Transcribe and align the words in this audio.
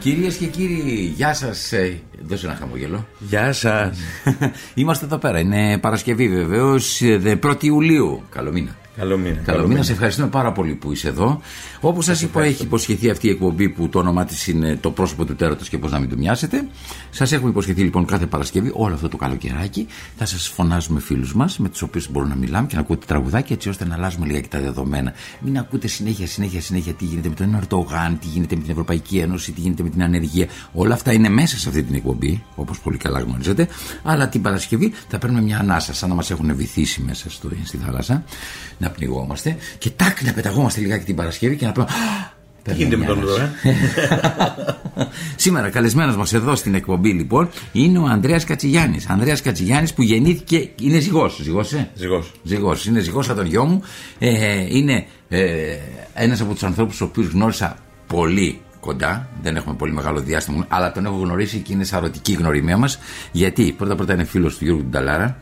Κυρίες 0.00 0.36
και 0.36 0.46
κύριοι, 0.46 1.12
γεια 1.16 1.34
σας. 1.34 1.72
Ε, 1.72 2.00
δώσε 2.22 2.46
ένα 2.46 2.56
χαμόγελο. 2.56 3.06
Γεια 3.18 3.52
σας. 3.52 3.98
Είμαστε 4.74 5.04
εδώ 5.04 5.18
πέρα. 5.18 5.38
Είναι 5.38 5.78
Παρασκευή 5.78 6.28
βεβαίως, 6.28 7.00
1η 7.42 7.62
Ιουλίου. 7.64 8.22
Καλό 8.30 8.52
μήνα. 8.52 8.76
Καλό 9.00 9.18
μήνα. 9.18 9.36
Καλό 9.44 9.66
μήνα. 9.66 9.82
Σε 9.82 9.92
ευχαριστούμε 9.92 10.28
πάρα 10.28 10.52
πολύ 10.52 10.74
που 10.74 10.92
είσαι 10.92 11.08
εδώ. 11.08 11.40
Όπως 11.80 12.04
σας 12.04 12.22
είπα, 12.22 12.42
έχει 12.42 12.62
υποσχεθεί 12.62 13.10
αυτή 13.10 13.26
η 13.26 13.30
εκπομπή 13.30 13.68
που 13.68 13.88
το 13.88 13.98
όνομά 13.98 14.24
της 14.24 14.46
είναι 14.46 14.76
Το 14.76 14.90
πρόσωπο 14.90 15.24
του 15.24 15.34
τέρατος 15.34 15.68
και 15.68 15.78
πώς 15.78 15.92
να 15.92 15.98
μην 15.98 16.08
του 16.08 16.18
μοιάσετε. 16.18 16.66
Σας 17.10 17.32
έχουμε 17.32 17.50
υποσχεθεί 17.50 17.82
λοιπόν 17.82 18.04
κάθε 18.06 18.26
Παρασκευή, 18.26 18.70
όλο 18.74 18.94
αυτό 18.94 19.08
το 19.08 19.16
καλοκαιράκι, 19.16 19.86
θα 20.16 20.26
σας 20.26 20.48
φωνάζουμε 20.48 21.00
φίλους 21.00 21.34
μας 21.34 21.58
με 21.58 21.68
τους 21.68 21.82
οποίους 21.82 22.10
μπορούμε 22.10 22.34
να 22.34 22.40
μιλάμε 22.40 22.66
και 22.66 22.74
να 22.74 22.80
ακούτε 22.80 23.06
τραγουδάκια 23.06 23.54
έτσι 23.54 23.68
ώστε 23.68 23.84
να 23.84 23.94
αλλάζουμε 23.94 24.26
λίγα 24.26 24.40
και 24.40 24.48
τα 24.48 24.60
δεδομένα. 24.60 25.12
Μην 25.40 25.58
ακούτε 25.58 25.88
συνέχεια, 25.88 26.26
συνέχεια, 26.26 26.60
συνέχεια 26.60 26.92
τι 26.92 27.04
γίνεται 27.04 27.28
με 27.28 27.34
τον 27.34 27.54
Ερντογάν, 27.54 28.18
τι 28.18 28.26
γίνεται 28.26 28.54
με 28.56 28.62
την 28.62 28.70
Ευρωπαϊκή 28.70 29.18
Ένωση, 29.18 29.52
τι 29.52 29.60
γίνεται 29.60 29.82
με 29.82 29.88
την 29.88 30.02
ανεργία. 30.02 30.46
Όλα 30.72 30.94
αυτά 30.94 31.12
είναι 31.12 31.28
μέσα 31.28 31.58
σε 31.58 31.68
αυτή 31.68 31.82
την 31.82 31.94
εκπομπή, 31.94 32.44
όπως 32.54 32.80
πολύ 32.80 32.96
καλά 32.96 33.20
γνωρίζετε. 33.20 33.68
Αλλά 34.02 34.28
την 34.28 34.42
Παρασκευή 34.42 34.92
θα 35.08 35.18
παίρνουμε 35.18 35.42
μια 35.42 35.58
ανάσα, 35.58 35.94
σαν 35.94 36.08
να 36.08 36.14
μας 36.14 36.30
έχουν 36.30 36.56
βυθίσει 36.56 37.02
μέσα 37.02 37.30
στο, 37.30 37.48
στη 37.64 37.76
θάλασσα, 37.76 38.24
να 38.78 38.89
πνιγόμαστε 38.90 39.56
και 39.78 39.90
τάκ 39.90 40.22
να 40.22 40.32
πεταγόμαστε 40.32 40.80
λιγάκι 40.80 41.04
την 41.04 41.14
Παρασκευή 41.14 41.56
και 41.56 41.66
να 41.66 41.72
πούμε 41.72 41.86
τι 42.62 42.74
γίνεται 42.74 42.96
με 42.96 43.04
τον 43.04 43.18
ε; 43.18 43.72
Σήμερα 45.36 45.70
καλεσμένος 45.70 46.16
μας 46.16 46.32
εδώ 46.32 46.54
στην 46.54 46.74
εκπομπή 46.74 47.12
λοιπόν 47.12 47.48
είναι 47.72 47.98
ο 47.98 48.04
Ανδρέας 48.04 48.44
Κατσιγιάννης. 48.44 49.08
Ανδρέας 49.08 49.42
Κατσιγιάννης 49.42 49.94
που 49.94 50.02
γεννήθηκε, 50.02 50.68
είναι 50.80 50.98
ζυγός, 50.98 51.40
ζυγός, 51.42 51.72
ε; 51.72 51.90
Ζυγός. 51.94 52.32
ζυγός. 52.42 52.86
Είναι 52.86 53.00
ζυγός 53.00 53.26
σαν 53.26 53.36
τον 53.36 53.46
γιο 53.46 53.64
μου. 53.64 53.82
Ε, 54.18 54.76
είναι 54.76 55.06
ε, 55.28 55.76
ένας 56.14 56.40
από 56.40 56.52
τους 56.52 56.62
ανθρώπους 56.62 56.96
τους 56.96 57.06
οποίους 57.08 57.26
γνώρισα 57.28 57.76
πολύ 58.06 58.60
κοντά, 58.80 59.28
δεν 59.42 59.56
έχουμε 59.56 59.74
πολύ 59.74 59.92
μεγάλο 59.92 60.20
διάστημα, 60.20 60.66
αλλά 60.68 60.92
τον 60.92 61.06
έχω 61.06 61.16
γνωρίσει 61.16 61.58
και 61.58 61.72
είναι 61.72 61.84
σαρωτική 61.84 62.32
γνωριμία 62.32 62.76
μας. 62.76 62.98
Γιατί 63.32 63.72
πρώτα 63.72 63.94
πρώτα 63.94 64.12
είναι 64.12 64.24
φίλος 64.24 64.58
του 64.58 64.64
Γιώργου 64.64 64.84
Νταλάρα, 64.84 65.36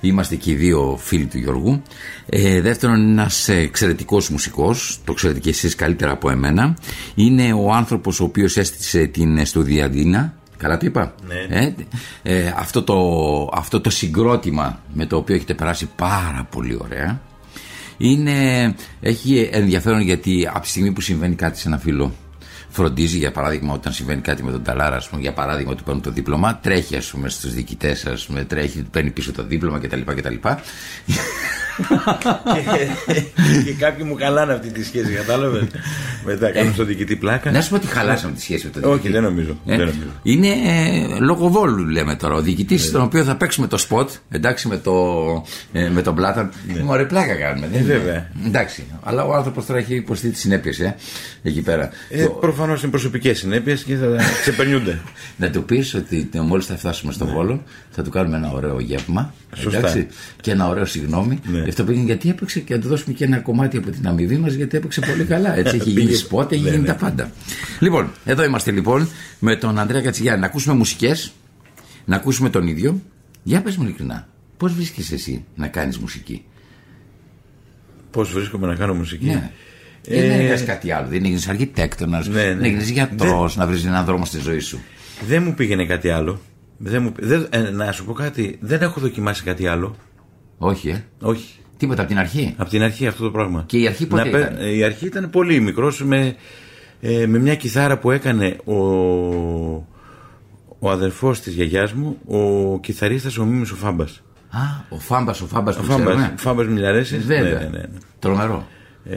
Είμαστε 0.00 0.36
και 0.36 0.50
οι 0.50 0.54
δύο 0.54 0.98
φίλοι 1.02 1.26
του 1.26 1.38
Γιώργου. 1.38 1.82
Ε, 2.26 2.60
δεύτερον, 2.60 3.10
ένας 3.10 3.48
εξαιρετικός 3.48 4.28
μουσικός, 4.28 5.00
το 5.04 5.12
ξέρετε 5.12 5.38
και 5.40 5.50
εσείς 5.50 5.74
καλύτερα 5.74 6.12
από 6.12 6.30
εμένα. 6.30 6.76
Είναι 7.14 7.52
ο 7.52 7.72
άνθρωπος 7.72 8.20
ο 8.20 8.24
οποίος 8.24 8.56
έστησε 8.56 9.06
την 9.06 9.46
Στοδιαδίνα. 9.46 10.34
Καλά 10.56 10.76
το 10.76 10.86
είπα; 10.86 11.14
Ναι. 11.26 11.56
Ε, 11.58 11.74
ε, 12.22 12.54
αυτό, 12.56 12.82
το, 12.82 12.96
αυτό 13.52 13.80
το 13.80 13.90
συγκρότημα 13.90 14.80
με 14.94 15.06
το 15.06 15.16
οποίο 15.16 15.34
έχετε 15.34 15.54
περάσει 15.54 15.88
πάρα 15.96 16.46
πολύ 16.50 16.78
ωραία. 16.82 17.20
Είναι, 17.96 18.74
έχει 19.00 19.48
ενδιαφέρον 19.52 20.00
γιατί 20.00 20.48
από 20.50 20.60
τη 20.60 20.68
στιγμή 20.68 20.92
που 20.92 21.00
συμβαίνει 21.00 21.34
κάτι 21.34 21.58
σε 21.58 21.68
ένα 21.68 21.78
φίλο 21.78 22.12
φροντίζει, 22.68 23.18
για 23.18 23.32
παράδειγμα, 23.32 23.74
όταν 23.74 23.92
συμβαίνει 23.92 24.20
κάτι 24.20 24.42
με 24.42 24.50
τον 24.50 24.62
Ταλάρα, 24.62 24.96
ας 24.96 25.08
πούμε, 25.08 25.20
για 25.20 25.32
παράδειγμα, 25.32 25.74
του 25.74 25.82
παίρνουν 25.82 26.02
το 26.02 26.10
δίπλωμα, 26.10 26.58
τρέχει, 26.62 26.96
ας 26.96 27.10
πούμε, 27.10 27.28
στους 27.28 27.52
διοικητές, 27.52 28.06
ας 28.06 28.26
πούμε, 28.26 28.44
τρέχει, 28.44 28.86
παίρνει 28.90 29.10
πίσω 29.10 29.32
το 29.32 29.44
δίπλωμα 29.44 29.78
κτλ. 29.78 30.00
κτλ. 30.04 30.34
και, 32.54 33.62
και 33.64 33.72
κάποιοι 33.78 34.04
μου 34.08 34.16
χαλάνε 34.16 34.52
αυτή 34.52 34.70
τη 34.70 34.84
σχέση, 34.84 35.12
κατάλαβες; 35.12 35.62
Μετά 36.24 36.50
κάνουν 36.50 36.72
στον 36.72 36.86
διοικητή 36.86 37.16
πλάκα. 37.16 37.50
Να 37.50 37.60
σου 37.60 37.70
πω 37.70 37.76
ότι 37.76 37.86
χαλάσαμε 37.86 38.34
τη 38.34 38.40
σχέση 38.40 38.64
με 38.64 38.70
τον 38.70 38.82
διοικητή. 38.82 39.06
Όχι, 39.06 39.12
δεν 39.12 39.22
νομίζω. 39.22 39.56
Ε, 39.66 39.76
δεν 39.76 39.86
νομίζω. 39.86 40.08
Είναι 40.22 40.48
ε, 40.48 41.18
λόγω 41.20 41.48
βόλου, 41.48 41.84
λέμε 41.84 42.14
τώρα. 42.14 42.34
Ο 42.34 42.40
διοικητής, 42.40 42.84
ναι. 42.86 42.90
τον 42.90 43.02
οποίο 43.02 43.24
θα 43.24 43.36
παίξουμε 43.36 43.66
το 43.66 43.78
σποτ, 43.78 44.10
εντάξει, 44.30 44.68
με, 44.68 44.76
το, 44.76 44.92
ε, 45.72 45.88
με 45.88 46.02
τον 46.02 46.14
πλάτα. 46.14 46.50
Ναι. 46.74 46.82
Μωρέ, 46.82 47.04
πλάκα 47.04 47.34
κάνουμε. 47.34 47.68
Ε, 47.72 47.82
βέβαια. 47.82 48.30
Εντάξει. 48.46 48.84
Αλλά 49.02 49.24
ο 49.24 49.34
άνθρωπος 49.34 49.66
τώρα 49.66 49.78
έχει 49.78 49.94
υποστεί 49.94 50.30
τις 50.30 50.40
συνέπειες 50.40 50.78
ε, 50.78 50.96
εκεί 51.42 51.60
πέρα. 51.60 51.90
Ε, 52.08 52.24
το... 52.24 52.30
Προφανώ 52.58 52.78
είναι 52.82 52.90
προσωπικέ 52.90 53.34
συνέπειε 53.34 53.74
και 53.74 53.96
θα 53.96 54.16
ξεπερνιούνται. 54.40 55.00
να 55.36 55.50
του 55.50 55.64
πεις 55.64 55.94
ότι 55.94 56.28
μόλις 56.34 56.66
θα 56.66 56.76
φτάσουμε 56.76 57.12
στο 57.12 57.24
ναι. 57.24 57.30
Βόλο 57.32 57.62
θα 57.90 58.02
του 58.02 58.10
κάνουμε 58.10 58.36
ένα 58.36 58.50
ωραίο 58.50 58.80
γεύμα. 58.80 59.34
Σωστά. 59.56 59.78
Εντάξει, 59.78 60.06
και 60.40 60.50
ένα 60.50 60.68
ωραίο 60.68 60.84
συγγνώμη. 60.84 61.38
Ναι. 61.44 61.62
Γι' 61.62 61.68
αυτό 61.68 61.84
πήγαινε 61.84 62.04
γιατί 62.04 62.28
έπαιξε 62.28 62.60
και 62.60 62.74
να 62.74 62.80
του 62.80 62.88
δώσουμε 62.88 63.14
και 63.14 63.24
ένα 63.24 63.38
κομμάτι 63.38 63.76
από 63.76 63.90
την 63.90 64.06
αμοιβή 64.06 64.36
μας 64.36 64.52
γιατί 64.52 64.76
έπαιξε 64.76 65.00
πολύ 65.00 65.24
καλά. 65.24 65.56
Έτσι 65.56 65.76
έχει 65.76 65.90
γίνει 66.00 66.14
σπότ, 66.14 66.52
έχει 66.52 66.62
Ναι, 66.62 66.68
γίνει 66.70 66.80
ναι. 66.82 66.86
τα 66.88 66.94
πάντα. 66.94 67.30
Λοιπόν, 67.80 68.10
εδώ 68.24 68.44
είμαστε 68.44 68.70
λοιπόν 68.70 69.08
με 69.38 69.56
τον 69.56 69.78
Ανδρέα 69.78 70.00
Κατσιγιάννη. 70.00 70.40
Να 70.40 70.46
ακούσουμε 70.46 70.74
μουσικές, 70.74 71.32
να 72.04 72.16
ακούσουμε 72.16 72.50
τον 72.50 72.66
ίδιο. 72.66 73.00
Για 73.42 73.62
πες 73.62 73.76
μου 73.76 73.84
ειλικρινά, 73.84 74.28
πώς 74.56 74.72
βρίσκεις 74.72 75.12
εσύ 75.12 75.44
να 75.54 75.68
κάνεις 75.68 75.98
μουσική; 75.98 76.44
Πώς 78.10 78.32
βρίσκομαι 78.32 78.66
να 78.66 78.74
κάνω 78.74 78.94
μουσική; 78.94 79.26
Ναι. 79.26 79.50
Ε, 80.06 80.20
δεν 80.28 80.40
έκανε 80.40 80.60
κάτι 80.60 80.90
άλλο. 80.90 81.06
Δεν 81.08 81.24
έγινε 81.24 81.40
αρχιτέκτονας, 81.48 82.28
Ναι, 82.28 82.42
ναι. 82.42 82.54
δεν 82.54 82.64
έγινε 82.64 82.82
γιατρός, 82.82 83.56
να 83.56 83.66
βρεις 83.66 83.84
έναν 83.84 84.04
δρόμο 84.04 84.24
στη 84.24 84.38
ζωή 84.40 84.58
σου. 84.58 84.80
Δεν 85.26 85.42
μου 85.42 85.54
πήγαινε 85.54 85.84
κάτι 85.86 86.08
άλλο. 86.10 86.40
Δεν 86.78 87.02
μου, 87.02 87.12
δεν, 87.18 87.46
ε, 87.50 87.58
να 87.70 87.92
σου 87.92 88.04
πω 88.04 88.12
κάτι, 88.12 88.56
δεν 88.60 88.82
έχω 88.82 89.00
δοκιμάσει 89.00 89.42
κάτι 89.42 89.66
άλλο. 89.66 89.96
Όχι, 90.58 90.88
ε. 90.88 91.04
Όχι. 91.20 91.44
Τίποτα 91.76 92.00
από 92.00 92.10
την 92.10 92.18
αρχή; 92.18 92.54
Από 92.56 92.70
την 92.70 92.82
αρχή 92.82 93.06
αυτό 93.06 93.24
το 93.24 93.30
πράγμα. 93.30 93.64
Και 93.66 93.78
η 93.78 93.86
αρχή 93.86 94.06
πότε 94.06 94.24
Να 94.24 94.30
πε- 94.30 94.40
ήταν; 94.40 94.56
ε, 94.64 94.74
Η 94.74 94.82
αρχή 94.84 95.06
ήταν 95.06 95.30
πολύ 95.30 95.60
μικρός 95.60 96.04
με, 96.04 96.34
ε, 97.00 97.26
με 97.26 97.38
μια 97.38 97.54
κιθάρα 97.54 97.98
που 97.98 98.10
έκανε 98.10 98.56
ο, 98.64 98.74
ο 100.78 100.90
αδερφός 100.90 101.40
της 101.40 101.54
γιαγιάς 101.54 101.92
μου, 101.92 102.16
ο 102.26 102.80
κιθαρίστας 102.80 103.38
ο 103.38 103.44
Μίμης 103.44 103.70
ο 103.70 103.76
Φάμπας. 103.76 104.22
Α, 104.50 104.58
ο 104.88 104.98
Φάμπας, 104.98 105.40
ο 105.40 105.46
Φάμπας 105.46 105.76
Ο 105.76 105.80
που 105.80 105.84
Φάμπας, 105.86 106.04
ξέρουμε. 106.04 106.34
Φάμπας 106.36 106.66
Μιλαρέσης. 106.66 107.26
Βέβαια. 107.26 107.58
Ναι, 107.58 107.64
ναι, 107.64 107.78
ναι. 107.78 107.82
Τρομερό. 108.18 108.66
Ε, 109.04 109.16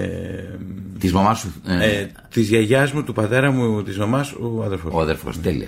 Της 1.00 1.14
μαμάς 1.14 1.40
σου. 1.40 1.54
ε, 1.68 2.00
ε, 2.00 2.12
της 2.30 2.48
γιαγιάς 2.48 2.92
μου, 2.92 3.04
του 3.04 3.14
πατέρα 3.14 3.52
μου, 3.52 3.84
της 3.84 3.98
μαμάς, 3.98 4.32
ο 4.34 4.64
αδερφός. 4.64 4.94
ο 4.94 5.00
αδερφός. 5.00 5.42
Τέλεια. 5.42 5.68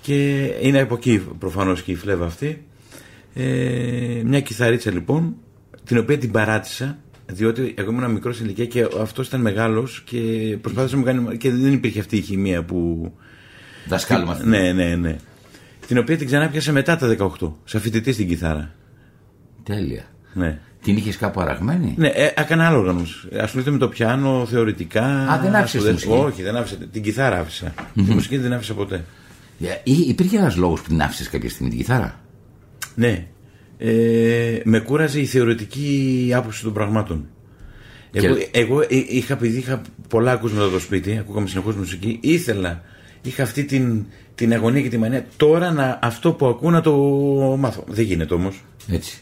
Και 0.00 0.44
είναι 0.60 0.80
από 0.80 0.94
εκεί 0.94 1.22
προφανώς 1.38 1.82
και 1.82 1.92
η 1.92 1.94
φλέβα 1.94 2.24
αυτή. 2.26 2.64
Ε, 3.34 4.22
μια 4.24 4.40
κιθαρίτσα 4.40 4.90
λοιπόν, 4.90 5.34
την 5.84 5.98
οποία 5.98 6.18
την 6.18 6.30
παράτησα, 6.30 6.98
διότι 7.26 7.74
εγώ 7.76 7.90
ήμουν 7.90 8.10
μικρός 8.10 8.36
σε 8.36 8.44
ηλικία 8.44 8.66
και 8.66 8.88
αυτός 9.00 9.26
ήταν 9.26 9.40
μεγάλος 9.40 10.02
και 10.04 10.18
προσπάθησε 10.60 10.94
να 10.96 11.00
μου 11.00 11.06
κάνει. 11.06 11.36
και 11.36 11.50
δεν 11.50 11.72
υπήρχε 11.72 12.00
αυτή 12.00 12.16
η 12.16 12.20
χημεία 12.20 12.62
που. 12.64 13.12
Δασκάλου 13.88 14.26
μας. 14.26 14.44
Ναι, 14.44 14.72
ναι, 14.72 14.94
ναι. 14.96 15.16
Την 15.86 15.98
οποία 15.98 16.16
την 16.16 16.26
ξανά 16.26 16.48
πιάσα 16.48 16.72
μετά 16.72 16.96
τα 16.96 17.16
18, 17.40 17.52
σαν 17.64 17.80
φοιτητή 17.80 18.12
στην 18.12 18.28
κιθάρα. 18.28 18.74
Τέλεια. 19.62 20.04
Ναι. 20.34 20.58
Την 20.82 20.96
είχες 20.96 21.16
κάπου 21.16 21.40
αραγμένη; 21.40 21.94
Ναι, 21.96 22.08
ε, 22.08 22.32
έκανα 22.36 22.66
άλλο 22.66 22.78
όργανο. 22.78 23.02
Ασχολείται 23.40 23.70
με 23.70 23.78
το 23.78 23.88
πιάνο 23.88 24.46
θεωρητικά. 24.50 25.04
Α, 25.04 25.38
δεν 25.40 25.54
άφησες 25.54 25.82
τη 25.82 25.88
Ασχολείται- 25.88 26.06
μουσική. 26.08 26.32
Όχι, 26.32 26.42
δεν 26.42 26.56
άφησα. 26.56 26.76
Την 26.92 27.02
κιθάρα 27.02 27.38
άφησα. 27.38 27.74
Τη 27.94 28.00
μουσική 28.02 28.34
δεν 28.36 28.44
την 28.44 28.54
άφησα 28.54 28.74
ποτέ. 28.74 29.04
Ε, 29.62 29.66
ή- 29.82 30.04
Υπήρχε 30.08 30.36
ένας 30.38 30.56
λόγος 30.56 30.80
που 30.80 30.88
την 30.88 31.02
άφησες 31.02 31.28
κάποια 31.28 31.50
στιγμή 31.50 31.70
την 31.70 31.78
κιθάρα; 31.78 32.20
Ναι. 32.94 33.26
Ε, 33.78 34.60
με 34.64 34.78
κούραζε 34.80 35.20
η 35.20 35.26
θεωρητική 35.26 36.30
άποψη 36.34 36.62
των 36.62 36.72
πραγμάτων. 36.72 37.26
Εγώ, 38.12 38.34
Και- 38.34 38.48
εγώ 38.52 38.80
ε, 38.80 38.86
είχα, 39.08 39.32
επειδή 39.34 39.58
είχα 39.58 39.80
πολλά 40.08 40.32
ακούσματα 40.32 40.68
στο 40.68 40.78
σπίτι, 40.78 41.16
ακούγαμε 41.18 41.46
συνεχώς 41.48 41.76
μουσική, 41.76 42.18
ήθελα, 42.22 42.82
είχα 43.22 43.42
αυτή 43.42 43.64
την, 43.64 44.04
την 44.34 44.52
αγωνία 44.52 44.82
και 44.82 44.88
τη 44.88 44.98
μανία 44.98 45.26
τώρα 45.36 45.70
να, 45.72 45.98
αυτό 46.02 46.32
που 46.32 46.46
ακούω 46.46 46.70
να 46.70 46.80
το 46.80 46.92
μάθω. 47.58 47.84
Δεν 47.88 48.04
γίνεται 48.04 48.34
όμως. 48.34 48.62
Έτσι. 48.88 49.18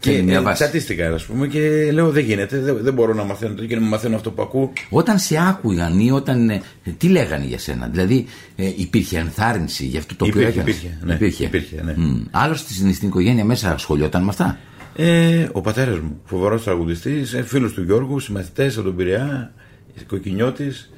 Και 0.00 0.10
Θέλει 0.10 0.22
μια 0.22 0.38
ε, 0.38 0.40
βάση. 0.40 0.62
τσατίστηκα, 0.62 1.14
ας 1.14 1.24
πούμε, 1.24 1.46
και 1.46 1.90
λέω 1.92 2.10
δεν 2.10 2.24
γίνεται, 2.24 2.58
δεν, 2.58 2.78
δεν 2.80 2.92
μπορώ 2.94 3.14
να 3.14 3.24
μαθαίνω 3.24 3.54
το 3.54 3.66
και 3.66 3.76
να 3.76 3.80
μαθαίνω 3.86 4.16
αυτό 4.16 4.30
που 4.30 4.42
ακούω. 4.42 4.72
Όταν 4.90 5.18
σε 5.18 5.36
άκουγαν 5.48 5.98
ή 5.98 6.10
όταν. 6.10 6.50
ε, 6.50 6.62
τι 6.98 7.08
λέγανε 7.08 7.44
για 7.44 7.58
σένα, 7.58 7.86
Δηλαδή 7.86 8.26
ε, 8.56 8.72
υπήρχε 8.76 9.18
ενθάρρυνση 9.18 9.84
για 9.86 9.98
αυτό 9.98 10.16
το 10.16 10.24
οποίο 10.24 10.40
Υπήρχε, 10.40 10.58
έκανες; 10.60 10.76
υπήρχε, 10.76 11.44
ναι, 11.44 11.46
υπήρχε, 11.46 11.82
ναι. 11.84 11.94
Μμ. 11.96 12.24
Άλλος 12.30 12.58
στην, 12.60 12.94
στην 12.94 13.08
οικογένεια 13.08 13.44
μέσα 13.44 13.72
ασχολιόταν 13.72 14.22
με 14.22 14.28
αυτά; 14.28 14.58
Ε, 14.96 15.48
ο 15.52 15.60
πατέρας 15.60 15.98
μου, 15.98 16.20
φοβερός 16.24 16.62
τραγουδιστής, 16.64 17.36
φίλος 17.44 17.72
του 17.72 17.82
Γιώργου, 17.82 18.18
συμμαθητές 18.18 18.74
από 18.76 18.86
τον 18.86 18.96
Πειραιά, 18.96 19.52
κοκκινιώτης, 20.06 20.90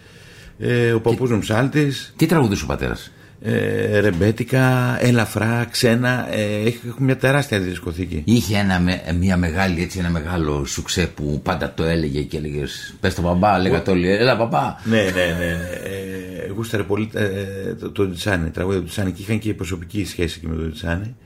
ε, 0.58 0.92
ο 0.92 1.00
παππούς 1.00 1.30
μου 1.30 1.38
ψάλτης. 1.38 2.12
Τι 2.16 2.26
τραγουδούσε 2.26 2.64
ο 2.64 2.66
πατέρας; 2.66 3.12
Ε, 3.42 3.98
ρεμπέτικα, 3.98 4.96
ελαφρά, 5.00 5.66
ξένα. 5.70 6.28
Ε, 6.34 6.42
έχει- 6.66 6.80
έχουμε 6.88 7.04
μια 7.06 7.16
τεράστια 7.16 7.60
δισκοθήκη. 7.60 8.22
Είχε 8.24 8.56
ένα, 8.58 8.80
με- 8.80 9.02
μια 9.20 9.36
μεγάλη, 9.36 9.82
έτσι, 9.82 9.98
ένα 9.98 10.10
μεγάλο 10.10 10.64
σουξέ 10.64 11.06
που 11.06 11.40
πάντα 11.42 11.72
το 11.74 11.84
έλεγε 11.84 12.22
και 12.22 12.36
έλεγε 12.36 12.62
Πες 13.00 13.14
το 13.14 13.22
μπαμπά, 13.22 13.58
λέγατε 13.58 13.90
όλοι. 13.90 14.08
Έλα 14.10 14.34
μπαμπά. 14.34 14.74
Ναι, 14.84 14.96
ναι, 15.02 15.36
ναι. 15.38 15.50
Ε, 15.84 16.50
γούσταρε 16.54 16.82
πολύ 16.82 17.10
ε, 17.14 17.74
το, 17.74 17.90
το 17.90 18.10
Τζάνι, 18.12 18.50
τραγούδια 18.50 18.80
του 18.80 18.86
Τζάνι 18.86 19.12
και 19.12 19.22
είχαν 19.22 19.38
και 19.38 19.54
προσωπική 19.54 20.04
σχέση 20.04 20.40
και 20.40 20.46
με 20.48 20.54
το 20.56 20.72
Τζάνι. 20.72 21.16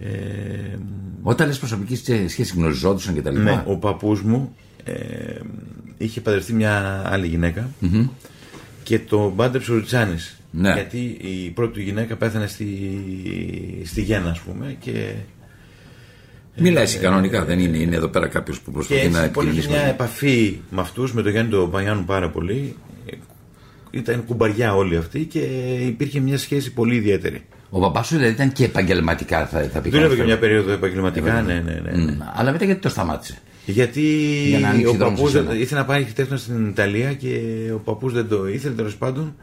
Ε, 0.00 0.08
Όταν 1.22 1.46
λες 1.46 1.58
προσωπική 1.58 1.96
σχέση 2.28 2.52
γνωριζόντουσαν 2.56 3.14
και 3.14 3.22
τα 3.22 3.30
λοιπά. 3.30 3.42
Ναι, 3.42 3.62
ο 3.66 3.76
παππούς 3.76 4.22
μου 4.22 4.54
ε, 4.84 4.94
είχε 5.98 6.20
παντρευτεί 6.20 6.52
μια 6.52 7.02
άλλη 7.06 7.38
και 8.82 8.98
το 8.98 9.30
μπάντεψε 9.30 9.72
ο 9.72 9.74
Ριτσάνης. 9.76 10.39
Ναι. 10.50 10.72
Γιατί 10.72 11.18
η 11.20 11.50
πρώτη 11.50 11.72
του 11.72 11.80
γυναίκα 11.80 12.16
πέθανε 12.16 12.46
στη, 12.46 12.66
στη 13.84 14.02
Γέννα, 14.02 14.30
ας 14.30 14.40
πούμε. 14.40 14.76
Και, 14.80 15.12
Μιλάει 16.56 16.94
ε, 16.94 16.98
κανονικά, 16.98 17.44
δεν 17.44 17.58
είναι. 17.58 17.76
Είναι 17.76 17.96
εδώ 17.96 18.08
πέρα 18.08 18.28
κάποιος 18.28 18.60
που 18.60 18.72
προσπαθεί 18.72 19.08
να 19.08 19.22
επικοινωνήσει. 19.22 19.58
Είχε 19.58 19.68
μια 19.68 19.86
επαφή 19.86 20.60
με 20.70 20.80
αυτούς, 20.80 21.12
με 21.12 21.22
τον 21.22 21.30
Γιάννη 21.30 21.50
τον 21.50 21.70
Παγιάννου 21.70 22.04
πάρα 22.04 22.30
πολύ. 22.30 22.76
Ήταν 23.90 24.24
κουμπαριά 24.24 24.74
όλοι 24.74 24.96
αυτοί 24.96 25.24
και 25.24 25.38
υπήρχε 25.86 26.20
μια 26.20 26.38
σχέση 26.38 26.72
πολύ 26.72 26.94
ιδιαίτερη. 26.94 27.42
Ο 27.70 27.80
παπάς 27.80 28.06
σου 28.06 28.16
δηλαδή 28.16 28.32
ήταν 28.32 28.52
και 28.52 28.64
επαγγελματικά, 28.64 29.46
θα, 29.46 29.60
θα 29.72 29.80
πει. 29.80 29.90
Δούλευε 29.90 30.14
και 30.14 30.22
μια 30.22 30.38
περίοδο 30.38 30.72
επαγγελματικά, 30.72 31.42
ναι, 31.42 31.54
ναι, 31.54 31.80
ναι. 31.84 32.02
ναι. 32.02 32.16
Αλλά 32.34 32.52
μετά 32.52 32.64
γιατί 32.64 32.80
το 32.80 32.88
σταμάτησε; 32.88 33.38
Γιατί 33.66 34.04
ο 34.88 34.96
παππούς 34.96 35.34
ήθελε 35.34 35.80
να 35.80 35.84
πάει 35.84 36.00
αρχιτέκτονας 36.00 36.42
στην 36.42 36.68
Ιταλία 36.68 37.12
και 37.12 37.40
ο 37.74 37.78
παππούς 37.78 38.12
δεν 38.12 38.28
το 38.28 38.48
ήθελε 38.48 38.74
τέλος 38.74 38.96
πάντων 38.96 39.34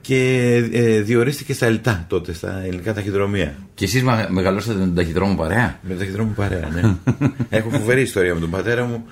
και 0.00 0.52
ε, 0.72 1.00
διορίστηκε 1.00 1.52
στα 1.52 1.66
ΕΛΤΑ 1.66 2.04
τότε, 2.08 2.32
στα 2.32 2.62
ελληνικά 2.62 2.94
ταχυδρομεία. 2.94 3.56
Και 3.74 3.84
εσείς 3.84 4.02
μεγαλώσατε 4.28 4.78
με 4.78 4.84
τον 4.84 4.94
ταχυδρόμο 4.94 5.34
παρέα; 5.34 5.78
Με 5.82 5.88
τον 5.88 5.98
ταχυδρόμο 5.98 6.32
παρέα, 6.36 6.68
ναι. 6.68 6.96
Έχω 7.58 7.70
φοβερή 7.70 8.00
ιστορία 8.00 8.34
με 8.34 8.40
τον 8.40 8.50
πατέρα 8.50 8.84
μου. 8.84 9.04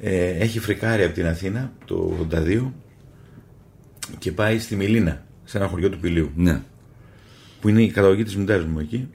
Ε, 0.00 0.28
έχει 0.28 0.60
φρικάρει 0.60 1.04
από 1.04 1.14
την 1.14 1.26
Αθήνα 1.26 1.72
το 1.84 2.26
82 2.32 2.70
και 4.18 4.32
πάει 4.32 4.58
στη 4.58 4.76
Μιλίνα, 4.76 5.24
σε 5.44 5.58
ένα 5.58 5.66
χωριό 5.66 5.90
του 5.90 5.98
Πηλίου. 5.98 6.30
Ναι. 6.34 6.60
Που 7.60 7.68
είναι 7.68 7.82
η 7.82 7.90
καταγωγή 7.90 8.22
της 8.22 8.36
μητέρας 8.36 8.64
μου 8.64 8.78
εκεί. 8.78 9.08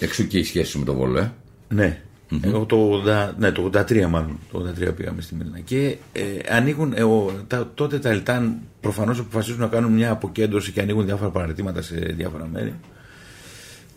Εξού 0.00 0.26
και 0.26 0.38
η 0.38 0.44
σχέση 0.44 0.78
με 0.78 0.84
τον 0.84 0.96
Βόλο, 0.96 1.18
ε. 1.18 1.32
Ναι. 1.68 2.02
Mm-hmm. 2.32 2.44
Εγώ 2.44 2.64
το, 2.64 3.02
80, 3.06 3.30
ναι, 3.38 3.50
το 3.52 3.70
83 3.74 4.06
μάλλον. 4.08 4.38
Το 4.52 4.72
83 4.80 4.96
πήγαμε 4.96 5.20
στη 5.20 5.34
Μίλνα. 5.34 5.58
Και 5.60 5.96
ε, 6.12 6.22
ανοίγουν, 6.48 6.92
ε, 6.96 7.02
ο, 7.02 7.32
τα, 7.46 7.70
τότε 7.74 7.98
τα 7.98 8.08
Ελτάν 8.08 8.58
προφανώς 8.80 9.18
αποφασίζουν 9.18 9.60
να 9.60 9.66
κάνουν 9.66 9.92
μια 9.92 10.10
αποκέντρωση 10.10 10.72
και 10.72 10.80
ανοίγουν 10.80 11.04
διάφορα 11.04 11.30
παρατήματα 11.30 11.82
σε 11.82 11.94
διάφορα 11.94 12.48
μέρη. 12.52 12.74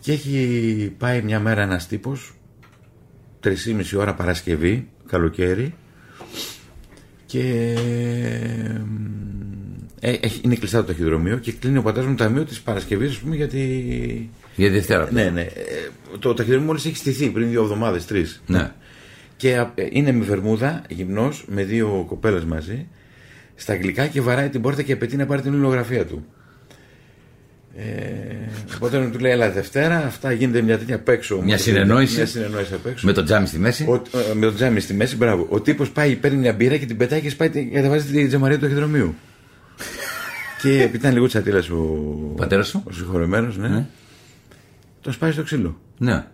Και 0.00 0.12
έχει 0.12 0.94
πάει 0.98 1.22
μια 1.22 1.40
μέρα 1.40 1.62
ένας 1.62 1.86
τύπος, 1.86 2.34
3,5 3.44 3.52
ώρα 3.98 4.14
Παρασκευή, 4.14 4.88
καλοκαίρι, 5.06 5.74
και 7.26 7.74
ε, 7.76 8.65
είναι 10.42 10.54
κλειστά 10.54 10.80
το 10.80 10.84
ταχυδρομείο 10.84 11.36
και 11.36 11.52
κλείνει 11.52 11.78
ο 11.78 11.82
πατέρας 11.82 12.08
μου 12.08 12.14
το 12.14 12.24
ταμείο 12.24 12.44
της 12.44 12.60
Παρασκευής, 12.60 13.10
ας 13.10 13.18
πούμε, 13.18 13.36
γιατί. 13.36 14.30
Για 14.56 14.70
Δευτέρα. 14.70 15.08
Ναι, 15.12 15.30
ναι. 15.30 15.40
Ε, 15.40 15.50
το 16.18 16.34
ταχυδρομείο 16.34 16.66
μόλις 16.66 16.84
έχει 16.84 16.96
στηθεί 16.96 17.28
πριν 17.28 17.48
δύο 17.50 17.62
εβδομάδες, 17.62 18.06
τρεις. 18.06 18.42
Ναι. 18.46 18.72
Και 19.36 19.50
ε, 19.74 19.86
είναι 19.90 20.12
με 20.12 20.24
βερμούδα, 20.24 20.82
γυμνός, 20.88 21.44
με 21.48 21.62
δύο 21.62 22.04
κοπέλες 22.08 22.44
μαζί, 22.44 22.86
στα 23.54 23.72
αγγλικά 23.72 24.06
και 24.06 24.20
βαράει 24.20 24.48
την 24.48 24.60
πόρτα 24.60 24.82
και 24.82 24.92
απαιτεί 24.92 25.16
να 25.16 25.26
πάρει 25.26 25.42
την 25.42 25.52
υλογραφία 25.52 26.06
του. 26.06 26.26
Ε, 27.76 27.84
οπότε 28.74 29.08
του 29.12 29.18
λέει: 29.18 29.32
Ελά, 29.32 29.50
Δευτέρα, 29.50 29.96
αυτά 29.96 30.32
γίνεται 30.32 30.62
μια 30.62 30.78
τέτοια 30.78 30.94
απ' 30.94 31.08
έξω. 31.08 31.40
Μια 31.42 31.58
συνεννόηση. 31.58 32.16
Μια 32.16 32.26
συνεννόηση 32.26 32.74
απ' 32.74 32.86
έξω. 32.86 33.06
Με 33.06 33.12
το 33.12 33.22
τζάμι 33.22 33.46
στη 33.46 33.58
μέση. 33.58 33.84
Ο, 33.84 34.02
με 34.34 34.46
το 34.46 34.54
τζάμι 34.54 34.80
στη 34.80 34.94
μέση, 34.94 35.16
μπράβο. 35.16 35.46
Ο 35.50 35.60
τύπος 35.60 35.90
πάει, 35.90 36.16
παίρνει 36.16 36.38
μια 36.38 36.52
μπύρα 36.52 36.76
και 36.76 36.86
την 36.86 36.96
πετάει 36.96 37.20
και 37.20 37.30
σπάει 37.30 37.50
και 37.50 37.62
κατεβάζει 37.62 38.12
τη 38.12 38.26
τζαμαρία 38.26 38.56
του 38.56 38.62
ταχυδρομείου 38.62 39.14
και 40.66 40.82
επειδή 40.82 40.96
ήταν 40.96 41.12
λίγο 41.12 41.26
τσατήλα 41.26 41.62
ο, 41.72 41.74
ο 41.74 42.34
πατέρας 42.36 42.68
σου, 42.68 42.82
ο 42.86 42.92
συγχωρεμένος, 42.92 43.56
ναι, 43.56 43.68
ναι. 43.68 43.86
τον 45.00 45.12
σπάει 45.12 45.32
στο 45.32 45.42
ξύλο. 45.42 45.80
Ναι. 45.98 46.26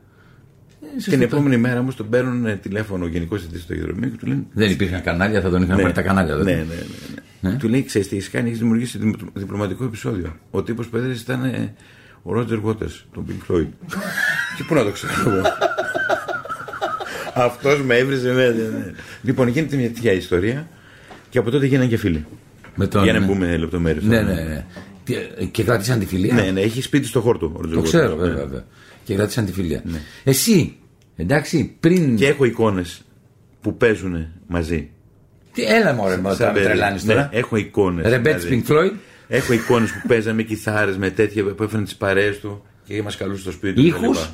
Και 1.05 1.11
την 1.11 1.23
επόμενη 1.23 1.57
μέρα 1.57 1.81
όμως 1.81 1.97
τον 1.97 2.09
παίρνουν 2.09 2.61
τηλέφωνο 2.61 3.05
ο 3.05 3.09
γενικός 3.09 3.41
διευθυντή 3.41 3.65
του 3.65 3.69
ταχυδρομείου 3.69 4.11
και 4.11 4.17
του 4.17 4.27
λένε. 4.27 4.45
Δεν 4.53 4.71
υπήρχαν 4.71 5.03
κανάλια, 5.03 5.41
θα 5.41 5.51
τον 5.51 5.63
είχαν 5.63 5.77
ναι, 5.77 5.83
πάρει 5.83 5.95
τα 5.95 6.03
κανάλια. 6.03 6.35
Ναι, 6.35 6.43
ναι, 6.43 6.51
ναι, 6.53 6.63
ναι. 7.41 7.51
ναι. 7.51 7.57
Του 7.57 7.69
λέει: 7.69 7.85
Ξέρεις 7.85 8.09
τι 8.09 8.17
έχεις 8.17 8.31
κάνει, 8.31 8.47
έχεις 8.49 8.59
δημιουργήσει 8.59 9.15
διπλωματικό 9.33 9.85
επεισόδιο. 9.85 10.37
Ο 10.51 10.63
τύπος 10.63 10.87
που 10.87 10.97
έδρασε 10.97 11.21
ήταν 11.23 11.45
ε, 11.45 11.75
ο 12.23 12.33
Ρότζερ 12.33 12.59
Βότερ, 12.59 12.89
τον 13.13 13.27
Pink 13.29 13.53
Floyd. 13.53 13.69
και 14.57 14.65
πού 14.67 14.75
να 14.75 14.85
το 14.85 14.91
ξέρω 14.91 15.13
εγώ. 15.27 15.43
Αυτός 17.35 17.83
με 17.83 17.97
έβριζε 17.97 18.33
μέσα. 18.33 18.53
Ναι. 18.53 18.93
Λοιπόν, 19.23 19.49
γίνεται 19.49 19.77
μια 19.77 19.91
τέτοια 19.91 20.13
ιστορία 20.13 20.69
και 21.31 21.39
από 21.39 21.51
τότε 21.51 21.67
γίνανε 21.67 21.87
και 21.87 21.97
φίλοι. 21.97 22.27
Με 22.75 22.87
τον... 22.87 23.03
Για 23.03 23.13
να 23.13 23.27
μπούμε 23.27 23.57
λεπτομέρειες. 23.57 24.05
Ναι, 24.05 24.23
ναι, 24.23 24.35
ναι. 24.35 24.67
Και 25.51 25.63
κράτησαν 25.63 25.99
τη 25.99 26.07
φιλία; 26.07 26.35
Ναι, 26.35 26.51
ναι, 26.51 26.61
έχει 26.61 26.83
σπίτι 26.83 27.07
στο 27.07 27.21
χόρτο. 27.21 27.49
Το 27.75 27.83
ξέρω, 27.83 28.17
βέβαια. 28.17 28.35
Ναι. 28.35 28.41
βέβαια. 28.41 28.65
Και 29.05 29.15
κράτησαν 29.15 29.45
τη 29.45 29.53
φιλία. 29.53 29.83
Ναι. 29.85 30.01
Εσύ, 30.25 30.77
εντάξει, 31.17 31.77
πριν. 31.81 32.17
Και 32.17 32.27
έχω 32.27 32.45
εικόνες 32.45 33.03
που 33.61 33.77
παίζουν 33.77 34.27
μαζί. 34.47 34.91
Τι 35.53 35.63
έλα 35.65 35.93
μωρέ, 35.93 36.17
μα 36.17 36.37
τα 36.37 36.53
τρελάνεις 36.53 37.05
ναι, 37.05 37.13
τώρα. 37.13 37.29
Έχω 37.33 37.57
εικόνες. 37.57 38.11
Ρεμπέτ 38.11 38.43
Pink 38.51 38.63
Floyd. 38.73 38.93
Έχω 39.29 39.53
εικόνες 39.53 39.91
που 39.91 40.09
παίζανε 40.09 40.37
με 40.37 40.43
κιθάρες, 40.43 40.97
με 40.97 41.11
τέτοια 41.11 41.45
που 41.45 41.63
έφεραν 41.63 41.85
τις 41.85 41.97
παρέες 41.97 42.41
του 42.41 42.65
και 42.85 43.03
μας 43.03 43.17
καλούσε 43.17 43.41
στο 43.41 43.51
σπίτι 43.51 43.75
του. 43.75 43.87
Ήχους. 43.87 44.31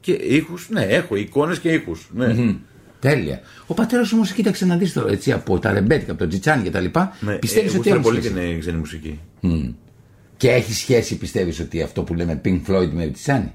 Και 0.00 0.12
ήχους, 0.12 0.68
ναι, 0.70 0.82
έχω 0.82 1.16
εικόνες 1.16 1.58
και 1.58 1.68
ήχους. 1.68 2.10
Ναι. 2.14 2.34
Mm-hmm. 2.38 2.56
Τέλεια. 3.02 3.40
Ο 3.66 3.74
πατέρας 3.74 4.12
όμως 4.12 4.32
κοίταξε 4.32 4.66
να 4.66 4.76
δεις 4.76 4.92
τώρα 4.92 5.10
έτσι 5.10 5.32
από 5.32 5.58
τα 5.58 5.72
ρεμπέτικα, 5.72 6.12
από 6.12 6.20
το 6.20 6.28
τζιτσάνι 6.28 6.68
κτλ. 6.68 6.84
Ναι, 7.20 7.34
πιστεύεις 7.34 7.74
ε, 7.74 7.78
ότι 7.78 7.90
έχει. 7.90 8.00
πολύ 8.00 8.20
την 8.20 8.60
ξένη 8.60 8.78
μουσική. 8.78 9.20
Mm. 9.42 9.74
Και 10.36 10.50
έχει 10.50 10.72
σχέση, 10.72 11.18
πιστεύεις 11.18 11.60
ότι 11.60 11.82
αυτό 11.82 12.02
που 12.02 12.14
λέμε 12.14 12.40
Pink 12.44 12.60
Floyd 12.66 12.88
με 12.92 13.06
τζιτσάνι; 13.06 13.52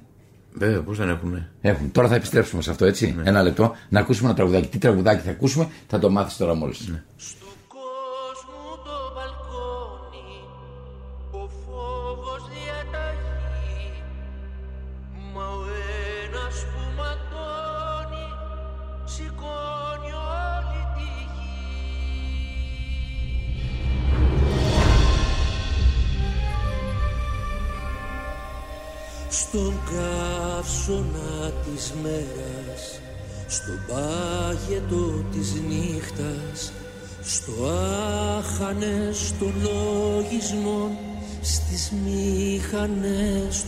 Βέβαια, 0.53 0.81
πώς 0.81 0.97
δεν 0.97 1.09
έχουν. 1.09 1.31
Ναι. 1.31 1.47
Έχουν. 1.61 1.91
Τώρα 1.91 2.07
θα 2.07 2.15
επιστρέψουμε 2.15 2.61
σε 2.61 2.69
αυτό, 2.69 2.85
έτσι. 2.85 3.15
Ναι. 3.17 3.29
Ένα 3.29 3.43
λεπτό. 3.43 3.75
Να 3.89 3.99
ακούσουμε 3.99 4.27
ένα 4.27 4.37
τραγουδάκι. 4.37 4.67
Τι 4.67 4.77
τραγουδάκι 4.77 5.21
θα 5.25 5.31
ακούσουμε, 5.31 5.67
θα 5.87 5.99
το 5.99 6.09
μάθεις 6.09 6.37
τώρα 6.37 6.53
μόλις. 6.53 6.87
Ναι. 6.87 7.03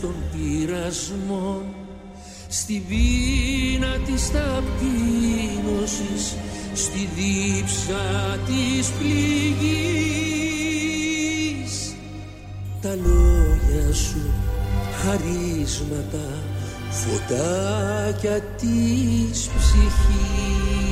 των 0.00 0.14
πειρασμών 0.32 1.62
στη 2.48 2.82
βίνα 2.88 3.98
της 4.06 4.30
ταπείνωσης 4.30 6.36
στη 6.74 7.08
δίψα 7.16 8.38
της 8.46 8.90
πληγής. 8.90 9.74
Τα 12.80 12.94
λόγια 12.94 13.94
σου 13.94 14.32
χαρίσματα 15.02 16.28
φωτάκια 16.90 18.40
της 18.40 19.50
ψυχής 19.56 20.89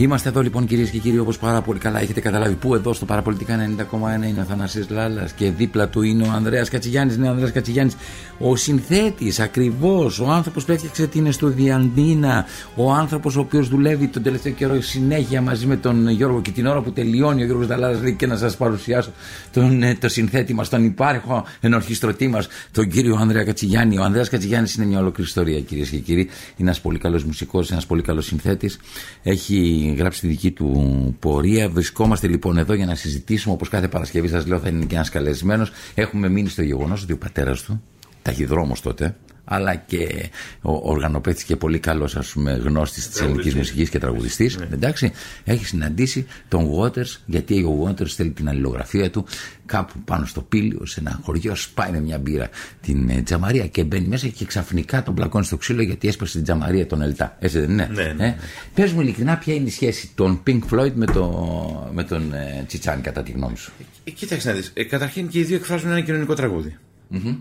Είμαστε 0.00 0.28
εδώ 0.28 0.40
λοιπόν 0.40 0.66
κυρίες 0.66 0.90
και 0.90 0.98
κύριοι, 0.98 1.18
όπως 1.18 1.38
πάρα 1.38 1.62
πολύ 1.62 1.78
καλά 1.78 2.00
έχετε 2.00 2.20
καταλάβει. 2.20 2.54
Πού 2.54 2.74
εδώ 2.74 2.92
στο 2.92 3.04
Παραπολιτικά 3.04 3.56
90,1 3.56 4.28
είναι 4.28 4.40
ο 4.40 4.44
Θανασής 4.44 4.88
Λάλλα 4.90 5.28
και 5.36 5.50
δίπλα 5.50 5.88
του 5.88 6.02
είναι 6.02 6.26
ο 6.26 6.30
Ανδρέας 6.30 6.68
Κατσιγιάννης. 6.68 7.16
Ναι, 7.16 7.26
ο 7.26 7.30
Ανδρέας 7.30 7.52
Κατσιγιάννης, 7.52 7.96
ο 8.38 8.56
συνθέτης 8.56 9.40
ακριβώς, 9.40 10.20
ο 10.20 10.30
άνθρωπος 10.30 10.64
που 10.64 10.72
έφτιαξε 10.72 11.06
την 11.06 11.26
Εστουδιαντίνα, 11.26 12.46
ο 12.74 12.92
άνθρωπος 12.92 13.36
ο 13.36 13.40
οποίος 13.40 13.68
δουλεύει 13.68 14.06
τον 14.06 14.22
τελευταίο 14.22 14.52
καιρό 14.52 14.80
συνέχεια 14.80 15.42
μαζί 15.42 15.66
με 15.66 15.76
τον 15.76 16.08
Γιώργο 16.08 16.40
και 16.40 16.50
την 16.50 16.66
ώρα 16.66 16.80
που 16.80 16.92
τελειώνει 16.92 17.42
ο 17.42 17.44
Γιώργος 17.44 17.66
Δαλάρα 17.66 17.98
λέει 18.02 18.14
και 18.14 18.26
να 18.26 18.36
σας 18.36 18.56
παρουσιάσω 18.56 19.10
τον, 19.52 19.82
ε, 19.82 19.94
το 19.94 20.08
συνθέτη 20.08 20.54
μας, 20.54 20.68
τον 20.68 20.84
υπάρχο 20.84 21.44
ενορχιστρωτή 21.60 22.28
μας, 22.28 22.48
τον 22.72 22.88
κύριο 22.88 23.16
Ανδρέα 23.20 23.44
Κατσιγιάννη. 23.44 23.98
Ο 23.98 24.02
Ανδρέας 24.02 24.28
Κατσιγιάννης 24.28 24.74
είναι 24.74 24.86
μια 24.86 24.98
ολόκληρη 24.98 25.28
ιστορία 25.28 25.60
κυρίες 25.60 25.88
και 25.88 25.98
κύριοι. 25.98 26.20
Είναι 26.20 26.68
ένας 26.68 26.80
πολύ 26.80 26.98
καλός 26.98 27.24
μουσικός, 27.24 27.70
ένας 27.70 27.86
πολύ 27.86 28.02
καλός 28.02 28.26
συνθέτης. 28.26 28.78
Έχει 29.22 29.87
γράψει 29.94 30.20
τη 30.20 30.26
δική 30.26 30.50
του 30.50 31.16
πορεία. 31.18 31.68
Βρισκόμαστε 31.68 32.26
λοιπόν 32.28 32.58
εδώ 32.58 32.74
για 32.74 32.86
να 32.86 32.94
συζητήσουμε 32.94 33.54
όπως 33.54 33.68
κάθε 33.68 33.88
Παρασκευή 33.88 34.28
σας 34.28 34.46
λέω 34.46 34.58
θα 34.58 34.68
είναι 34.68 34.84
και 34.84 34.94
ένας 34.94 35.08
καλεσμένος. 35.08 35.70
Έχουμε 35.94 36.28
μείνει 36.28 36.48
στο 36.48 36.62
γεγονός 36.62 37.02
ότι 37.02 37.12
ο 37.12 37.18
πατέρας 37.18 37.62
του, 37.62 37.82
ταχυδρόμος 38.22 38.80
τότε, 38.80 39.16
αλλά 39.48 39.74
και 39.74 40.30
ο 40.62 40.90
οργανοπαίχτη 40.90 41.44
και 41.44 41.56
πολύ 41.56 41.78
καλός 41.78 42.16
γνώστης 42.62 43.08
της 43.08 43.20
ελληνικής 43.20 43.54
μουσικής 43.54 43.88
και 43.88 43.98
τραγουδιστής. 43.98 44.56
Ναι. 44.56 44.68
Εντάξει, 44.72 45.12
έχει 45.44 45.64
συναντήσει 45.64 46.26
τον 46.48 46.70
Waters, 46.78 47.16
γιατί 47.26 47.62
ο 47.62 47.86
Waters 47.86 48.08
θέλει 48.08 48.30
την 48.30 48.48
αλληλογραφία 48.48 49.10
του 49.10 49.26
κάπου 49.66 49.98
πάνω 50.04 50.26
στο 50.26 50.42
πύλιο, 50.42 50.86
σε 50.86 51.00
ένα 51.00 51.20
χωριό, 51.22 51.54
σπάει 51.54 51.90
με 51.90 52.00
μια 52.00 52.18
μπύρα 52.18 52.48
την 52.80 53.08
ε, 53.08 53.22
τζαμαρία 53.22 53.66
και 53.66 53.84
μπαίνει 53.84 54.06
μέσα 54.06 54.28
και 54.28 54.44
ξαφνικά 54.44 55.02
τον 55.02 55.14
πλακώνει 55.14 55.44
στο 55.44 55.56
ξύλο 55.56 55.82
γιατί 55.82 56.08
έσπασε 56.08 56.32
την 56.32 56.42
τζαμαρία 56.42 56.86
τον 56.86 57.02
Ελτά. 57.02 57.36
Έτσι 57.38 57.58
δεν 57.58 57.70
είναι; 57.70 57.90
Ναι, 57.92 58.14
ναι, 58.16 58.26
ε; 58.26 58.34
Πες 58.74 58.92
μου 58.92 59.00
ειλικρινά, 59.00 59.36
ποια 59.36 59.54
είναι 59.54 59.66
η 59.68 59.70
σχέση 59.70 60.10
των 60.14 60.42
Pink 60.46 60.60
Floyd 60.70 60.92
με, 60.94 61.06
το, 61.06 61.90
με 61.94 62.04
τον 62.04 62.32
ε, 62.32 62.64
Τσιτσάνι, 62.66 63.02
κατά 63.02 63.22
τη 63.22 63.30
γνώμη 63.30 63.56
σου; 63.56 63.72
Ε, 64.04 64.10
κοίταξε 64.10 64.48
να 64.48 64.54
δεις. 64.54 64.70
Ε, 64.74 64.84
καταρχήν 64.84 65.28
και 65.28 65.38
οι 65.38 65.42
δύο 65.42 65.56
εκφράζουν 65.56 65.90
ένα 65.90 66.00
κοινωνικό 66.00 66.34
τραγούδι. 66.34 66.76
Mm-hmm. 67.12 67.36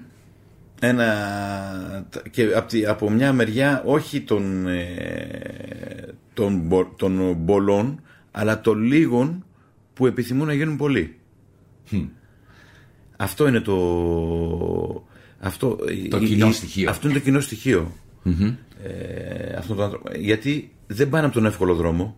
Ένα, 0.79 2.07
και 2.31 2.43
από, 2.55 2.67
τη, 2.67 2.85
από 2.85 3.09
μια 3.09 3.33
μεριά 3.33 3.83
όχι 3.85 4.21
των, 4.21 4.67
ε, 4.67 6.13
των, 6.33 6.59
μπο- 6.59 6.93
των 6.95 7.45
πολλών 7.45 8.01
αλλά 8.31 8.61
των 8.61 8.81
λίγων 8.83 9.45
που 9.93 10.07
επιθυμούν 10.07 10.47
να 10.47 10.53
γίνουν 10.53 10.77
πολλοί. 10.77 11.15
Αυτό 13.17 13.47
είναι 13.47 13.59
το. 13.59 13.75
Αυτό, 15.39 15.75
Το 16.09 16.17
η- 16.17 16.25
κοινό 16.25 16.47
η- 16.47 16.51
στοιχείο. 16.51 16.89
Αυτό 16.89 17.07
είναι 17.07 17.17
το 17.17 17.23
κοινό 17.23 17.39
στοιχείο. 17.39 17.91
Ε, 18.83 19.53
αυτόν 19.57 19.75
τον 19.75 19.85
άνθρωπο. 19.85 20.09
Γιατί 20.19 20.71
δεν 20.87 21.09
πάνε 21.09 21.25
από 21.25 21.33
τον 21.33 21.45
εύκολο 21.45 21.75
δρόμο. 21.75 22.17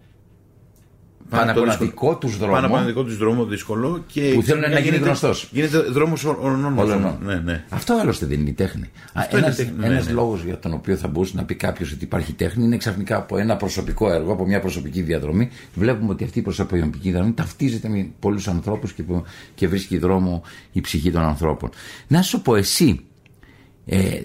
Πάνε 1.30 1.52
από 1.52 1.60
ένα 1.60 1.70
δύσκολο- 1.70 1.90
δικό 1.90 2.18
τους 2.18 2.38
δρόμο. 2.38 2.54
Πάνε 2.54 2.66
από 2.66 2.76
ένα 2.78 2.86
δικό 2.86 3.04
τους 3.04 3.18
δρόμο 3.18 3.46
δύσκολο 3.46 4.04
και. 4.08 4.22
Που 4.22 4.42
θέλουν 4.42 4.62
να 4.62 4.68
ξαφνικά 4.68 4.80
γίνει 4.80 4.84
γίνεται- 4.90 5.06
γνωστός. 5.06 5.50
Γίνεται 5.52 5.78
δρόμος 5.78 6.26
όλων 6.26 6.78
Όλων. 6.78 7.00
μας. 7.02 7.16
Ναι, 7.22 7.36
ναι. 7.36 7.64
Αυτό 7.70 7.94
άλλωστε 8.02 8.26
δεν 8.26 8.40
είναι 8.40 8.50
η 8.50 8.54
τέχνη. 8.54 8.90
Αυτό 9.14 9.38
είναι 9.38 9.46
Ένα 9.46 9.56
τέχνη, 9.56 9.74
ναι, 9.80 9.86
ένας 9.86 10.06
ναι. 10.06 10.12
λόγος 10.12 10.44
για 10.44 10.60
τον 10.60 10.74
οποίο 10.74 10.96
θα 10.96 11.08
μπορούσε 11.08 11.34
να 11.36 11.44
πει 11.44 11.56
κάποιος 11.56 11.92
ότι 11.92 12.04
υπάρχει 12.04 12.34
τέχνη 12.34 12.64
είναι 12.64 12.78
ξαφνικά 12.78 13.18
από 13.18 13.38
ένα 13.38 13.56
προσωπικό 13.58 14.12
έργο, 14.12 14.32
από 14.32 14.46
μια 14.46 14.60
προσωπική 14.60 15.02
διαδρομή. 15.02 15.50
Βλέπουμε 15.76 16.12
ότι 16.12 16.24
αυτή 16.24 16.40
η 16.40 16.42
προσωπική 16.42 17.10
διαδρομή 17.10 17.34
ταυτίζεται 17.34 17.90
με 17.90 18.08
πολλούς 18.20 18.48
ανθρώπους 18.48 18.94
και, 18.94 19.04
που- 19.04 19.24
και 19.56 19.68
βρίσκει 19.68 19.98
δρόμο 19.98 20.44
η 20.72 20.82
ψυχή 20.82 21.12
των 21.12 21.22
ανθρώπων. 21.22 21.70
Να 22.08 22.22
σου 22.22 22.42
πω 22.42 22.56
εσύ, 22.56 23.00
ε, 23.86 23.98
ε, 23.98 24.24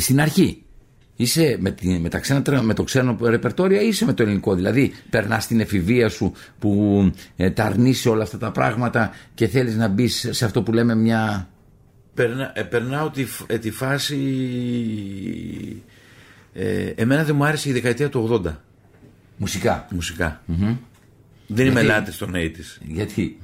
στην 0.00 0.20
αρχή 0.20 0.62
Είσαι 1.16 1.56
με, 1.60 1.70
τη- 1.70 1.98
με, 1.98 2.08
τα 2.08 2.18
ξένα, 2.18 2.42
τρα- 2.42 2.62
με 2.62 2.74
το 2.74 2.82
ξένο 2.82 3.16
ρεπερτόριο 3.22 3.80
ή 3.80 3.86
είσαι 3.86 4.04
με 4.04 4.12
το 4.12 4.22
ελληνικό; 4.22 4.54
Δηλαδή, 4.54 4.92
περνάς 5.10 5.46
την 5.46 5.60
εφηβεία 5.60 6.08
σου 6.08 6.32
που 6.58 7.10
ε, 7.36 7.50
τα 7.50 7.64
αρνείσαι 7.64 8.08
όλα 8.08 8.22
αυτά 8.22 8.38
τα 8.38 8.50
πράγματα 8.50 9.10
και 9.34 9.46
θέλεις 9.46 9.76
να 9.76 9.88
μπεις 9.88 10.28
σε 10.30 10.44
αυτό 10.44 10.62
που 10.62 10.72
λέμε 10.72 10.94
μια. 10.94 11.48
Περνά, 12.14 12.52
ε, 12.54 12.62
περνάω 12.62 13.10
τη, 13.10 13.24
φ- 13.24 13.52
ε, 13.52 13.58
τη 13.58 13.70
φάση. 13.70 14.16
Ε, 16.52 16.84
εμένα 16.94 17.24
δεν 17.24 17.36
μου 17.36 17.44
άρεσε 17.44 17.68
η 17.68 17.72
δεκαετία 17.72 18.08
του 18.08 18.42
80 18.46 18.52
μουσικά. 19.36 19.86
μουσικά. 19.90 20.42
Δεν 21.46 21.66
είμαι 21.66 21.80
Γιατί; 21.80 21.86
λάτη 21.86 22.12
των 22.16 22.32
80s. 22.34 22.78
Γιατί; 22.86 23.38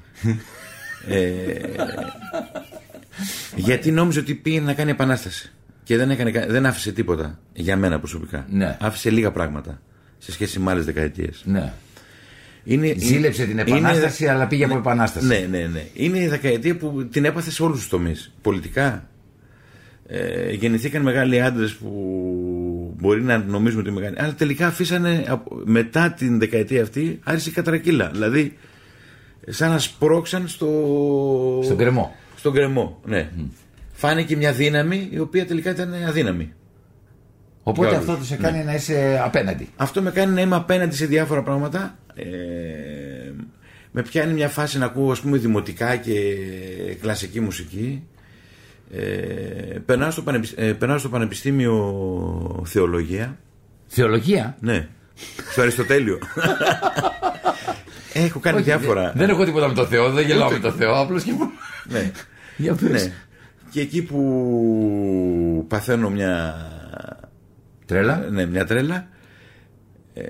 Γιατί 3.57 3.91
νόμιζε 3.91 4.19
ότι 4.21 4.35
πήγε 4.35 4.61
να 4.61 4.75
κάνει 4.75 4.91
επανάσταση. 4.91 5.53
Και 5.83 5.97
δεν, 5.97 6.11
έκανε, 6.11 6.31
κα- 6.31 6.47
δεν 6.47 6.67
άφησε 6.67 6.93
τίποτα 6.93 7.39
για 7.53 7.77
μένα 7.77 7.99
προσωπικά. 7.99 8.47
Ναι. 8.51 8.77
Άφησε 8.81 9.11
λίγα 9.11 9.31
πράγματα 9.31 9.81
σε 10.19 10.33
σχέση 10.33 10.59
με 10.61 10.71
άλλες 10.71 10.85
δεκαετίες. 10.85 11.43
Ναι. 11.45 11.73
Είναι, 12.65 12.95
Ζήλεψε 12.99 13.45
την 13.47 13.59
επανάσταση, 13.59 14.27
αλλά 14.27 14.47
πήγε 14.47 14.65
από 14.65 14.77
επανάσταση. 14.77 15.27
Ναι, 15.27 15.47
ναι, 15.51 15.59
ναι. 15.73 15.85
Είναι 15.95 16.19
η 16.19 16.29
δεκαετία 16.29 16.77
που 16.77 17.09
την 17.09 17.25
έπαθε 17.25 17.51
σε 17.51 17.63
όλους 17.63 17.79
τους 17.79 17.89
τομείς. 17.89 18.33
Πολιτικά. 18.43 19.09
Ε, 20.07 20.51
γεννηθήκαν 20.53 21.03
μεγάλοι 21.03 21.41
άντρες 21.43 21.73
που 21.75 21.91
μπορεί 22.99 23.23
να 23.23 23.39
νομίζουν 23.39 23.81
ότι 23.81 23.89
είναι 23.89 23.99
μεγάλοι. 23.99 24.17
Αλλά 24.19 24.35
τελικά 24.35 24.67
αφήσανε 24.67 25.25
από- 25.29 25.61
μετά 25.65 26.13
την 26.13 26.39
δεκαετία 26.39 26.83
αυτή 26.83 27.21
άρχισε 27.25 27.49
η 27.49 27.53
κατρακύλα. 27.53 28.11
Δηλαδή, 28.13 28.57
σαν 29.49 29.71
να 29.71 29.79
σπρώξαν 29.79 30.49
στο. 30.49 30.69
Στον 31.65 31.77
κρεμό. 31.77 32.15
Στον 32.37 32.53
κρεμό, 32.53 33.01
ναι. 33.05 33.31
Φάνηκε 34.01 34.37
μια 34.37 34.53
δύναμη 34.53 35.09
η 35.11 35.19
οποία 35.19 35.47
τελικά 35.47 35.71
ήταν 35.71 35.95
αδύναμη. 36.09 36.53
Οπότε 37.63 37.89
Για 37.89 37.99
αυτό 37.99 38.11
όλους. 38.13 38.23
του 38.23 38.29
σε 38.29 38.37
κάνει 38.43 38.65
να 38.65 38.75
είσαι 38.75 39.21
απέναντι. 39.25 39.69
Αυτό 39.77 40.03
με 40.03 40.11
κάνει 40.11 40.33
να 40.35 40.41
είμαι 40.41 40.57
απέναντι 40.57 40.97
σε 40.97 41.07
διάφορα 41.07 41.43
πράγματα. 41.43 41.99
Ε, 42.15 42.25
με 43.91 44.03
πιάνει 44.03 44.33
μια 44.33 44.49
φάση 44.49 44.79
να 44.79 44.85
ακούω 44.85 45.11
ας 45.11 45.21
πούμε 45.21 45.37
δημοτικά 45.39 45.97
και 45.97 46.13
κλασική 47.01 47.41
μουσική. 47.41 48.03
Ε, 48.95 49.01
περνάω, 49.87 50.11
στο 50.11 50.23
πανεπισ- 50.23 50.59
ε, 50.59 50.73
περνάω 50.73 50.99
στο 50.99 51.09
Πανεπιστήμιο 51.09 52.63
Θεολογία. 52.67 53.37
Θεολογία; 53.87 54.57
Ναι. 54.61 54.89
Στο 55.51 55.61
Αριστοτέλειο. 55.61 56.19
Έχω 58.13 58.39
κάνει 58.39 58.57
Όχι, 58.57 58.65
διάφορα. 58.65 59.03
Δεν, 59.03 59.13
δεν 59.15 59.29
έχω 59.29 59.45
τίποτα 59.45 59.69
με 59.69 59.75
το 59.75 59.87
Θεό, 59.87 60.11
δεν 60.11 60.27
γελάω 60.27 60.51
με 60.51 60.59
το 60.59 60.71
Θεό. 60.73 61.01
Απλώς 61.01 61.23
και. 61.23 61.33
Ναι. 61.85 62.11
Για 62.57 62.75
πες. 62.75 62.91
ναι. 62.91 63.13
Και 63.71 63.81
εκεί 63.81 64.03
που 64.03 65.65
παθαίνω 65.69 66.11
μια 66.11 66.55
Τρέλα. 67.87 68.17
ναι, 68.31 68.47
μια 68.47 68.65
τρέλα. 68.67 69.09
Ε, 70.15 70.23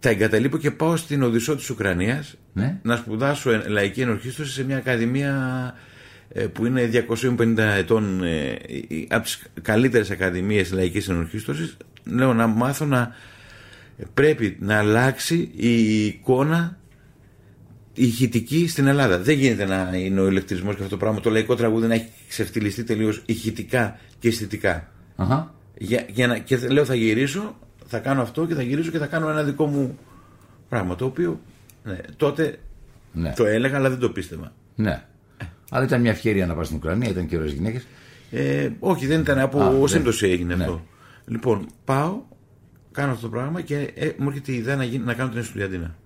τα 0.00 0.08
εγκαταλείπω 0.08 0.58
και 0.58 0.70
πάω 0.70 0.96
στην 0.96 1.22
Οδυσσό 1.22 1.56
της 1.56 1.70
Ουκρανίας 1.70 2.34
Ναι. 2.52 2.78
να 2.82 2.96
σπουδάσω 2.96 3.50
εν- 3.50 3.62
λαϊκή 3.68 4.00
ενορχίστρωση 4.00 4.52
σε 4.52 4.64
μια 4.64 4.76
ακαδημία 4.76 5.74
ε, 6.28 6.46
που 6.46 6.66
είναι 6.66 6.86
250 6.86 7.58
ετών 7.76 8.22
ε, 8.24 8.56
η- 8.66 9.06
από 9.10 9.22
τις 9.22 9.42
καλύτερες 9.62 10.10
ακαδημίες 10.10 10.72
λαϊκής 10.72 11.08
ενορχίστρωσης 11.08 11.76
λέω 12.04 12.34
να 12.34 12.46
μάθω 12.46 12.84
να 12.84 13.14
πρέπει 14.14 14.56
να 14.60 14.78
αλλάξει 14.78 15.50
η 15.56 16.04
εικόνα 16.06 16.76
η 16.76 16.81
ηχητική 17.94 18.68
στην 18.68 18.86
Ελλάδα. 18.86 19.18
Δεν 19.18 19.38
γίνεται 19.38 19.64
να 19.64 19.96
είναι 19.96 20.20
ο 20.20 20.28
ηλεκτρισμός 20.28 20.74
και 20.74 20.82
αυτό 20.82 20.94
το 20.94 21.00
πράγμα. 21.04 21.20
Το 21.20 21.30
λαϊκό 21.30 21.54
τραγούδι 21.54 21.86
να 21.86 21.94
έχει 21.94 22.08
ξεφτυλιστεί 22.28 22.84
τελείως 22.84 23.22
ηχητικά 23.26 23.98
και 24.18 24.28
αισθητικά. 24.28 24.88
Αχα. 25.16 25.54
Για, 25.78 26.04
για 26.10 26.26
να, 26.26 26.38
και 26.38 26.56
λέω 26.56 26.84
θα 26.84 26.94
γυρίσω, 26.94 27.56
θα 27.86 27.98
κάνω 27.98 28.22
αυτό 28.22 28.46
και 28.46 28.54
θα 28.54 28.62
γυρίσω 28.62 28.90
και 28.90 28.98
θα 28.98 29.06
κάνω 29.06 29.28
ένα 29.28 29.42
δικό 29.42 29.66
μου 29.66 29.98
πράγμα. 30.68 30.94
Το 30.96 31.04
οποίο 31.04 31.40
ναι, 31.84 31.98
τότε 32.16 32.58
Ναι. 33.12 33.32
το 33.36 33.44
έλεγα 33.46 33.76
αλλά 33.76 33.88
δεν 33.90 33.98
το 33.98 34.10
πίστευα. 34.10 34.52
Ναι. 34.74 35.02
Αλλά 35.70 35.84
ήταν 35.84 36.00
μια 36.00 36.10
ευκαιρία 36.10 36.46
να 36.46 36.54
πας 36.54 36.66
στην 36.66 36.78
Ουκρανία, 36.78 37.08
ήταν 37.10 37.26
και 37.26 37.36
ωραίες 37.36 37.52
γυναίκες. 37.52 37.86
Ε, 38.30 38.68
όχι, 38.78 39.06
δεν 39.06 39.20
ήταν 39.20 39.38
από 39.38 39.60
Α, 39.62 39.66
ω 39.68 39.78
δεν. 39.78 39.88
σύμπτωση 39.88 40.26
έγινε 40.26 40.54
Ναι. 40.54 40.62
αυτό. 40.64 40.82
Λοιπόν, 41.26 41.66
πάω, 41.84 42.20
κάνω 42.92 43.12
αυτό 43.12 43.22
το 43.26 43.28
πράγμα 43.32 43.60
και 43.60 43.90
ε, 43.94 44.10
μου 44.18 44.28
έρχεται 44.28 44.52
η 44.52 44.54
ιδέα 44.54 44.76
να, 44.76 44.84
γίνει, 44.84 45.04
να 45.04 45.14
κάνω 45.14 45.30
την 45.30 45.38
Εστουδιαντίνα. 45.38 45.96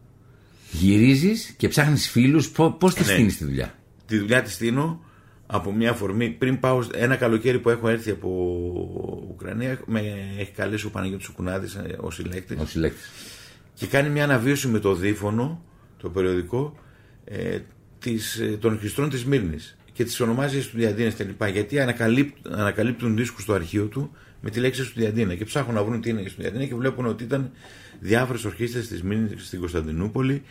Γυρίζεις 0.73 1.55
και 1.57 1.69
ψάχνεις 1.69 2.11
φίλους. 2.11 2.51
Πώς 2.51 2.95
τη 2.95 3.01
Ναι. 3.01 3.07
στείνεις 3.07 3.37
τη 3.37 3.45
δουλειά; 3.45 3.75
Τη 4.07 4.19
δουλειά 4.19 4.43
τη 4.43 4.51
στείνω 4.51 5.01
από 5.47 5.73
μια 5.73 5.91
αφορμή. 5.91 6.31
Πριν 6.31 6.61
πάω 6.61 6.85
ένα 6.95 7.17
καλοκαίρι 7.17 7.59
που 7.59 7.71
έχω 7.71 7.89
έρθει 7.89 8.11
από 8.11 8.29
Ουκρανία, 9.31 9.81
με 9.87 10.01
έχει 10.39 10.51
καλέσει 10.51 10.87
ο 10.87 10.91
Παναγιώτης 10.91 11.27
Σουκουνάδης 11.27 11.75
ε, 11.75 11.97
ο 12.01 12.11
συλλέκτης. 12.11 12.57
Ο 12.61 12.67
συλλέκτης. 12.67 13.11
και 13.75 13.87
κάνει 13.87 14.09
μια 14.09 14.25
αναβίωση 14.25 14.69
με 14.69 14.79
το 14.79 14.95
Δίφωνο, 14.95 15.63
το 15.97 16.09
περιοδικό, 16.11 16.75
ε, 17.25 17.59
της, 17.99 18.39
ε, 18.39 18.45
των 18.61 18.73
ορχιστρών 18.73 19.11
της 19.11 19.25
Μύρνης 19.25 19.77
και 19.93 20.05
τις 20.05 20.21
ονομάζει 20.21 20.63
Στουδιαντίνες 20.63 21.15
και 21.15 21.25
λοιπά, 21.25 21.49
γιατί 21.49 21.81
ανακαλύπτουν, 21.81 22.55
ανακαλύπτουν 22.55 23.17
δίσκους 23.17 23.43
στο 23.43 23.53
αρχείο 23.53 23.85
του 23.87 24.11
με 24.41 24.51
τη 24.51 24.61
λέξη 24.61 24.85
Στουδιαντίνα 24.85 25.35
και 25.35 25.45
ψάχνουν 25.45 25.75
να 25.75 25.85
βρουν 25.85 26.01
τι 26.01 26.11
είναι 26.11 26.21
η 26.21 26.29
Στουδιαντίνα 26.29 26.65
και 26.65 26.75
βλέπουν 26.75 27.07
ότι 27.07 27.25
ήταν 27.25 27.51
διάφορες 28.01 28.45
ορχήστρες 28.45 28.89
της 28.89 29.03
Μύρνης 29.03 29.47
στην 29.47 29.59
Κωνσταντινούπολη 29.61 30.43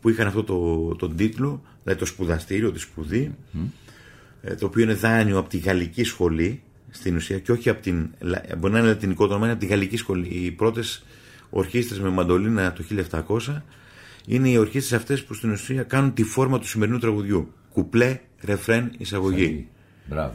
που 0.00 0.08
είχαν 0.08 0.26
αυτό 0.26 0.44
το, 0.44 0.86
τον 0.96 1.16
τίτλο, 1.16 1.62
δηλαδή 1.82 2.00
το 2.00 2.06
σπουδαστήριο, 2.06 2.72
τη 2.72 2.78
σπουδή, 2.78 3.34
ε, 4.42 4.54
το 4.54 4.66
οποίο 4.66 4.82
είναι 4.82 4.94
δάνειο 4.94 5.38
από 5.38 5.48
τη 5.48 5.58
γαλλική 5.58 6.04
σχολή 6.04 6.62
στην 6.90 7.16
ουσία 7.16 7.38
και 7.38 7.52
όχι 7.52 7.68
από 7.68 7.82
την. 7.82 8.10
λα- 8.20 8.42
Μπορεί 8.58 8.72
να 8.72 8.78
είναι 8.78 8.88
λατινικό 8.88 9.22
το 9.26 9.30
όνομα, 9.30 9.44
είναι 9.44 9.54
από 9.54 9.64
τη 9.64 9.70
γαλλική 9.70 9.96
σχολή. 9.96 10.26
Οι 10.28 10.50
πρώτες 10.50 11.04
ορχήστρες 11.50 12.00
με 12.00 12.08
μαντολίνα 12.08 12.72
το 12.72 12.82
1700 12.82 13.62
είναι 14.26 14.48
οι 14.48 14.56
ορχήστρες 14.56 15.00
αυτές 15.00 15.24
που 15.24 15.34
στην 15.34 15.50
ουσία 15.50 15.82
κάνουν 15.82 16.14
τη 16.14 16.22
φόρμα 16.22 16.58
του 16.58 16.66
σημερινού 16.66 16.98
τραγουδιού. 16.98 17.52
Κουπλέ, 17.72 18.18
ρεφρέν, 18.40 18.90
εισαγωγή. 18.98 19.68
Μπράβο. 20.08 20.34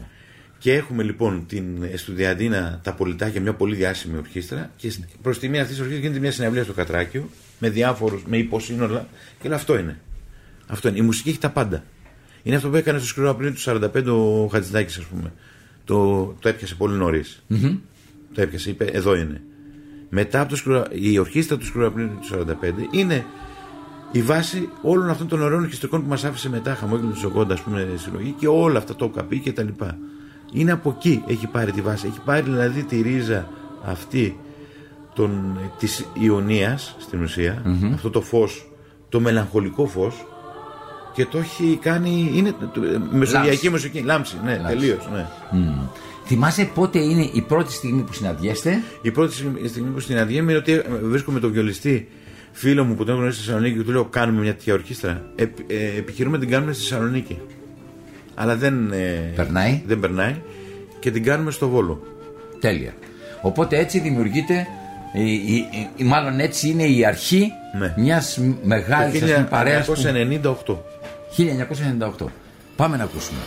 Και 0.62 0.74
έχουμε 0.74 1.04
λοιπόν 1.04 1.46
την 1.48 1.84
Εστουδιαντίνα 1.92 2.80
τα 2.84 2.94
πολιτάκια, 2.94 3.42
μια 3.42 3.54
πολύ 3.54 3.76
διάσημη 3.76 4.18
ορχήστρα. 4.18 4.72
Και 4.76 4.94
προς 5.22 5.40
τη 5.40 5.50
μία 5.50 5.62
αυτής 5.62 5.76
της 5.76 5.86
ορχήστρας 5.86 6.08
γίνεται 6.08 6.20
μια 6.20 6.32
συναυλία 6.32 6.64
στο 6.64 6.74
Κατράκιο 6.74 7.30
με 7.60 7.70
διάφορους, 7.70 8.24
με 8.26 8.38
υποσύνολα. 8.38 9.08
Και 9.42 9.48
λέει 9.48 9.58
αυτό 9.58 9.78
είναι. 9.78 10.00
Αυτό 10.68 10.88
είναι. 10.88 10.98
Η 10.98 11.02
μουσική 11.02 11.30
έχει 11.30 11.38
τα 11.38 11.50
πάντα. 11.50 11.84
Είναι 12.44 12.56
αυτό 12.56 12.70
που 12.70 12.76
έκανε 12.76 12.98
στο 12.98 13.08
σκληρό 13.08 13.30
Απρίλιο 13.30 13.54
του 13.54 13.62
45 13.62 14.06
ο 14.06 14.48
Χατζηδάκης, 14.48 14.98
ας 14.98 15.04
πούμε. 15.04 15.34
Το, 15.86 16.26
το 16.40 16.50
έπιασε 16.50 16.76
πολύ 16.76 16.98
νωρίς. 16.98 17.44
Το 18.34 18.42
έπιασε, 18.42 18.70
είπε 18.70 18.86
εδώ 18.86 19.16
είναι. 19.16 19.42
Μετά 20.10 20.42
από 20.42 20.50
το 20.50 20.56
σκληρό, 20.56 20.86
η 20.92 21.18
ορχήστρα 21.18 21.58
του 21.58 21.66
σκληρού 21.66 21.88
Απρίλιο 21.88 22.20
του 22.22 22.46
45 22.62 22.96
είναι 22.96 23.26
η 24.12 24.22
βάση 24.22 24.70
όλων 24.82 25.10
αυτών 25.10 25.28
των 25.28 25.42
ωραίων 25.42 25.62
ορχιστρικών 25.62 26.02
που 26.02 26.10
μας 26.10 26.24
άφησε 26.24 26.50
μετά, 26.50 26.76
χαμόγελο 26.76 27.10
του 27.10 27.20
Ζωγόντα, 27.20 27.54
ας 27.54 27.62
πούμε, 27.62 27.88
συλλογή 27.96 28.32
και 28.32 28.48
όλα 28.48 28.78
αυτά 28.78 28.96
το 28.96 29.10
καπί 29.10 29.40
και 29.40 29.52
τα 29.52 29.64
λοιπά. 29.64 29.98
Είναι 30.52 30.72
από 30.72 30.96
εκεί 30.98 31.24
έχει 31.28 31.48
πάρει 31.48 31.72
τη 31.72 31.82
βάση. 31.82 32.08
Έχει 32.08 32.20
πάρει 32.26 32.42
δηλαδή 32.42 32.84
τη 32.84 33.02
ρίζα 33.02 33.48
αυτή 33.86 34.40
των, 35.14 35.58
της 35.80 36.06
Ιωνίας 36.14 36.96
στην 37.00 37.22
ουσια 37.22 37.62
αυτό 37.94 38.10
το 38.10 38.22
φως, 38.22 38.72
το 39.10 39.20
μελαγχολικό 39.20 39.86
φως 39.88 40.26
και 41.14 41.26
το 41.26 41.38
έχει 41.38 41.78
κάνει, 41.82 42.32
είναι 42.36 42.52
το- 42.52 42.82
μεσογειακή 43.12 43.48
Λάμψη. 43.50 43.70
μουσική, 43.70 44.00
λάμψη, 44.00 44.36
ναι, 44.44 44.62
τελείως, 44.68 45.10
ναι. 45.14 45.26
Μμμ. 45.52 45.80
Θυμάσαι 46.26 46.70
πότε 46.74 47.00
είναι 47.00 47.30
η 47.34 47.42
πρώτη 47.42 47.74
στιγμή 47.74 48.02
που 48.02 48.14
συναντιέστε; 48.14 48.82
Η 49.02 49.12
πρώτη 49.12 49.34
στιγμή 49.34 49.68
στιγμή 49.68 49.90
που 49.90 50.00
στην 50.00 50.18
αδειέμαι 50.18 50.52
είναι 50.52 50.60
ότι 50.60 50.72
ε, 50.72 50.84
βρίσκομαι 51.02 51.40
τον 51.40 51.52
βιολιστή 51.52 52.08
φίλο 52.52 52.84
μου 52.84 52.96
που 52.96 53.04
τον 53.06 53.16
γνωρίζει 53.16 53.36
στη 53.38 53.46
Θεσσαλονίκη 53.46 53.78
και 53.78 53.84
του 53.84 53.92
λέω: 53.92 54.06
Κάνουμε 54.06 54.42
μια 54.42 54.52
τέτοια 54.56 54.74
ορχήστρα. 54.74 55.32
Επ- 55.36 55.72
ε, 55.72 55.98
επιχειρούμε 55.98 56.38
να 56.38 56.44
την 56.44 56.52
κάνουμε 56.52 56.74
στη 56.74 56.82
Θεσσαλονίκη. 56.82 57.40
Αλλά 58.42 58.56
δεν, 58.56 58.92
ε, 58.92 59.32
Περνάει. 59.36 59.82
δεν 59.86 60.00
περνάει 60.00 60.36
και 61.00 61.12
την 61.12 61.24
κάνουμε 61.24 61.52
στο 61.52 61.70
Βόλο. 61.70 62.04
Τέλεια. 62.60 62.94
Οπότε 63.42 63.78
έτσι 63.78 64.00
δημιουργείται, 64.00 64.68
η, 65.14 65.34
η- 65.34 65.68
η- 65.72 65.90
η- 65.96 66.04
μάλλον 66.04 66.40
έτσι 66.40 66.70
είναι 66.70 66.84
η 66.84 67.06
αρχή 67.06 67.52
Ναι. 67.80 67.94
μιας 67.98 68.40
μεγάλης 68.64 69.20
Το 69.20 69.26
ας 69.26 69.32
πούμε, 69.34 69.48
παρέας 69.50 69.86
που... 69.86 69.94
1998. 69.96 70.84
1998. 71.38 72.26
Πάμε 72.76 72.98
να 72.98 73.04
ακούσουμε. 73.04 73.40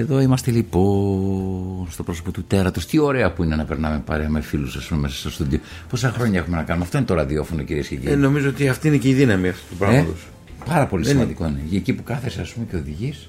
Εδώ 0.00 0.20
είμαστε 0.20 0.50
λοιπόν 0.50 1.86
στο 1.90 2.02
πρόσωπο 2.02 2.30
του 2.30 2.44
τέρατος. 2.44 2.86
Τι 2.86 2.98
ωραία 2.98 3.32
που 3.32 3.42
είναι 3.42 3.56
να 3.56 3.64
περνάμε 3.64 4.02
παρέα 4.04 4.28
με 4.28 4.40
φίλους 4.40 4.76
ας 4.76 4.84
πούμε, 4.86 5.00
μέσα 5.00 5.14
στο 5.16 5.30
στούντιο. 5.30 5.58
Πόσα 5.88 6.10
χρόνια 6.10 6.38
έχουμε 6.40 6.56
να 6.56 6.62
κάνουμε; 6.62 6.84
Αυτό 6.84 6.96
είναι 6.98 7.06
το 7.06 7.14
ραδιόφωνο 7.14 7.62
κυρίες 7.62 7.88
και 7.88 7.96
κύριοι. 7.96 8.12
Ε, 8.12 8.16
νομίζω 8.16 8.48
ότι 8.48 8.68
αυτή 8.68 8.88
είναι 8.88 8.96
και 8.96 9.08
η 9.08 9.14
δύναμη 9.14 9.48
αυτού 9.48 9.62
του 9.70 9.76
πράγματος. 9.76 10.26
Πάρα 10.64 10.86
πολύ 10.86 11.04
Δεν 11.04 11.12
σημαντικό 11.12 11.46
είναι. 11.46 11.60
Για 11.66 11.78
εκεί 11.78 11.92
που 11.92 12.02
κάθεσαι, 12.02 12.40
ας 12.40 12.52
πούμε, 12.52 12.66
και 12.70 12.76
οδηγείς, 12.76 13.28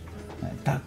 τάκ, 0.64 0.82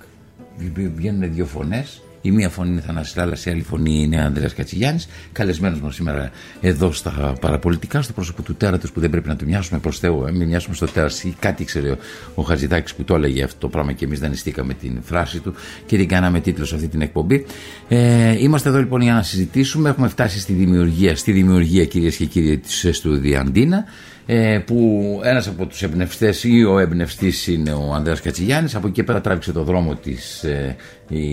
βγ- 0.59 0.90
βγαίνουν 0.97 1.33
δύο 1.35 1.47
φωνές. 1.47 2.03
Η 2.24 2.30
μία 2.30 2.48
φωνή 2.48 2.70
είναι 2.70 2.80
Θανάσης 2.80 3.16
Λάλλας, 3.16 3.46
η 3.46 3.50
άλλη 3.50 3.62
φωνή 3.62 4.02
είναι 4.02 4.20
Ανδρέας 4.20 4.54
Κατσιγιάννης. 4.54 5.08
Καλεσμένος 5.32 5.80
μας 5.80 5.94
σήμερα 5.94 6.30
εδώ 6.60 6.92
στα 6.92 7.34
παραπολιτικά, 7.40 8.02
στο 8.02 8.12
πρόσωπο 8.12 8.42
του 8.42 8.54
τέρατος 8.54 8.92
που 8.92 9.00
δεν 9.00 9.10
πρέπει 9.10 9.28
να 9.28 9.37
του 9.37 9.44
μοιάσουμε 9.44 9.80
προς 9.80 9.98
Θεού. 9.98 10.24
Ε, 10.26 10.32
μην 10.32 10.48
μοιάσουμε 10.48 10.74
στο 10.74 10.87
τέρας. 10.87 11.24
Ή 11.24 11.37
κάτι 11.38 11.62
ήξερε 11.62 11.90
ο, 11.90 11.96
ο 12.34 12.42
Χατζηδάκης 12.42 12.94
που 12.94 13.04
το 13.04 13.14
έλεγε 13.14 13.42
αυτό 13.42 13.58
το 13.58 13.68
πράγμα 13.68 13.92
και 13.92 14.04
εμείς 14.04 14.20
δανειστήκαμε 14.20 14.74
την 14.74 14.98
φράση 15.02 15.38
του 15.38 15.54
και 15.87 15.96
την 15.96 16.08
κάναμε 16.08 16.40
τίτλο 16.40 16.64
σε 16.64 16.74
αυτή 16.74 16.88
την 16.88 17.00
εκπομπή. 17.00 17.46
Ε, 17.88 18.42
είμαστε 18.42 18.68
εδώ 18.68 18.78
λοιπόν 18.78 19.00
για 19.00 19.12
να 19.12 19.22
συζητήσουμε. 19.22 19.88
Έχουμε 19.88 20.08
φτάσει 20.08 20.40
στη 20.40 20.52
δημιουργία, 20.52 21.16
στη 21.16 21.32
δημιουργία 21.32 21.84
κυρίες 21.84 22.16
και 22.16 22.24
κύριοι 22.24 22.58
της 22.58 22.88
Στουδιαντίνα 22.92 23.84
ε, 24.26 24.58
που 24.66 25.20
ένας 25.24 25.48
από 25.48 25.66
τους 25.66 25.82
εμπνευστές 25.82 26.44
ή 26.44 26.64
ο 26.64 26.78
εμπνευστής 26.78 27.46
είναι 27.46 27.72
ο 27.72 27.92
Ανδρέας 27.94 28.20
Κατσιγιάννης 28.20 28.74
από 28.74 28.87
εκεί 28.87 28.94
και 28.96 29.02
πέρα 29.04 29.20
τράβηξε 29.20 29.52
το 29.52 29.62
δρόμο 29.62 29.94
της 29.94 30.44
ε, 30.44 30.76
η, 31.08 31.24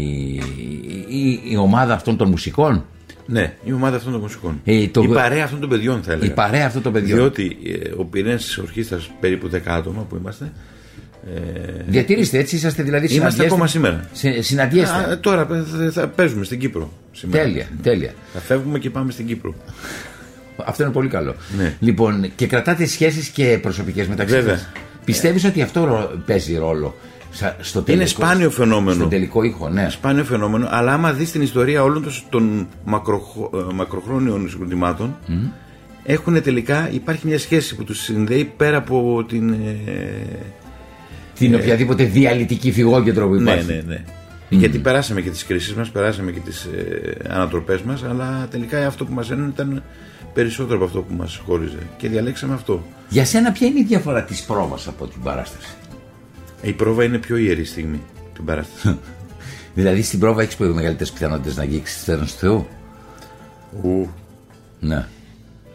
η, 1.07 1.41
η 1.49 1.57
ομάδα 1.57 1.93
αυτών 1.93 2.17
των 2.17 2.29
μουσικών 2.29 2.85
Ναι, 3.25 3.53
η 3.63 3.71
ομάδα 3.73 3.95
αυτών 3.95 4.11
των 4.11 4.21
μουσικών. 4.21 4.61
Ε, 4.65 4.87
το- 4.87 5.01
Η 5.03 5.07
παρέα 5.07 5.43
αυτών 5.43 5.59
των 5.59 5.69
παιδιών 5.69 6.03
θα 6.03 6.11
έλεγα. 6.11 6.31
η 6.31 6.33
παρέα 6.35 6.65
αυτών 6.65 6.81
των 6.81 6.91
παιδιών 6.93 7.17
Διότι 7.19 7.57
ε, 7.65 7.91
ο 7.97 8.05
πυρήνα 8.05 8.35
τη 8.35 8.45
ορχήστρα, 8.61 8.99
περίπου 9.19 9.49
10 9.53 9.57
άτομα 9.65 10.01
που 10.01 10.15
είμαστε. 10.21 10.51
Ε, 11.35 11.39
διατηρήστε 11.87 12.37
έτσι 12.37 12.55
είσαστε 12.55 12.83
δηλαδή 12.83 13.05
Είμαστε 13.13 13.43
συναντιέστε- 13.43 13.51
ακόμα 13.51 13.67
σήμερα. 13.67 14.09
σε- 14.13 14.41
συναντιέστε 14.41 15.11
Α, 15.11 15.19
τώρα 15.19 15.45
θα, 15.45 15.91
θα 15.91 16.07
παίζουμε 16.07 16.43
στην 16.43 16.59
Κύπρο. 16.59 16.91
Σήμερα. 17.11 17.43
τέλεια, 17.43 17.67
τέλεια 17.81 18.13
Θα 18.33 18.39
φεύγουμε 18.39 18.79
και 18.79 18.89
πάμε 18.89 19.11
στην 19.11 19.25
Κύπρο. 19.25 19.55
Αυτό 20.65 20.83
είναι 20.83 20.91
πολύ 20.91 21.07
καλό 21.09 21.35
Ναι. 21.57 21.73
λοιπόν 21.79 22.31
και 22.35 22.47
κρατάτε 22.47 22.85
σχέσεις 22.85 23.27
και 23.27 23.59
προσωπικές 23.61 24.07
μεταξύ 24.07 24.33
Βέβαια. 24.35 24.57
σας 24.57 24.69
πιστεύεις 25.05 25.45
ότι 25.45 25.61
αυτό 25.61 25.83
ρο- 25.85 26.11
παίζει 26.25 26.57
ρόλο 26.57 26.95
σα- 27.31 27.55
στο 27.59 27.81
τελικό, 27.81 28.07
σπάνιο 28.07 28.49
φαινόμενο. 28.49 28.95
στον 28.95 29.09
τελικό 29.09 29.43
ήχο 29.43 29.69
ναι 29.69 29.87
Σπάνιο 29.89 30.23
φαινόμενο, 30.23 30.67
αλλά 30.71 30.93
άμα 30.93 31.13
δεις 31.13 31.31
την 31.31 31.41
ιστορία 31.41 31.83
όλων 31.83 32.03
των- 32.03 32.13
των 32.29 32.67
μακροχο- 32.85 33.49
ε, 33.69 33.73
μακροχρόνιων 33.73 34.49
συγκροτημάτων, 34.49 35.15
έχουν 36.03 36.41
τελικά, 36.41 36.89
υπάρχει 36.91 37.27
μια 37.27 37.39
σχέση 37.39 37.75
που 37.75 37.83
τους 37.83 37.99
συνδέει 38.03 38.51
πέρα 38.57 38.77
από 38.77 39.25
την. 39.27 39.49
ε, 39.51 39.75
την 41.35 41.55
οποιαδήποτε 41.55 42.03
διαλυτική 42.03 42.71
φυγόκεντρο 42.71 43.27
που 43.27 43.33
ναι, 43.33 43.51
υπάρχει 43.51 43.83
ναι, 43.87 44.03
ναι. 44.55 44.59
Γιατί 44.59 44.79
περάσαμε 44.79 45.21
και 45.21 45.29
τις 45.29 45.45
κρίσεις 45.45 45.73
μας, 45.73 45.89
περάσαμε 45.89 46.31
και 46.31 46.39
τις 46.39 46.63
ε, 46.63 47.17
ανατροπές 47.29 47.81
μας, 47.81 48.03
αλλά 48.03 48.47
τελικά 48.51 48.87
αυτό 48.87 49.05
που 49.05 49.13
μας 49.13 49.31
ένωνε 49.31 49.49
ήταν 49.49 49.83
περισσότερο 50.33 50.75
από 50.75 50.85
αυτό 50.85 51.01
που 51.01 51.13
μας 51.13 51.41
χώριζε. 51.45 51.87
Και 51.97 52.09
διαλέξαμε 52.09 52.53
αυτό. 52.53 52.83
Για 53.09 53.25
σένα 53.25 53.51
ποια 53.51 53.67
είναι 53.67 53.79
η 53.79 53.83
διαφορά 53.83 54.23
της 54.23 54.43
πρόβας 54.43 54.87
από 54.87 55.07
την 55.07 55.21
παράσταση; 55.21 55.75
Η 56.61 56.71
πρόβα 56.71 57.03
είναι 57.03 57.17
πιο 57.17 57.37
ιερή 57.37 57.63
στιγμή 57.65 58.01
την 58.33 58.45
παράσταση. 58.45 58.97
δηλαδή 59.75 60.01
στην 60.01 60.19
πρόβα 60.19 60.41
έχεις 60.41 60.55
πολύ 60.55 60.73
μεγαλύτερες 60.73 61.11
πιθανότητες 61.11 61.55
να 61.55 61.61
αγγίξεις 61.63 62.03
τη 62.03 62.15
του 62.15 62.25
Θεού. 62.27 62.67
Ου, 63.83 64.09
Ναι. 64.79 65.05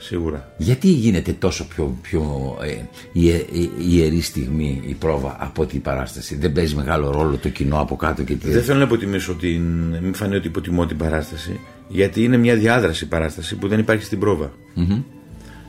Σίγουρα. 0.07 0.53
Γιατί 0.57 0.88
γίνεται 0.88 1.33
τόσο 1.33 1.66
πιο, 1.69 1.97
πιο 2.03 2.23
ε, 2.62 2.75
ιε- 3.12 3.47
ε, 3.53 3.69
ιερή 3.88 4.21
στιγμή 4.21 4.83
η 4.87 4.92
πρόβα 4.95 5.37
από 5.38 5.62
ότι 5.62 5.77
η 5.77 5.79
παράσταση; 5.79 6.37
Δεν 6.37 6.53
παίζει 6.53 6.75
μεγάλο 6.75 7.11
ρόλο 7.11 7.37
το 7.37 7.49
κοινό 7.49 7.81
από 7.81 7.97
κάτω 7.97 8.23
και 8.23 8.35
τι. 8.35 8.51
Δεν 8.51 8.62
θέλω 8.62 8.79
να 8.79 8.85
υποτιμήσω 8.85 9.35
την. 9.35 9.62
Μην 10.03 10.14
φανεί 10.14 10.37
ότι 10.37 10.47
υποτιμώ 10.47 10.87
την 10.87 10.97
παράσταση, 10.97 11.61
γιατί 11.88 12.25
είναι 12.25 12.37
μια 12.37 12.55
διάδραση 12.57 13.09
παράσταση 13.09 13.57
που 13.57 13.69
δεν 13.69 13.79
υπάρχει 13.79 14.05
στην 14.05 14.19
πρόβα. 14.19 14.53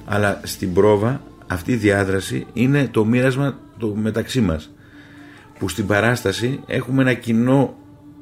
Αλλά 0.06 0.40
στην 0.44 0.74
πρόβα 0.74 1.22
αυτή 1.48 1.72
η 1.72 1.76
διάδραση 1.76 2.46
είναι 2.54 2.88
το 2.92 3.06
μοίρασμα 3.06 3.60
το 3.78 3.96
μεταξύ 3.96 4.42
μας 4.42 4.72
Που 5.60 5.70
στην 5.70 5.86
παράσταση 5.88 6.60
έχουμε 6.66 7.02
ένα 7.02 7.14
κοινό. 7.14 7.76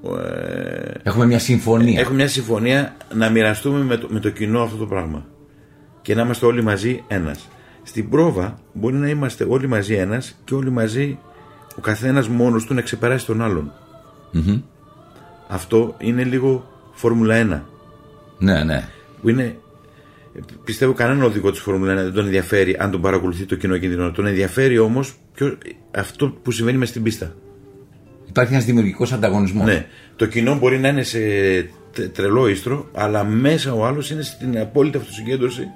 ε, 0.03 0.91
Έχουμε 1.03 1.25
μια 1.25 1.39
συμφωνία. 1.39 1.99
έχουμε 1.99 2.15
μια 2.15 2.27
συμφωνία 2.27 2.95
να 3.13 3.29
μοιραστούμε 3.29 3.83
με 3.83 3.97
το, 3.97 4.07
με 4.11 4.19
το 4.19 4.29
κοινό 4.29 4.61
αυτό 4.61 4.77
το 4.77 4.85
πράγμα. 4.85 5.25
Και 6.05 6.15
να 6.15 6.21
είμαστε 6.21 6.45
όλοι 6.45 6.61
μαζί 6.63 7.03
ένας. 7.07 7.47
Στην 7.83 8.09
πρόβα 8.09 8.59
μπορεί 8.73 8.95
να 8.95 9.09
είμαστε 9.09 9.45
όλοι 9.49 9.67
μαζί 9.67 9.93
ένας 9.93 10.39
και 10.43 10.53
όλοι 10.53 10.69
μαζί 10.69 11.17
ο 11.77 11.81
καθένας 11.81 12.27
μόνος 12.27 12.65
του 12.65 12.73
να 12.73 12.81
ξεπεράσει 12.81 13.25
τον 13.25 13.41
άλλον. 13.41 13.71
Αυτό 15.47 15.95
είναι 15.99 16.23
λίγο 16.23 16.69
Φόρμουλα 16.93 17.35
1. 17.35 17.61
Ναι, 18.37 18.63
ναι. 18.63 18.87
Που 19.21 19.29
είναι, 19.29 19.55
πιστεύω 20.63 20.93
κανέναν 20.93 21.23
οδηγό 21.23 21.51
της 21.51 21.59
Φόρμουλα 21.59 21.93
1 21.93 21.95
δεν 21.95 22.13
τον 22.13 22.25
ενδιαφέρει 22.25 22.75
αν 22.79 22.91
τον 22.91 23.01
παρακολουθεί 23.01 23.45
το 23.45 23.55
κοινό 23.55 23.77
κίνδυνο. 23.77 24.11
Τον 24.11 24.25
ενδιαφέρει 24.25 24.77
όμως 24.77 25.13
αυτό 25.95 26.29
που 26.29 26.51
συμβαίνει 26.51 26.77
μες 26.77 26.89
στην 26.89 27.03
πίστα. 27.03 27.35
Υπάρχει 28.29 28.53
ένας 28.53 28.65
δημιουργικός 28.65 29.13
ανταγωνισμός. 29.13 29.65
Ναι. 29.65 29.85
Το 30.15 30.25
κοινό 30.25 30.57
μπορεί 30.57 30.79
να 30.79 30.87
είναι 30.87 31.03
σε 31.03 31.19
τε- 31.93 32.13
τρελό 32.13 32.47
ίστρο, 32.47 32.89
αλλά 32.93 33.23
μέσα 33.23 33.73
ο 33.73 33.85
άλλος 33.85 34.09
είναι 34.09 34.21
στην 34.21 34.59
απόλυτη 34.59 34.97
αυτοσυγκέντρωση 34.97 35.67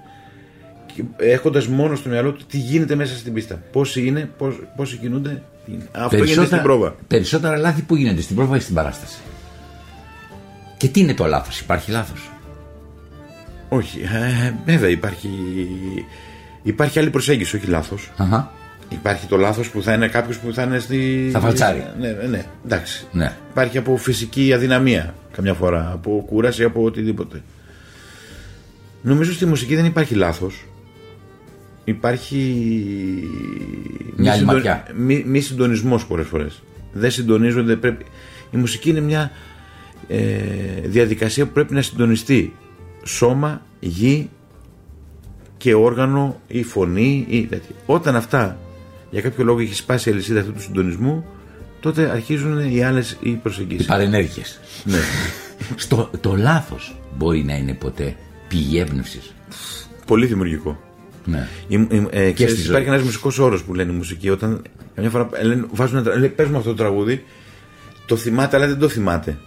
έχοντας 1.18 1.68
μόνο 1.68 1.96
στο 1.96 2.10
μυαλό 2.10 2.32
του 2.32 2.46
τι 2.50 2.58
γίνεται 2.58 2.96
μέσα 2.96 3.16
στην 3.16 3.34
πίστα. 3.34 3.62
Πόσοι 3.72 4.06
είναι, 4.06 4.30
πώς, 4.38 4.60
πόσοι 4.76 4.98
κινούνται. 4.98 5.42
τι 5.66 5.72
είναι. 5.72 5.84
Αυτό 5.92 6.24
γίνεται 6.24 6.46
στην 6.46 6.62
πρόβα. 6.62 6.96
περισσότερα 7.08 7.58
λάθη 7.58 7.82
που 7.82 7.96
γίνονται 7.96 8.22
στην 8.22 8.36
πρόβα 8.36 8.56
ή 8.56 8.60
στην 8.60 8.76
παράσταση. 8.76 9.18
Και 10.78 10.88
τι 10.88 11.00
είναι 11.00 11.14
το 11.14 11.26
λάθος, 11.26 11.60
υπάρχει 11.60 11.92
λάθος; 11.92 12.30
Όχι. 13.70 14.00
Ε, 14.00 14.54
βέβαια 14.66 14.90
υπάρχει, 14.90 15.30
υπάρχει 16.64 17.00
άλλη 17.00 17.10
προσέγγιση, 17.10 17.56
όχι 17.56 17.68
λάθος. 17.68 18.12
Αχα. 18.18 18.52
Υπάρχει 18.90 19.26
το 19.26 19.38
λάθος 19.38 19.70
που 19.70 19.82
θα 19.82 19.94
είναι 19.94 20.08
κάποιος 20.08 20.38
που 20.38 20.54
θα 20.54 20.64
είναι 20.64 20.80
στη. 20.80 21.30
Θα 21.32 21.40
φαλτσάρει. 21.40 21.86
Ναι, 22.00 22.08
ναι, 22.08 22.28
ναι, 22.28 22.46
εντάξει. 22.66 23.08
Ναι. 23.12 23.34
Υπάρχει 23.52 23.78
από 23.78 23.98
φυσική 23.98 24.54
αδυναμία 24.54 25.14
καμιά 25.36 25.54
φορά, 25.54 25.92
από 25.94 26.24
κούραση, 26.28 26.64
από 26.64 26.84
οτιδήποτε. 26.84 27.42
Νομίζω 29.02 29.34
στη 29.34 29.46
μουσική 29.46 29.76
δεν 29.76 29.86
υπάρχει 29.86 30.16
λάθος. 30.16 30.66
Υπάρχει 31.90 32.38
Μια 34.16 34.32
άλλη 34.32 34.40
συντο- 34.40 34.54
ματιά. 34.54 34.86
μη, 34.96 35.24
μη 35.28 35.40
συντονισμός 35.40 36.06
πολλές 36.06 36.28
φορές. 36.28 36.64
Δεν 36.94 37.12
συντονίζονται, 37.12 37.76
πρέπει... 37.76 38.06
Η 38.52 38.58
μουσική 38.58 38.90
είναι 38.90 39.00
μια 39.00 39.32
ε, 40.08 40.28
διαδικασία 40.84 41.46
που 41.46 41.52
πρέπει 41.52 41.74
να 41.74 41.82
συντονιστεί. 41.82 42.54
Σώμα, 43.04 43.62
γη 43.80 44.30
και 45.58 45.74
όργανο 45.74 46.42
ή 46.48 46.64
φωνή 46.64 47.26
ή 47.30 47.46
τέτοια. 47.46 47.76
Όταν 47.86 48.16
αυτά 48.16 48.60
για 49.12 49.22
κάποιο 49.22 49.44
λόγο 49.44 49.60
έχει 49.60 49.74
σπάσει 49.74 50.10
η 50.10 50.12
αλυσίδα 50.12 50.40
αυτού 50.40 50.52
του 50.54 50.62
συντονισμού, 50.62 51.26
τότε 51.80 52.10
αρχίζουν 52.10 52.60
οι 52.74 52.84
άλλες 52.84 53.18
οι 53.22 53.30
Οι 53.30 53.34
προσεγγίσεις. 53.34 53.86
παρενέργειες. 53.88 54.60
Ναι. 54.84 54.98
Στο, 55.76 56.10
το 56.22 56.36
λάθος 56.36 56.96
μπορεί 57.18 57.44
να 57.44 57.56
είναι 57.56 57.74
ποτέ 57.74 58.16
πηγή 58.48 58.80
έμπνευσης. 58.80 59.34
Πολύ 60.06 60.26
δημιουργικό. 60.26 60.80
Ναι. 61.26 61.48
Η, 61.68 61.76
η, 61.76 62.08
ε, 62.10 62.32
ξέρεις, 62.32 62.54
στη 62.54 62.62
ζωή. 62.62 62.70
υπάρχει 62.72 62.88
ένας 62.88 63.02
μουσικός 63.02 63.40
όρος 63.40 63.64
που 63.64 63.74
λένε 63.74 63.92
η 63.92 63.96
μουσική. 63.96 64.30
Όταν 64.30 64.62
καμιά 64.96 65.10
φορά 65.10 65.30
λένε, 65.42 65.66
βάζουν 65.72 65.96
ένα 65.98 66.04
τραγούδι, 66.06 66.30
παίζουμε 66.30 66.58
αυτό 66.58 66.70
το 66.70 66.76
τραγούδι, 66.76 67.24
το 68.06 68.16
θυμάται, 68.16 68.56
αλλά 68.58 68.68
δεν 68.68 68.78
το 68.80 68.90
θυμάται. 68.90 69.38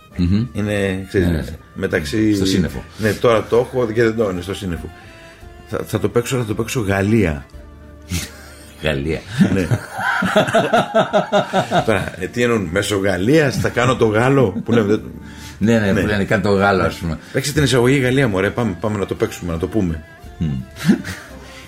Είναι 0.52 1.04
ξέρεις, 1.08 1.26
Ναι, 1.26 1.32
ναι. 1.36 1.44
μεταξύ. 1.74 2.34
Στο 2.34 2.46
σύννεφο. 2.46 2.84
Ναι, 2.98 3.12
τώρα 3.12 3.42
το 3.44 3.56
έχω 3.56 3.86
και 3.92 4.02
δεν 4.02 4.16
το 4.16 4.30
είναι 4.30 4.40
στο 4.40 4.54
σύννεφο. 4.54 4.90
Θα, 5.66 5.78
θα 5.86 5.98
το 6.00 6.08
παίξω, 6.08 6.34
αλλά 6.34 6.44
θα 6.44 6.50
το 6.54 6.54
παίξω 6.62 6.80
Γαλλία. 6.80 7.46
Γαλλία. 8.82 9.20
ναι. 9.54 9.66
τώρα, 11.86 12.12
ε, 12.18 12.26
τι 12.26 12.42
εννοούν, 12.42 12.68
μέσω 12.72 12.96
Γαλλίας 12.98 13.56
θα 13.56 13.68
κάνω 13.68 13.96
το 13.96 14.06
Γάλλο. 14.06 14.60
Που 14.64 14.72
λέμε, 14.72 14.86
δεν- 14.86 15.02
ναι, 15.58 15.78
ναι, 15.78 16.00
που 16.00 16.06
λένε 16.06 16.24
κάτι 16.24 16.42
το 16.42 16.50
Γάλλο, 16.52 16.82
ας 16.82 16.94
πούμε. 16.94 17.18
Παίξε 17.32 17.52
την 17.52 17.62
εισαγωγή 17.62 17.98
Γαλλία, 17.98 18.28
μωρέ, 18.28 18.50
πάμε, 18.50 18.76
πάμε 18.80 18.98
να 18.98 19.06
το 19.06 19.14
παίξουμε, 19.14 19.52
να 19.52 19.58
το 19.58 19.66
πούμε. 19.66 20.02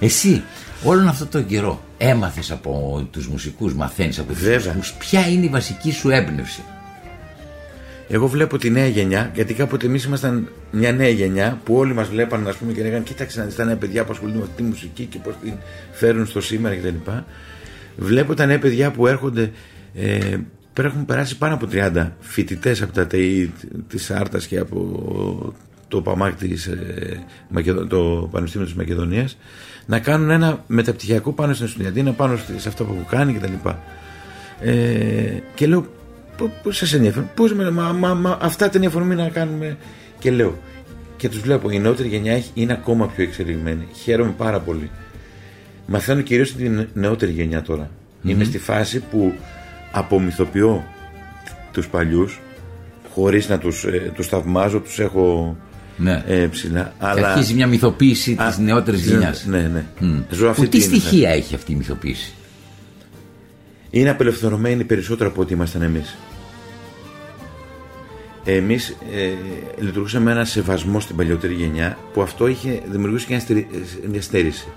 Εσύ, 0.04 0.42
όλον 0.84 1.08
αυτό 1.08 1.26
το 1.26 1.42
καιρό, 1.42 1.82
έμαθες 1.98 2.50
από 2.50 3.02
τους 3.10 3.28
μουσικούς, 3.28 3.74
μαθαίνεις 3.74 4.18
από 4.18 4.32
τους 4.32 4.42
Βέβαια. 4.42 4.74
μουσικούς. 4.74 5.06
Ποια 5.06 5.28
είναι 5.28 5.44
η 5.44 5.48
βασική 5.48 5.92
σου 5.92 6.10
έμπνευση; 6.10 6.62
Εγώ 8.08 8.26
βλέπω 8.26 8.58
τη 8.58 8.70
νέα 8.70 8.86
γενιά, 8.86 9.30
γιατί 9.34 9.54
κάποτε 9.54 9.86
εμείς 9.86 10.04
ήμασταν 10.04 10.48
μια 10.70 10.92
νέα 10.92 11.08
γενιά 11.08 11.60
που 11.64 11.74
όλοι 11.74 11.94
μας 11.94 12.08
βλέπαν 12.08 12.48
ας 12.48 12.56
πούμε, 12.56 12.72
και 12.72 12.82
λέγανε: 12.82 13.04
Κοίταξε 13.04 13.38
να 13.38 13.44
δεις 13.44 13.54
τα 13.54 13.64
νέα 13.64 13.76
παιδιά 13.76 14.04
που 14.04 14.12
ασχολούνται 14.12 14.38
με 14.38 14.44
αυτή 14.44 14.56
τη 14.56 14.62
μουσική 14.62 15.04
και 15.04 15.18
πώς 15.18 15.34
την 15.42 15.52
φέρουν 15.92 16.26
στο 16.26 16.40
σήμερα 16.40 16.76
κτλ. 16.76 17.10
Βλέπω 17.96 18.34
τα 18.34 18.46
νέα 18.46 18.58
παιδιά 18.58 18.90
που 18.90 19.06
έρχονται. 19.06 19.50
Ε, 19.94 20.36
πέρα 20.72 20.88
έχουν 20.88 21.04
περάσει 21.04 21.38
πάνω 21.38 21.54
από 21.54 21.68
30 21.72 22.10
φοιτητές 22.20 22.82
από 22.82 22.92
τα 22.92 23.06
ΤΕΙ 23.06 23.52
της 23.88 24.10
Άρτας 24.10 24.46
και 24.46 24.58
από 24.58 25.54
το 25.94 26.00
ΠΑΜΑΚ 26.02 26.34
της, 26.34 26.66
ε, 26.66 27.22
Μακεδο- 27.48 27.86
το 27.86 28.28
Πανεπιστήμιο 28.30 28.66
της 28.66 28.76
Μακεδονίας 28.76 29.36
να 29.86 29.98
κάνουν 29.98 30.30
ένα 30.30 30.64
μεταπτυχιακό 30.66 31.32
πάνω 31.32 31.54
στην 31.54 31.66
Εστιαντίνα, 31.66 32.12
πάνω 32.12 32.36
στη- 32.36 32.60
σε 32.60 32.68
αυτά 32.68 32.84
που 32.84 32.92
έχουν 32.92 33.06
κάνει 33.06 33.32
κτλ. 33.32 33.68
Ε, 34.60 34.72
και 35.54 35.66
λέω 35.66 35.86
Πώς 36.62 36.76
σας 36.76 36.92
ενδιαφέρουν, 36.92 37.28
πώς 37.34 37.52
με, 37.54 37.70
μα, 37.70 37.92
μα, 37.92 38.14
μα, 38.14 38.38
αυτά 38.42 38.68
την 38.68 38.86
αφορμή 38.86 39.14
να 39.14 39.28
κάνουμε. 39.28 39.76
Και 40.18 40.30
λέω, 40.30 40.58
και 41.16 41.28
τους 41.28 41.40
βλέπω, 41.40 41.70
η 41.70 41.78
νεότερη 41.78 42.08
γενιά 42.08 42.32
έχει- 42.32 42.50
είναι 42.54 42.72
ακόμα 42.72 43.06
πιο 43.08 43.24
εξελιγμένη. 43.24 43.86
Χαίρομαι 44.02 44.34
πάρα 44.36 44.60
πολύ. 44.60 44.90
Μαθαίνω 45.86 46.20
κυρίως 46.20 46.52
την 46.52 46.88
νεότερη 46.94 47.32
γενιά 47.32 47.62
τώρα. 47.62 47.90
Είμαι 48.22 48.44
στη 48.44 48.58
φάση 48.58 49.00
που 49.00 49.32
απομυθοποιώ 49.92 50.84
τους 51.72 51.88
παλιούς 51.88 52.40
χωρίς 53.12 53.48
να 53.48 53.58
τους, 53.58 53.84
ε, 53.84 54.12
τους 54.14 54.26
θαυμάζω, 54.26 54.80
τους 54.80 54.98
έχω 54.98 55.56
Ναι. 55.96 56.22
ε, 56.26 56.46
ψηλά. 56.46 56.82
Και 56.98 57.06
Αλλά... 57.06 57.28
αρχίζει 57.32 57.54
μια 57.54 57.66
μυθοποίηση 57.66 58.36
Α, 58.42 58.46
της 58.48 58.58
νεότερης 58.58 59.04
ναι, 59.06 59.12
γενιάς. 59.12 59.44
Ναι, 59.46 59.60
ναι. 60.00 60.22
Ζω 60.30 60.48
αυτή 60.48 60.62
Που 60.62 60.68
τι 60.68 60.78
την- 60.78 60.88
στοιχεία 60.88 61.30
έχει 61.30 61.54
αυτή 61.54 61.72
η 61.72 61.74
μυθοποίηση; 61.74 62.32
Είναι 63.90 64.10
απελευθερωμένοι 64.10 64.84
περισσότερο 64.84 65.30
από 65.30 65.40
ό,τι 65.42 65.52
ήμασταν 65.54 65.82
εμείς. 65.82 66.16
Εμείς 68.44 68.88
ε, 69.14 69.30
λειτουργούσαμε 69.82 70.24
με 70.24 70.30
ένα 70.30 70.44
σεβασμό 70.44 71.00
στην 71.00 71.16
παλιότερη 71.16 71.54
γενιά 71.54 71.98
που 72.12 72.22
αυτό 72.22 72.46
είχε 72.46 72.82
δημιουργήσει 72.90 73.26
και 73.26 73.32
μια, 73.32 73.40
στερη- 73.42 73.66
ε, 74.04 74.08
μια 74.08 74.22
στέρηση. 74.22 74.68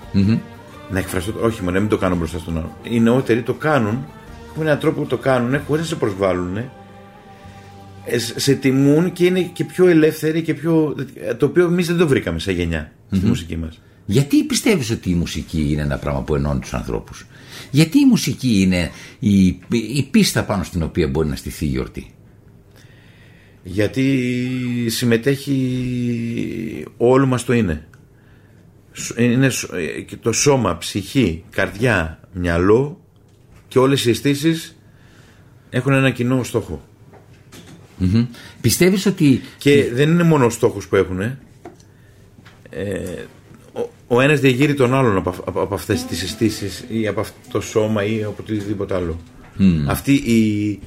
Να 0.90 1.00
εκφραστώ, 1.00 1.34
όχι 1.42 1.60
μόνο, 1.62 1.74
να 1.74 1.80
μην 1.80 1.90
το 1.90 1.98
κάνω 1.98 2.16
μπροστά 2.16 2.38
στον 2.40 2.58
άλλο. 2.58 2.78
Οι 2.84 3.00
νεότεροι 3.00 3.42
το 3.42 3.54
κάνουν, 3.54 4.06
έχουν 4.52 4.66
έναν 4.66 4.80
τρόπο 4.80 5.02
που 5.02 5.08
το 5.08 5.18
κάνουν, 5.18 5.60
χωρίς 5.68 5.82
να 5.82 5.88
σε 5.88 5.96
προσβάλλουν. 5.96 6.58
Ε, 8.10 8.18
σε- 8.18 8.40
σε 8.40 8.54
τιμούν 8.54 9.12
και 9.12 9.26
είναι 9.26 9.42
και 9.42 9.64
πιο 9.64 9.88
ελεύθεροι 9.88 10.42
και 10.42 10.54
πιο. 10.54 10.96
το 11.38 11.46
οποίο 11.46 11.66
εμείς 11.66 11.88
δεν 11.88 11.98
το 11.98 12.08
βρήκαμε 12.08 12.40
σαν 12.40 12.54
γενιά 12.56 12.92
στη 13.12 13.26
μουσική 13.26 13.58
μας. 13.58 13.82
Γιατί 14.06 14.44
πιστεύεις 14.44 14.90
ότι 14.90 15.10
η 15.10 15.14
μουσική 15.14 15.68
είναι 15.72 15.82
ένα 15.82 15.98
πράγμα 15.98 16.24
που 16.24 16.36
ενώνει 16.36 16.60
τους 16.60 16.74
ανθρώπους; 16.74 17.26
Γιατί 17.72 18.00
η 18.00 18.06
μουσική 18.06 18.62
είναι 18.62 18.92
η, 19.20 19.46
η 19.96 20.08
πίστα 20.12 20.44
πάνω 20.44 20.64
στην 20.64 20.84
οποία 20.84 21.08
μπορεί 21.08 21.28
να 21.28 21.36
στηθεί 21.36 21.66
η 21.66 21.68
γιορτή; 21.68 22.12
Γιατί 23.64 24.30
συμμετέχει 24.88 26.86
όλο 26.98 27.26
μας 27.26 27.44
το 27.46 27.54
είναι. 27.54 27.88
Σ- 28.92 29.20
Είναι 29.20 29.50
σ- 29.50 29.74
ε, 29.74 30.02
και 30.02 30.16
το 30.18 30.32
σώμα, 30.32 30.78
ψυχή, 30.78 31.44
καρδιά, 31.50 32.20
μυαλό 32.34 33.02
και 33.68 33.80
όλες 33.80 34.06
οι 34.06 34.10
αισθήσεις 34.10 34.78
έχουν 35.70 35.94
ένα 35.94 36.10
κοινό 36.10 36.44
στόχο. 36.44 36.87
Μμμ. 37.98 38.26
Πιστεύεις 38.62 39.06
ότι 39.06 39.42
Και 39.58 39.90
δεν 39.94 40.10
είναι 40.10 40.24
μόνο 40.24 40.46
ο 40.46 40.50
στόχος 40.50 40.88
που 40.88 40.96
έχουν. 40.96 41.20
Ε, 41.22 41.36
ο, 43.74 43.90
ο 44.08 44.22
ένας 44.22 44.40
διαγείρει 44.40 44.74
τον 44.74 44.94
άλλον 44.94 45.18
από, 45.18 45.30
αυ- 45.30 45.48
από, 45.48 45.62
από 45.62 45.76
αυτές 45.76 46.06
τις 46.06 46.24
αισθήσει 46.24 46.86
ή 46.88 47.08
από 47.08 47.20
αυτό 47.20 47.36
το 47.52 47.62
σώμα 47.62 48.04
ή 48.04 48.24
από 48.24 48.36
οτιδήποτε 48.40 48.96
άλλο. 48.96 49.20
Αυτή 49.88 50.14
η... 50.14 50.80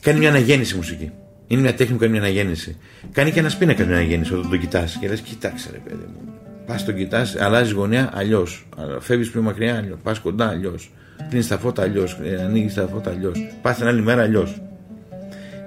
Κάνει 0.00 0.18
μια 0.18 0.28
αναγέννηση 0.28 0.74
η 0.74 0.76
μουσική. 0.76 1.10
Είναι 1.46 1.60
μια 1.60 1.74
τέχνη 1.74 1.94
που 1.94 2.00
κάνει 2.00 2.12
μια 2.12 2.20
αναγέννηση. 2.22 2.76
Κάνει 3.12 3.30
και 3.30 3.38
ένα 3.38 3.50
πίνακα 3.58 3.84
μια 3.84 3.96
αναγέννηση 3.96 4.34
όταν 4.34 4.50
τον 4.50 4.60
κοιτάς. 4.60 4.96
Και 5.00 5.08
λες, 5.08 5.20
κοιτάξτε 5.20 5.70
ρε 5.72 5.78
παιδί 5.78 6.04
μου. 6.12 6.32
Πας 6.66 6.84
τον 6.84 6.96
κοιτάς, 6.96 7.36
αλλάζεις 7.36 7.72
γωνία 7.72 8.10
αλλιώς. 8.14 8.66
Φεύγεις 9.00 9.30
πιο 9.30 9.42
μακριά 9.42 9.76
αλλιώς. 9.76 9.98
Πας 10.02 10.18
κοντά 10.18 10.48
αλλιώς. 10.48 10.92
Κλείνεις 11.28 11.48
τα 11.48 11.58
φώτα 11.58 11.82
αλλιώς. 11.82 12.18
Ανοίγεις 12.44 12.74
τα 12.74 12.88
φώτα 12.92 13.10
αλλιώς. 13.10 13.48
Πας 13.62 13.76
την 13.76 13.86
άλλη 13.86 14.02
μέρα 14.02 14.22
αλλιώς. 14.22 14.60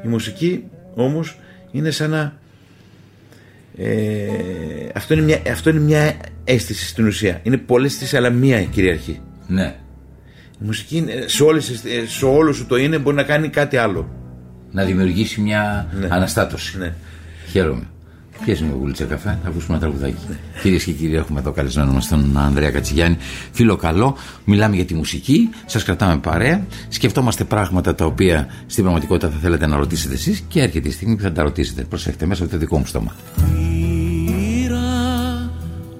Η 0.06 0.08
μουσική 0.08 0.64
όμως 0.96 1.40
είναι 1.72 1.90
σαν 1.92 2.10
να. 2.10 2.38
Ε, 3.78 4.28
αυτό, 4.96 5.14
είναι 5.14 5.24
μια, 5.24 5.42
αυτό 5.52 5.70
είναι 5.70 5.80
μια 5.80 6.16
αίσθηση 6.44 6.88
στην 6.88 7.08
ουσία. 7.08 7.40
Είναι 7.44 7.58
πολλές 7.58 7.92
αισθήσεις, 7.92 8.14
αλλά 8.14 8.30
μία 8.30 8.64
κυριαρχεί. 8.64 9.20
ναι, 9.48 9.76
Η 10.62 10.66
μουσική 10.66 10.98
είναι- 10.98 11.24
σε, 11.28 11.44
όλες, 11.44 11.66
τις- 11.66 11.84
ε, 11.86 12.06
σε 12.08 12.26
όλο 12.26 12.54
σου 12.54 12.66
το 12.66 12.76
είναι 12.76 12.98
μπορεί 12.98 13.16
να 13.16 13.24
κάνει 13.24 13.50
κάτι 13.50 13.78
άλλο. 13.78 14.12
να 14.72 14.86
δημιουργήσει 14.86 15.42
μια 15.42 15.88
Ναι. 16.00 16.08
αναστάτωση. 16.10 16.78
Ναι. 16.78 16.94
Χαίρομαι. 17.52 17.84
Πιέζει 18.45 18.63
με 18.63 18.73
γουλίτσα 18.80 19.06
καφέ, 19.06 19.39
θα 19.43 19.50
ακούσουμε 19.50 19.78
ένα 19.78 19.80
τραγουδάκι. 19.80 20.26
Κυρίες 20.62 20.84
και 20.84 20.91
κύριοι, 20.91 21.15
έχουμε 21.15 21.39
εδώ 21.39 21.52
καλεσμένο 21.52 21.91
μας 21.91 22.08
τον 22.08 22.38
Ανδρέα 22.38 22.71
Κατσιγιάννη. 22.71 23.17
Φίλο 23.52 23.76
καλό, 23.76 24.15
μιλάμε 24.45 24.76
για 24.76 24.86
τη 24.86 24.93
μουσική, 24.93 25.50
σας 25.65 25.84
κρατάμε 25.84 26.17
παρέα, 26.17 26.65
σκεφτόμαστε 26.88 27.43
πράγματα 27.43 27.95
τα 27.95 28.06
οποία 28.06 28.47
στην 28.65 28.84
πραγματικότητα 28.84 29.30
θα 29.30 29.38
θέλετε 29.38 29.67
να 29.67 29.78
ρωτήσετε 29.78 30.13
εσείς 30.13 30.43
και 30.47 30.62
έρχεται 30.62 30.88
η 30.88 30.91
στιγμή 30.91 31.15
που 31.15 31.21
θα 31.21 31.32
τα 31.32 31.43
ρωτήσετε. 31.43 31.84
Προσέχετε 31.84 32.26
μέσα 32.26 32.43
από 32.43 32.52
το 32.52 32.58
δικό 32.58 32.78
μου 32.78 32.86
στόμα. 32.86 33.15
Πήρα 33.36 34.80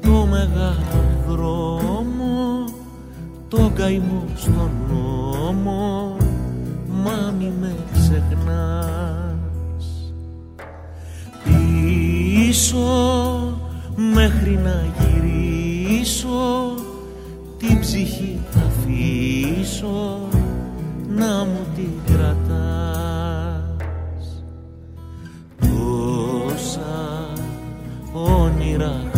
το 0.02 0.26
μεγάλο 0.26 1.24
δρόμο 1.28 2.64
το 3.48 3.72
καημό 3.76 4.26
στον 4.36 4.72
Πίσω 12.58 13.60
μέχρι 13.96 14.60
να 14.64 14.86
γυρίσω 15.00 16.74
την 17.58 17.80
ψυχή 17.80 18.40
θα 18.52 18.60
αφήσω 18.60 20.28
να 21.08 21.46
μου 21.46 21.66
την 21.76 21.92
κρατάς. 22.06 23.06
Τόσα 25.60 27.30
όνειρα 28.14 29.17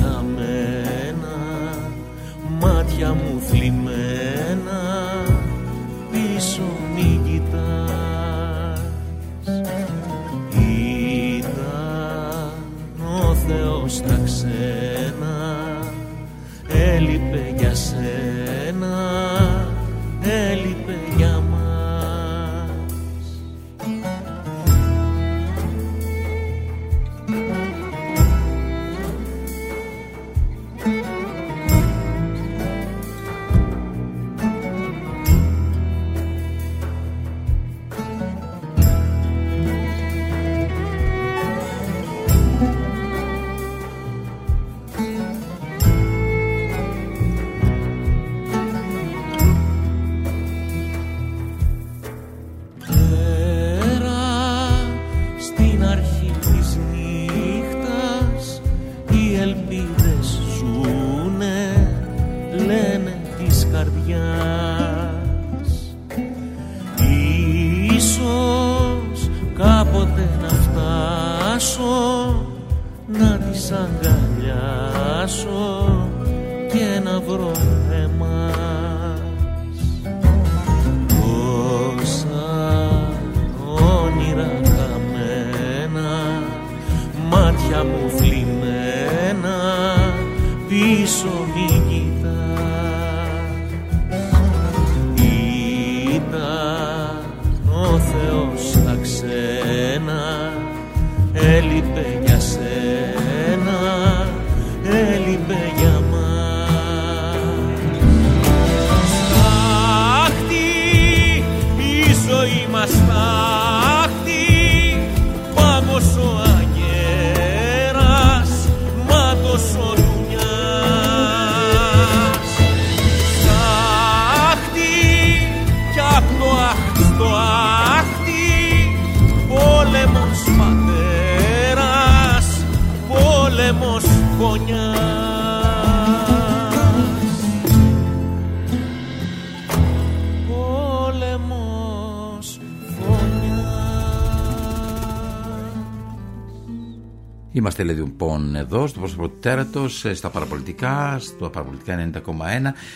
Είμαστε 147.60 147.84
λοιπόν 147.84 148.56
εδώ 148.56 148.88
στο 148.88 149.00
πρόσωπο 149.00 149.28
του 149.28 149.38
τέρατος, 149.40 150.06
στα 150.14 150.30
παραπολιτικά, 150.30 151.18
στο 151.20 151.50
παραπολιτικά 151.50 152.10
90,1. 152.14 152.22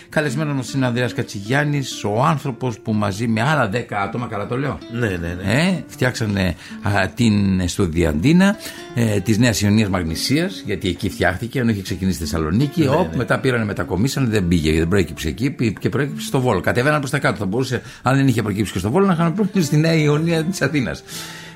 Καλεσμένος 0.10 0.56
μας 0.56 0.73
είναι 0.73 0.86
ο 0.86 0.88
Ανδρέας 0.88 1.13
Κατσιγιάννης, 1.13 2.04
ο 2.04 2.23
άνθρωπος 2.23 2.80
που 2.80 2.93
μαζί 2.93 3.28
με 3.28 3.41
άλλα 3.41 3.69
10 3.73 3.84
άτομα, 4.04 4.28
καλά 4.28 4.47
το 4.47 4.58
λέω. 4.58 4.78
Ναι, 4.91 5.08
ναι, 5.08 5.38
ναι. 5.43 5.54
Ε, 5.54 5.84
φτιάξανε 5.88 6.56
α, 6.82 7.08
την 7.15 7.67
στοδιαντίνα 7.67 8.56
ε, 8.95 9.19
της 9.19 9.38
Νέας 9.38 9.62
Ιωνίας 9.62 9.89
Μαγνησίας, 9.89 10.62
γιατί 10.65 10.89
εκεί 10.89 11.10
φτιάχτηκε, 11.10 11.60
ενώ 11.60 11.69
είχε 11.71 11.82
ξεκινήσει 11.82 12.15
στη 12.15 12.26
Θεσσαλονίκη. 12.26 12.88
Οπ, 12.88 13.15
μετά 13.15 13.39
πήραν 13.39 13.65
μετακομίσανε, 13.65 14.28
δεν 14.28 14.47
πήγε, 14.47 14.78
δεν 14.78 14.88
προέκυψε 14.88 15.28
εκεί 15.28 15.49
πή- 15.49 15.80
και 15.80 15.89
προέκυψε 15.89 16.28
στο 16.28 16.39
Βόλο. 16.39 16.62
Κατεβαίναν 16.62 16.99
προς 16.99 17.12
τα 17.12 17.19
κάτω. 17.19 17.38
Θα 17.38 17.45
μπορούσε, 17.45 17.82
αν 18.02 18.15
δεν 18.15 18.28
είχε 18.28 18.41
προκύψει 18.41 18.71
και 18.73 18.80
στο 18.80 18.91
Βόλο, 18.91 19.06
να 19.06 19.13
είχαν 19.13 19.34
προκύψει 19.34 19.67
στη 19.67 19.78
Νέα 19.78 19.93
Ιωνία 19.93 20.43
της 20.43 20.62
Αθήνας. 20.62 21.04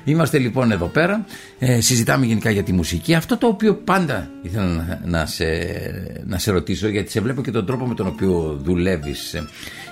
Είμαστε 0.04 0.38
λοιπόν 0.38 0.70
εδώ 0.72 0.86
πέρα, 0.86 1.24
ε, 1.58 1.80
συζητάμε 1.80 2.26
γενικά 2.26 2.50
για 2.50 2.62
τη 2.62 2.72
μουσική. 2.72 3.14
Αυτό 3.14 3.36
το 3.36 3.46
οποίο 3.46 3.74
πάντα 3.74 4.30
ήθελα 4.42 4.64
να, 4.64 5.00
να, 5.04 5.26
σε, 5.26 5.44
να 6.24 6.38
σε 6.38 6.50
ρωτήσω, 6.50 6.88
γιατί 6.88 7.10
σε 7.10 7.20
βλέπω 7.20 7.42
και 7.42 7.50
τον 7.50 7.66
τρόπο 7.66 7.86
με 7.86 7.94
τον 7.94 8.06
οποίο 8.06 8.60
δουλεύεις, 8.62 9.42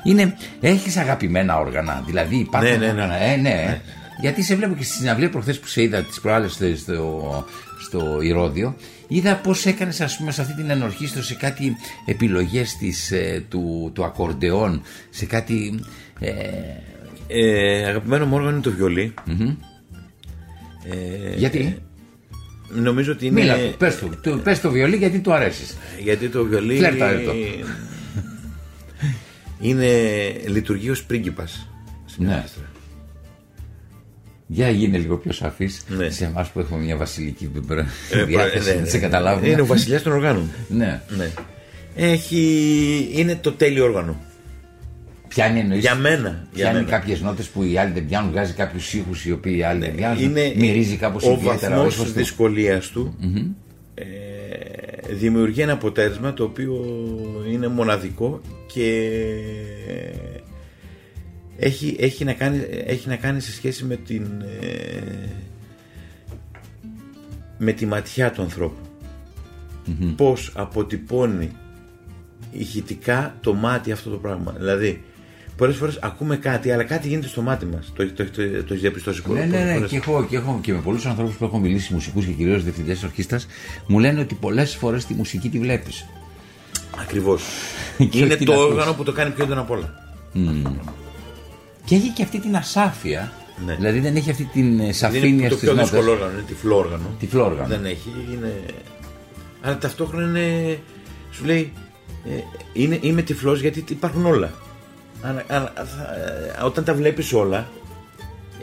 είναι 0.05 0.37
έχεις 0.61 0.97
αγαπημένα 0.97 1.59
όργανα. 1.59 2.03
Δηλαδή 2.07 2.37
υπάρχουν 2.37 2.71
Ναι, 2.71 2.77
ναι, 2.77 2.85
ναι. 2.87 2.91
όργανα. 2.93 3.17
Ε, 3.23 3.37
ναι. 3.37 3.81
Γιατί 4.21 4.43
σε 4.43 4.55
βλέπω 4.55 4.75
και 4.75 4.83
στη 4.85 4.93
συναυλία 4.95 5.31
προχθές 5.31 5.59
που 5.61 5.67
σε 5.67 5.83
είδα 5.83 6.01
τις 6.03 6.21
προάλλες 6.21 6.53
στο, 6.53 6.77
στο, 6.77 7.45
στο 7.81 8.21
Ηρώδιο, 8.21 8.77
είδα 9.09 9.35
πώς 9.37 9.67
έκανες, 9.67 10.01
ας 10.01 10.17
πούμε, 10.17 10.31
σε 10.31 10.41
αυτή 10.41 10.55
την 10.55 10.71
ενορχήστο 10.71 11.23
σε 11.23 11.35
κάτι 11.35 11.77
επιλογές 12.05 12.77
του, 13.49 13.91
του 13.95 14.05
ακορντεόν, 14.05 14.83
σε 15.11 15.27
κάτι. 15.27 15.81
Ε, 16.21 16.33
Ε, 17.29 17.85
αγαπημένο 17.87 18.27
μου 18.27 18.35
όργανο 18.35 18.53
είναι 18.53 18.61
το 18.61 18.71
βιολί. 18.71 19.15
Ε, 20.91 21.35
γιατί; 21.37 21.79
Νομίζω 22.69 23.13
ότι 23.13 23.27
είναι. 23.27 23.41
Μίλα, 23.41 23.55
του, 23.57 23.75
πες, 23.79 23.97
του, 23.97 24.11
του, 24.23 24.41
πες 24.45 24.61
το 24.61 24.71
βιολί 24.71 24.97
γιατί 24.97 25.19
του 25.19 25.33
αρέσεις. 25.33 25.77
Γιατί 26.03 26.29
το 26.29 26.45
βιολί. 26.45 26.77
Φλερτάρε 26.77 27.19
το. 27.19 27.33
είναι 29.69 29.87
λειτουργεί 30.47 30.91
ως 30.91 31.05
πρίγκιπας 31.05 31.69
σε 32.07 32.17
μια 32.19 32.29
Ναι. 32.29 32.45
orchestra. 32.47 32.65
Για 34.47 34.71
γίνε 34.71 34.99
λίγο 34.99 35.17
πιο 35.17 35.33
σαφής 35.33 35.85
Ναι. 35.89 36.11
σε 36.11 36.25
εμάς 36.25 36.49
που 36.49 36.61
έχουμε 36.61 36.85
μια 36.85 36.97
βασιλική 36.97 37.51
Ε, 38.11 38.25
διάθεση, 38.25 38.69
ναι, 38.69 38.75
να 38.75 38.81
ναι. 38.81 38.87
σε 38.89 38.99
καταλάβουμε. 38.99 39.49
Είναι 39.49 39.61
ο 39.61 39.67
βασιλιάς 39.67 40.03
των 40.03 40.13
οργάνων. 40.13 40.51
Ναι. 40.69 41.01
Ναι. 41.17 41.31
Έχει... 41.97 43.09
Είναι 43.13 43.37
το 43.37 43.53
τέλειο 43.53 43.85
όργανο. 43.85 44.21
Πιάνει 45.37 45.59
εννοείς, 45.61 45.81
Για 45.81 45.95
μένα. 45.95 46.29
Για 46.29 46.49
Πιάνει 46.53 46.75
μένα. 46.75 46.91
κάποιες 46.91 47.21
νότες 47.21 47.47
που 47.49 47.63
οι 47.63 47.79
άλλοι 47.79 47.93
δεν 47.93 48.07
πιάνουν, 48.07 48.31
βγάζει 48.31 48.53
κάποιους 48.53 48.95
ήχους 48.95 49.25
οι 49.25 49.33
οποίοι 49.33 49.55
οι 49.59 49.63
άλλοι 49.63 49.81
δεν 49.81 49.93
βγάζουν. 49.97 50.33
Ναι, 50.33 50.41
είναι 50.41 50.55
Μυρίζει 50.57 50.97
κάπως 50.97 51.25
ο 51.25 51.33
ιδιαίτερα. 51.33 51.75
βαθμός 51.77 51.95
ίσως 51.95 52.07
του. 52.07 52.13
δυσκολίας 52.13 52.89
του 52.89 53.17
ε, 53.95 54.05
δημιουργεί 55.15 55.61
ένα 55.61 55.73
αποτέλεσμα 55.73 56.33
το 56.33 56.45
οποίο 56.45 56.75
είναι 57.53 57.69
μοναδικό 57.69 58.41
και 58.73 59.11
έχει, 61.59 61.97
έχει, 61.99 62.25
να, 62.25 62.33
κάνει, 62.33 62.67
έχει 62.87 63.09
να 63.09 63.17
κάνει 63.17 63.41
σε 63.41 63.53
σχέση 63.53 63.85
με 63.85 63.97
την 63.97 64.27
ε, 64.61 65.01
με 67.59 67.73
τη 67.73 67.87
ματιά 67.87 68.31
του 68.31 68.43
ανθρώπου 68.43 68.81
πως 70.17 70.53
αποτυπώνει 70.57 71.51
ηχητικά 72.53 73.37
το 73.41 73.55
μάτι 73.55 73.93
αυτό 73.93 74.11
το 74.11 74.17
πράγμα 74.17 74.55
δηλαδή 74.59 75.03
πολλές 75.57 75.77
φορές 75.77 75.99
ακούμε 76.03 76.37
κάτι 76.37 76.71
αλλά 76.71 76.85
κάτι 76.85 77.09
γίνεται 77.09 77.29
στο 77.29 77.43
μάτι 77.43 77.67
μας 77.67 77.93
το, 77.97 78.07
το, 78.13 78.25
το, 78.25 78.25
το, 78.25 78.43
το 78.43 78.67
έχεις 78.69 78.81
διαπιστώσει 78.81 79.23
Ναι, 79.27 79.35
ναι, 79.35 79.47
πολλές 79.47 79.65
ναι. 79.65 79.73
φορές; 79.75 79.91
Και 79.91 79.97
έχω, 79.97 80.27
και 80.31 80.37
έχω 80.37 80.59
και 80.63 80.73
με 80.73 80.79
πολλούς 80.81 81.07
ανθρώπους 81.07 81.35
που 81.35 81.45
έχω 81.45 81.59
μιλήσει, 81.59 81.95
μουσικούς 81.95 82.25
και 82.25 82.33
κυρίως 82.33 82.63
διευθυντές 82.63 83.03
ορχήστρα, 83.03 83.41
μου 83.87 83.99
λένε 83.99 84.21
ότι 84.21 84.35
πολλές 84.35 84.75
φορές 84.75 85.05
τη 85.05 85.15
μουσική 85.15 85.49
τη 85.49 85.59
βλέπεις. 85.59 86.07
Ακριβώς 87.01 87.43
Και 88.11 88.19
είναι 88.19 88.35
όχι 88.35 88.45
το 88.45 88.53
να 88.53 88.59
ακούς. 88.59 88.71
όργανο 88.73 88.93
που 88.95 89.03
το 89.03 89.13
κάνει 89.13 89.31
πιο 89.31 89.45
έντονα 89.45 89.61
απ' 89.61 89.71
όλα 89.71 89.95
Και 91.85 91.95
έχει 91.95 92.09
και 92.09 92.23
αυτή 92.23 92.39
την 92.41 92.57
ασάφεια. 92.57 93.33
Ναι. 93.67 93.75
Δηλαδή 93.75 93.99
δεν 94.01 94.17
έχει 94.17 94.31
αυτή 94.31 94.45
την 94.53 94.79
ε, 94.81 94.83
είναι 94.83 94.93
σαφήνεια 94.93 95.49
το 95.49 95.55
στις 95.57 95.69
πιο 95.69 95.77
νότες. 95.77 95.91
δύσκολο 95.91 96.13
όργανο 96.13 96.33
είναι 96.33 96.43
τυφλό 96.47 96.77
όργανο 96.77 97.05
Τυφλό 97.19 97.45
όργανο. 97.45 97.69
δεν 97.69 97.85
έχει 97.85 98.13
είναι... 98.33 98.55
αλλά 99.63 99.79
ταυτόχρονα 99.79 100.27
είναι 100.39 100.79
σου 101.33 101.45
λέει 101.45 101.73
ε, 102.29 102.41
είναι, 102.73 102.99
είμαι 103.03 103.23
τυφλός 103.23 103.61
γιατί 103.61 103.85
υπάρχουν 103.89 104.27
όλα 104.27 104.53
όταν 106.65 106.85
τα 106.85 106.95
βλέπεις 106.95 107.33
όλα 107.33 107.69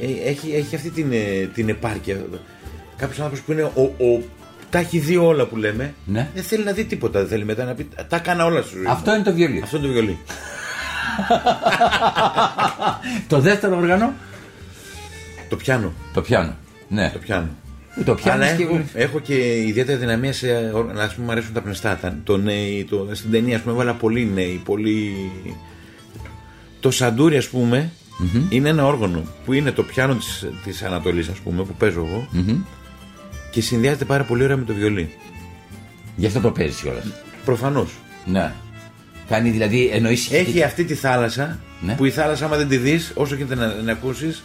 ε, 0.02 0.30
έχει, 0.30 0.52
έχει 0.56 0.76
αυτή 0.76 0.90
την, 0.90 1.12
ε, 1.12 1.50
την 1.54 1.70
επάρκεια 1.70 2.18
κάποιος 2.96 3.20
άνθρωπος 3.20 3.42
που 3.46 3.52
είναι 3.52 3.64
ο, 3.64 3.82
ο, 3.82 4.22
τα 4.70 4.80
έχει 4.80 5.00
δει 5.00 5.18
όλα 5.18 5.46
που 5.46 5.58
λέμε 5.58 5.94
Ναι. 6.06 6.30
δεν 6.34 6.44
θέλει 6.44 6.64
να 6.64 6.72
δει 6.72 6.86
τίποτα 6.86 7.20
δεν 7.20 7.28
θέλει 7.28 7.46
μετά 7.46 7.64
να 7.64 7.74
πει 7.74 7.88
τα 8.08 8.16
έκανα 8.16 8.46
όλα 8.46 8.62
στη 8.62 8.74
ζωή 8.74 8.84
μου». 8.84 8.92
Αυτό 8.92 9.14
είναι 9.14 9.24
το 9.24 9.34
βιολί. 9.34 9.62
αυτό 9.64 9.78
είναι 9.78 9.86
το 9.86 9.92
βιολί 9.92 10.18
το 13.28 13.40
δεύτερο 13.40 13.78
όργανο, 13.78 14.14
το 15.50 15.56
πιάνω 15.56 15.94
το 16.14 16.22
πιάνω. 16.22 16.56
Ναι. 16.88 17.10
το 17.10 17.20
πιάνω 17.20 17.48
Το 18.06 18.16
πιάνω 18.16 18.44
Αλλά 18.44 18.56
και 18.56 18.64
έχω, 18.64 18.82
έχω 18.94 19.20
και 19.20 19.58
ιδιαίτερη 19.58 19.98
δυναμία 19.98 20.34
σε. 20.34 20.56
Α 20.56 20.70
πούμε, 20.72 21.10
μου 21.18 21.32
αρέσουν 21.32 21.54
τα 21.54 21.62
πνευστά. 21.62 21.98
Τα, 22.02 22.18
το 22.24 22.38
νέοι, 22.38 22.86
το, 22.90 23.10
στην 23.12 23.32
ταινία, 23.32 23.56
ας 23.56 23.62
πούμε, 23.62 23.74
έβαλα 23.74 23.94
πολύ 23.94 24.32
νέοι, 24.34 24.62
πολύ. 24.66 25.32
Το 26.84 26.92
σαντούρι, 26.92 27.38
ας 27.38 27.48
πουμε 27.48 27.92
είναι 28.50 28.70
ένα 28.70 28.86
όργανο 28.86 29.24
που 29.46 29.54
είναι 29.54 29.72
το 29.72 29.84
πιάνο 29.84 30.16
της, 30.16 30.48
της 30.64 30.84
Ανατολής 30.84 31.28
ας 31.28 31.38
πούμε 31.38 31.64
που 31.64 31.74
παίζω 31.78 32.06
εγώ 32.10 32.28
και 33.52 33.62
συνδυάζεται 33.62 34.06
πάρα 34.06 34.24
πολύ 34.24 34.44
ωραία 34.44 34.58
με 34.58 34.64
το 34.66 34.74
βιολί 34.74 35.10
Γι' 36.16 36.26
αυτό 36.26 36.40
το 36.40 36.52
παίζεις 36.52 36.82
κιόλας. 36.82 37.06
προφανώς 37.46 37.90
Ναι. 38.26 38.54
Κάνει 39.28 39.50
δηλαδή 39.50 39.90
εννοείς. 39.94 40.32
έχει 40.32 40.64
αυτή 40.64 40.84
τη 40.84 40.94
θάλασσα 40.94 41.60
Ναι. 41.82 41.94
που 41.96 42.06
η 42.06 42.10
θάλασσα 42.10 42.46
άμα 42.46 42.58
δεν 42.58 42.68
τη 42.68 42.78
δεις 42.78 43.12
όσο 43.16 43.36
και 43.36 43.46
να, 43.56 43.68
να 43.68 43.92
ακούσεις 43.92 44.44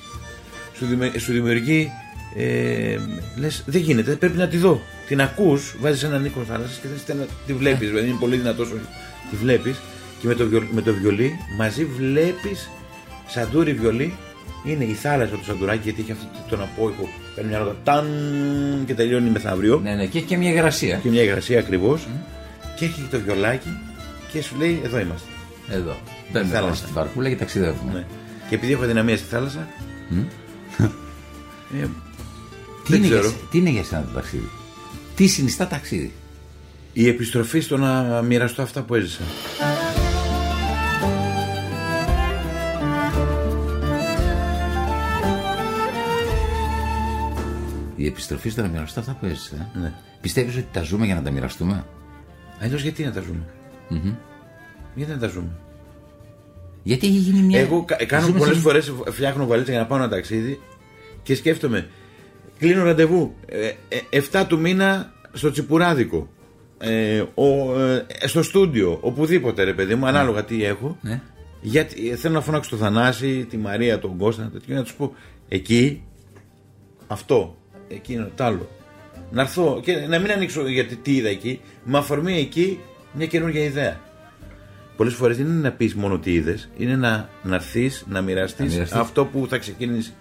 σου, 0.78 0.86
δημι- 0.86 1.18
σου 1.20 1.32
δημιουργεί 1.32 1.90
ε, 2.36 2.96
λες 3.36 3.62
δεν 3.66 3.80
γίνεται 3.80 4.14
πρέπει 4.16 4.36
να 4.38 4.48
τη 4.48 4.56
δω 4.56 4.80
την 5.08 5.20
ακούς 5.20 5.74
βάζεις 5.80 6.02
έναν 6.02 6.24
οίκο 6.24 6.40
θάλασσας 6.48 6.78
και 6.82 6.88
θες 7.06 7.16
να 7.16 7.26
τη 7.46 7.52
βλέπεις 7.52 7.88
δηλαδή 7.88 8.08
είναι 8.08 8.16
πολύ 8.20 8.36
δυνατός 8.36 8.66
όσο 8.66 8.80
τη 9.30 9.36
βλέπεις 9.36 9.76
και 10.20 10.26
με 10.26 10.34
το, 10.34 10.46
βιολ, 10.48 10.64
με 10.72 10.80
το 10.82 10.94
βιολί 10.94 11.38
μαζί 11.56 11.84
βλέπεις 11.84 12.70
σαντούρι 13.26 13.72
βιολί 13.72 14.14
είναι 14.64 14.84
η 14.84 14.92
θάλασσα 14.92 15.34
του 15.34 15.44
σαντουράκι 15.44 15.80
γιατί 15.82 16.00
έχει 16.00 16.12
αυτό 16.12 16.26
τον 16.48 16.60
απόϊχο 16.62 17.08
παίρνει 17.34 17.50
μια 17.50 17.58
νότα 17.58 17.76
ταν 17.84 18.06
και 18.86 18.94
τελειώνει 18.94 19.30
μεθαύριο 19.30 19.80
Ναι, 19.82 19.94
ναι, 19.94 20.06
και 20.06 20.18
έχει 20.18 20.26
και 20.26 20.36
μια 20.36 20.50
υγρασία. 20.50 20.96
και 21.02 21.08
μια 21.08 21.22
υγρασία 21.22 21.58
ακριβώς 21.58 22.08
και 22.76 22.84
έχει 22.84 23.06
το 23.10 23.20
βιολάκι 23.20 23.68
και 24.32 24.42
σου 24.42 24.56
λέει 24.58 24.80
εδώ 24.84 24.98
είμαστε 24.98 25.28
Εδώ. 25.70 25.96
Μπαίνουμε 26.32 26.50
θάλασσα. 26.52 26.60
τώρα 26.60 26.74
στην 26.74 26.94
βαρκούλα 26.94 27.28
και 27.28 27.36
ταξιδεύουμε. 27.36 27.92
Ναι. 27.92 28.04
Και 28.48 28.54
επειδή 28.54 28.72
έχω 28.72 28.84
δυναμία 28.84 29.16
στη 29.16 29.26
θάλασσα. 29.28 29.68
ε, 31.80 31.86
Τι, 32.84 32.90
δεν 32.90 32.98
είναι 32.98 33.06
για, 33.06 33.18
ξέρω. 33.18 33.34
τι 33.50 33.58
είναι 33.58 33.70
για 33.70 33.84
σένα 33.84 34.02
το 34.02 34.10
ταξίδι; 34.14 34.48
Τι 35.16 35.26
συνιστά 35.26 35.66
ταξίδι; 35.66 36.12
Η 36.92 37.08
επιστροφή 37.08 37.60
στο 37.60 37.76
να 37.76 38.22
μοιραστώ 38.22 38.62
αυτά 38.62 38.82
που 38.82 38.94
έζησα. 38.94 39.20
Η 48.00 48.06
επιστροφή 48.06 48.48
στο 48.48 48.62
να 48.62 48.68
μοιραστώ 48.68 49.00
αυτά 49.00 49.16
που 49.20 49.26
έζησε. 49.26 49.70
Ε; 49.76 49.78
Ναι. 49.78 49.92
Πιστεύεις 50.20 50.56
ότι 50.56 50.66
τα 50.72 50.82
ζούμε 50.82 51.06
για 51.06 51.14
να 51.14 51.22
τα 51.22 51.30
μοιραστούμε; 51.30 51.84
Αλλιώς 52.60 52.82
γιατί 52.82 53.04
να 53.04 53.12
τα 53.12 53.20
ζούμε; 53.20 53.44
Γιατί 54.94 55.12
να 55.12 55.18
τα 55.18 55.28
ζούμε; 55.28 55.48
Γιατί 56.82 57.06
έχει 57.06 57.16
γίνει 57.16 57.40
μια. 57.40 57.60
Εγώ 57.60 57.84
κα- 57.84 58.04
κάνω 58.06 58.26
Ζούμε 58.26 58.38
πολλές 58.38 58.54
σε- 58.54 58.60
φορές 58.62 58.92
φτιάχνω 59.10 59.46
βαλίτσα 59.46 59.70
για 59.70 59.80
να 59.80 59.86
πάω 59.86 59.98
ένα 59.98 60.08
ταξίδι 60.08 60.60
και 61.22 61.34
σκέφτομαι. 61.34 61.88
Κλείνω 62.58 62.84
ραντεβού. 62.84 63.34
Ε, 63.46 63.70
7 64.10 64.44
του 64.48 64.58
μήνα 64.58 65.12
στο 65.32 65.50
Τσιπουράδικο. 65.50 66.28
Ε, 66.78 67.20
ο, 67.34 67.80
ε, 67.80 68.06
στο 68.26 68.42
στούντιο, 68.42 68.98
οπουδήποτε 69.00 69.62
ρε 69.64 69.72
παιδί 69.74 69.94
μου, 69.94 70.06
ανάλογα 70.06 70.44
τι 70.44 70.64
έχω. 70.64 70.98
Ναι. 71.00 71.20
Γιατί 71.60 72.10
ε, 72.10 72.16
θέλω 72.16 72.34
να 72.34 72.40
φωνάξω 72.40 72.70
τον 72.70 72.78
Θανάση, 72.78 73.46
τη 73.50 73.56
Μαρία, 73.56 73.98
τον 73.98 74.16
Κώστα, 74.16 74.50
τέτοιο, 74.52 74.74
να 74.74 74.82
τους 74.82 74.94
πω 74.94 75.12
εκεί 75.48 76.02
αυτό, 77.06 77.56
εκείνο, 77.88 78.28
το 78.34 78.44
άλλο. 78.44 78.68
Να 79.30 79.40
έρθω 79.42 79.80
και 79.82 79.92
να 79.96 80.18
μην 80.18 80.30
ανοίξω 80.30 80.68
γιατί 80.68 80.96
τι 80.96 81.14
είδα 81.16 81.28
εκεί, 81.28 81.60
με 81.84 81.98
αφορμή 81.98 82.38
εκεί 82.38 82.78
μια 83.12 83.26
καινούργια 83.26 83.64
ιδέα. 83.64 84.00
Πολλές 84.96 85.14
φορές 85.14 85.36
δεν 85.36 85.46
είναι 85.46 85.60
να 85.60 85.70
πεις 85.72 85.94
μόνο 85.94 86.18
τι 86.18 86.32
είδες, 86.32 86.68
είναι 86.78 86.96
να, 86.96 87.28
να 87.42 87.54
έρθεις, 87.54 88.04
να 88.08 88.20
μοιραστείς 88.20 88.58
Να 88.66 88.72
μοιραστείς. 88.72 88.96
αυτό 88.98 89.24
που 89.24 89.46
θα 89.48 89.58
ξεκινήσεις. 89.58 90.12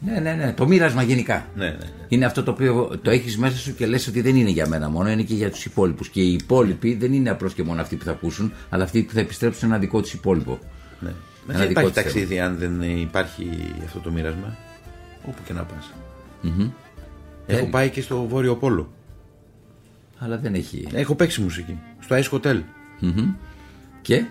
Ναι, 0.00 0.20
ναι, 0.20 0.32
ναι. 0.32 0.52
Το 0.52 0.66
μοίρασμα 0.66 1.02
γενικά. 1.02 1.46
Ναι, 1.56 1.66
ναι. 1.66 1.76
Είναι 2.08 2.24
αυτό 2.24 2.42
το 2.42 2.50
οποίο 2.50 2.98
το 3.02 3.10
έχεις 3.10 3.38
μέσα 3.38 3.56
σου 3.56 3.74
και 3.74 3.86
λες 3.86 4.06
ότι 4.06 4.20
δεν 4.20 4.36
είναι 4.36 4.50
για 4.50 4.66
μένα 4.68 4.88
μόνο, 4.90 5.10
είναι 5.10 5.22
και 5.22 5.34
για 5.34 5.50
τους 5.50 5.64
υπόλοιπους. 5.64 6.08
Και 6.08 6.20
οι 6.20 6.32
υπόλοιποι 6.32 6.94
δεν 6.94 7.12
είναι 7.12 7.30
απλώς 7.30 7.54
και 7.54 7.62
μόνο 7.62 7.80
αυτοί 7.80 7.96
που 7.96 8.04
θα 8.04 8.10
ακούσουν, 8.10 8.52
αλλά 8.68 8.84
αυτοί 8.84 9.02
που 9.02 9.12
θα 9.12 9.20
επιστρέψουν 9.20 9.60
σε 9.60 9.66
ένα 9.66 9.78
δικό 9.78 10.00
τους 10.00 10.12
υπόλοιπο. 10.12 10.58
ναι. 11.00 11.12
Ένα 11.48 11.58
Δεν 11.58 11.68
δικό 11.68 11.80
υπάρχει 11.80 11.94
της 11.94 12.02
ταξίδι 12.02 12.40
αν 12.40 12.56
δεν 12.58 12.82
υπάρχει 13.00 13.48
αυτό 13.84 13.98
το 13.98 14.10
μοίρασμα. 14.10 14.56
Όπου 15.28 15.38
και 15.46 15.52
να 15.52 15.62
πας. 15.62 15.92
Έχω 17.46 17.56
Τέλειο. 17.58 17.66
πάει 17.70 17.88
και 17.90 18.00
στο 18.02 18.26
Βόρειο 18.28 18.56
Πόλο. 18.56 18.92
Αλλά 20.18 20.36
δεν 20.38 20.54
έχει. 20.54 20.86
Έχω 20.92 21.14
παίξει 21.14 21.40
μουσική. 21.40 21.78
Στο 22.00 22.16
Ice 22.16 22.38
Hotel. 22.40 22.62
Και; 24.02 24.24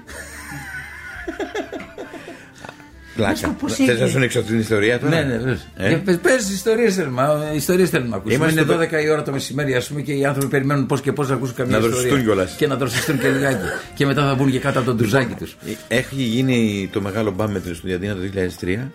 Πλάκα. 3.16 3.50
πώς 3.50 3.76
Θες 3.76 3.86
να 3.88 3.92
έγινε. 3.94 4.08
σου 4.08 4.18
ανοίξω 4.18 4.42
την 4.42 4.60
ιστορία 4.60 5.00
τώρα; 5.00 5.16
Ναι, 5.16 5.22
ναι, 5.24 5.38
βέβαια. 5.38 5.58
Ε; 5.78 5.96
Πες 6.22 6.50
ιστορίες 6.50 6.96
θέλουμε. 6.96 7.52
Ιστορίες 7.56 7.90
θέλουμε 7.90 8.10
να 8.10 8.16
ακούσουμε. 8.16 8.36
Είμαστε 8.46 8.62
Είναι 8.62 8.72
στο- 8.72 9.00
12 9.00 9.04
η 9.06 9.10
ώρα 9.10 9.24
το 9.24 9.32
μεσημέρι, 9.32 9.76
ας 9.76 9.88
πούμε, 9.88 10.02
και 10.02 10.14
οι 10.14 10.26
άνθρωποι 10.26 10.48
περιμένουν 10.50 10.86
πώς 10.86 11.02
και 11.02 11.12
πώς 11.14 11.30
να 11.30 11.36
ακούσουν 11.36 11.56
καμία 11.56 11.72
Να 11.72 11.78
ιστορία. 11.78 11.98
δροσιστούν 12.00 12.24
κιόλας. 12.26 12.56
Και 12.56 12.68
να 12.68 12.76
δροσιστούν 12.76 13.20
και 13.20 13.30
λιγάκι. 13.30 13.64
και 13.96 14.06
μετά 14.06 14.28
θα 14.28 14.36
μπουν 14.36 14.52
και 14.52 14.60
κάτω 14.60 14.80
από 14.80 14.88
τον 14.88 14.98
τουζάκι 14.98 15.34
τους. 15.34 15.58
Έχει 15.88 16.22
γίνει 16.24 16.90
το 16.94 17.02
μεγάλο 17.02 17.32
μπαμ 17.32 17.52
με 17.52 17.60
την 17.60 17.76
Στουδιαντίνα 17.76 18.14
το 18.16 18.20
2003 18.22 18.92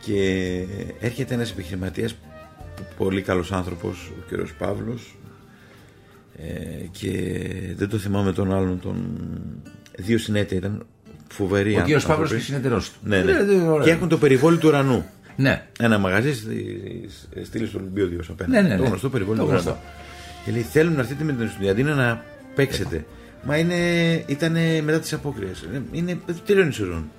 και 0.00 0.44
έρχεται 1.00 1.34
ένας 1.34 1.50
επιχειρηματίας 1.50 2.14
πολύ 2.96 3.22
καλός 3.22 3.52
άνθρωπος, 3.52 4.10
ο 4.18 4.22
κύριος 4.28 4.54
Παύλος 4.54 5.16
ε, 6.36 6.86
και 6.90 7.10
δεν 7.76 7.88
το 7.88 7.98
θυμάμαι 7.98 8.32
τον 8.32 8.52
άλλον, 8.54 8.80
τον... 8.80 9.20
δύο 9.96 10.18
συνέτεια 10.18 10.56
ήταν 10.56 10.86
φοβεροί 11.28 11.76
Ο 11.76 11.80
κύριος 11.80 12.02
άνθρωποι. 12.02 12.22
Παύλο 12.22 12.38
και 12.38 12.44
συνεταιρός 12.44 12.90
του. 12.90 12.98
Ναι, 13.04 13.22
ναι. 13.22 13.32
Ε, 13.32 13.34
ε, 13.34 13.62
ωραία. 13.62 13.84
και 13.84 13.90
έχουν 13.90 14.08
το 14.08 14.18
περιβόλι 14.18 14.56
του 14.58 14.68
ουρανού. 14.68 15.04
Ναι. 15.36 15.66
Ένα 15.78 15.98
μαγαζί 15.98 16.34
στη 16.34 17.08
στήλη 17.44 17.66
του 17.66 17.80
Ολυμπίου 17.80 18.20
απέναντι. 18.30 18.62
Ναι, 18.62 18.68
ναι, 18.68 18.76
Το 18.76 18.82
ναι. 18.82 18.88
γνωστό 18.88 19.08
περιβόλι 19.08 19.38
Το 19.38 19.44
του 19.44 19.50
γνωστό. 19.50 19.70
ουρανού. 19.70 19.84
Και 20.44 20.50
λέει: 20.50 20.62
Θέλουν 20.62 20.92
να 20.94 21.00
έρθετε 21.00 21.24
με 21.24 21.32
την 21.32 21.48
Στουδιαντίνα 21.48 21.94
να 21.94 22.24
παίξετε. 22.54 23.04
Μα 23.44 23.56
είναι, 23.56 23.74
ήταν 24.26 24.52
μετά 24.84 24.98
τις 25.00 25.12
απόκριες. 25.12 25.68
Είναι 25.92 26.18
τελειώνει 26.46 26.68
η 26.68 26.72
σεζόν. 26.72 27.10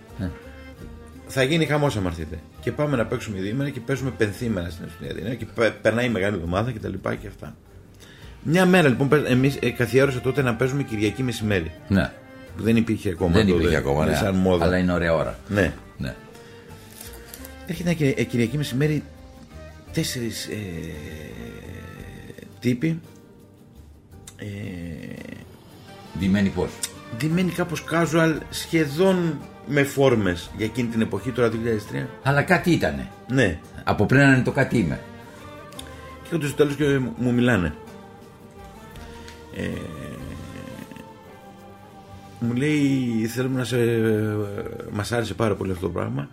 Ναι. 1.35 1.41
Θα 1.41 1.43
γίνει 1.43 1.65
χαμός 1.65 1.95
άμα 1.97 2.09
έρθετε. 2.09 2.39
Και 2.61 2.71
πάμε 2.71 2.97
να 2.97 3.05
παίξουμε 3.05 3.39
διήμερα 3.39 3.69
και 3.69 3.79
παίζουμε 3.79 4.11
πενθήμερα 4.17 4.69
στην 4.69 4.85
Στουδιαντίνα. 4.95 5.33
Και 5.33 5.45
πε- 5.55 5.71
περνάει 5.81 6.05
η 6.05 6.09
μεγάλη 6.09 6.35
εβδομάδα 6.35 6.71
και 6.71 6.79
τα 6.79 6.89
λοιπά 6.89 7.15
και 7.15 7.27
αυτά. 7.27 7.55
Μια 8.43 8.65
μέρα 8.65 8.87
λοιπόν, 8.87 9.09
εμείς 9.27 9.59
καθιέρωσα 9.77 10.19
τότε 10.21 10.41
να 10.41 10.55
παίζουμε 10.55 10.83
Κυριακή 10.83 11.23
μεσημέρι. 11.23 11.71
ναι. 11.87 12.11
Που 12.57 12.63
δεν 12.63 12.75
υπήρχε 12.75 13.09
ακόμα. 13.09 13.31
Δεν 13.33 13.45
τότε. 13.45 13.57
υπήρχε 13.57 13.75
ακόμα. 13.77 14.01
Είναι 14.03 14.11
Ναι. 14.11 14.17
Σαν 14.17 14.35
μόδα. 14.35 14.65
Αλλά 14.65 14.77
είναι 14.77 14.91
ωραία 14.93 15.13
ώρα. 15.13 15.39
Ναι. 15.47 15.73
Ναι. 15.97 16.15
Έρχεται 17.67 17.89
ένα 17.89 17.97
Κυρια- 17.97 18.13
ε, 18.17 18.23
Κυριακή 18.23 18.57
μεσημέρι 18.57 19.03
τέσσερις 19.93 20.45
ε, 20.47 20.55
τύποι. 22.59 22.99
Ε, 24.37 24.45
Ντυμένοι 26.19 26.49
πώς; 26.49 26.69
Ντυμένοι 27.17 27.51
κάπως 27.51 27.83
casual, 27.91 28.37
σχεδόν 28.49 29.39
με 29.67 29.83
φόρμες 29.83 30.51
για 30.57 30.65
εκείνη 30.65 30.87
την 30.87 31.01
εποχή, 31.01 31.31
τώρα 31.31 31.49
2003. 31.49 32.05
Αλλά 32.23 32.41
κάτι 32.41 32.71
ήτανε. 32.71 33.09
Ναι. 33.27 33.59
Από 33.83 34.05
πριν 34.05 34.21
να 34.21 34.33
είναι 34.33 34.43
το 34.43 34.51
κάτι 34.51 34.77
είμαι. 34.77 34.99
Και 36.21 36.23
έρχονται 36.23 36.47
στο 36.47 36.55
τέλος 36.55 36.75
και 36.75 36.99
μου 37.17 37.33
μιλάνε. 37.33 37.75
Ε, 39.55 39.67
μου 42.39 42.53
λέει 42.53 43.25
θέλουμε 43.27 43.57
να 43.57 43.63
σε... 43.63 43.77
Μας 44.91 45.11
άρεσε 45.11 45.33
πάρα 45.33 45.55
πολύ 45.55 45.71
αυτό 45.71 45.85
το 45.85 45.91
πράγμα 45.91 46.29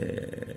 ε, 0.00 0.04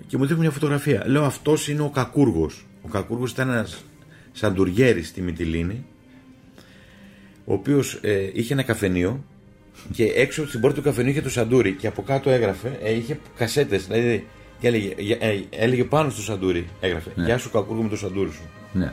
και 0.06 0.16
μου 0.16 0.26
δείχνει 0.26 0.42
μια 0.42 0.50
φωτογραφία. 0.50 1.02
Λέω 1.06 1.24
αυτός 1.24 1.68
είναι 1.68 1.82
ο 1.82 1.90
Κακούργος. 1.90 2.66
Ο 2.82 2.88
Κακούργος 2.88 3.30
ήταν 3.30 3.50
ένας 3.50 3.84
σαντουριέρης 4.32 5.08
στη 5.08 5.22
Μυτιλίνη 5.22 5.84
ο 7.46 7.52
οποίος 7.52 7.98
ε, 8.02 8.30
είχε 8.32 8.52
ένα 8.52 8.62
καφενείο 8.62 9.24
και 9.92 10.04
έξω 10.04 10.48
στην 10.48 10.60
πόρτα 10.60 10.76
του 10.76 10.82
καφενείου 10.82 11.10
είχε 11.10 11.20
το 11.22 11.30
σαντούρι 11.30 11.72
και 11.72 11.86
από 11.86 12.02
κάτω 12.02 12.30
έγραφε, 12.30 12.78
ε, 12.82 12.92
είχε 12.94 13.18
κασέτες 13.36 13.86
δηλαδή 13.86 14.26
και 14.60 14.66
έλεγε, 14.66 14.94
ε, 15.20 15.40
έλεγε 15.50 15.84
πάνω 15.84 16.10
στο 16.10 16.22
σαντούρι 16.22 16.66
έγραφε 16.80 17.10
Γεια 17.14 17.38
σου 17.38 17.50
Κακούργο 17.50 17.82
με 17.82 17.88
το 17.88 17.96
σαντούρι 17.96 18.30
σου 18.30 18.42
Ναι. 18.72 18.92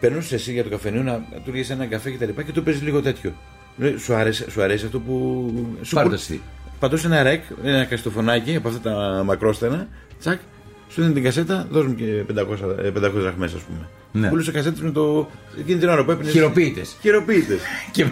Περνούσες 0.00 0.32
εσύ 0.32 0.52
για 0.52 0.62
το 0.62 0.68
καφενείο 0.68 1.02
να 1.02 1.24
του 1.44 1.52
λύσει 1.52 1.72
ένα 1.72 1.86
καφέ 1.86 2.10
και 2.10 2.16
τα 2.18 2.26
λοιπά 2.26 2.42
και 2.42 2.52
του 2.52 2.62
παίζει 2.62 2.84
λίγο 2.84 3.02
τέτοιο. 3.02 3.32
Λέει, 3.76 3.96
σου, 3.96 4.14
αρέσει, 4.14 4.50
σου 4.50 4.62
αρέσει 4.62 4.84
αυτό 4.84 5.00
που. 5.00 5.44
Σου 5.82 5.94
Πάρε 5.94 6.08
που- 6.08 6.14
το 6.14 6.20
εσύ. 6.20 6.40
Πατούσε 6.78 7.06
ένα 7.06 7.22
ρεκ, 7.22 7.42
ένα 7.64 7.84
καστοφωνάκι 7.84 8.56
από 8.56 8.68
αυτά 8.68 8.80
τα 8.80 9.22
μακρόστενα, 9.24 9.88
τσακ, 10.18 10.40
σου 10.88 11.00
δίνει 11.02 11.14
την 11.14 11.22
κασέτα, 11.22 11.66
δώσ' 11.70 11.86
μου 11.86 11.94
και 11.94 12.04
500, 12.04 12.76
ε, 12.82 12.90
500 12.90 13.10
δραχμές 13.20 13.54
ας 13.54 13.60
πούμε. 13.60 13.88
Ναι. 14.12 14.28
Πούλησε 14.28 14.50
κασέτες 14.50 14.80
με 14.80 14.90
το. 14.90 15.30
εκείνη 15.58 15.78
την 15.78 15.88
ώρα 15.88 16.04
που 16.04 16.10
έπαιρνε. 16.10 16.30
Χειροποίητες. 16.30 16.96
Χειροποίητες. 17.00 17.58
Και... 17.92 18.06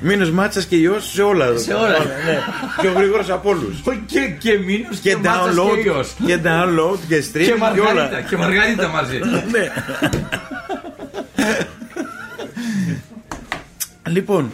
Μήνος 0.00 0.30
μάτσας 0.30 0.64
και 0.64 0.76
ιός 0.76 1.10
σε 1.10 1.22
όλα. 1.22 1.56
Σε 1.58 1.72
όλα. 1.74 1.98
ναι. 1.98 2.38
Και 2.80 2.86
ο 2.88 2.92
γρήγορος 2.92 3.30
από 3.30 3.48
όλους. 3.50 3.82
και, 4.06 4.20
και 4.38 4.58
μήνους 4.58 4.98
Και 4.98 5.16
μάτσας 5.16 5.54
και 5.54 5.60
download, 5.60 5.84
ιός. 5.84 6.14
και 6.26 6.38
download 6.44 6.98
και 7.08 7.16
stream 7.32 7.38
Και 7.38 7.44
και 7.44 7.54
μαργαρίτα. 7.54 7.90
όλα. 8.08 8.20
Και 8.20 8.36
μαργαρίτα 8.36 8.88
μαζί. 8.88 9.18
Ναι. 9.52 9.70
λοιπόν, 14.08 14.52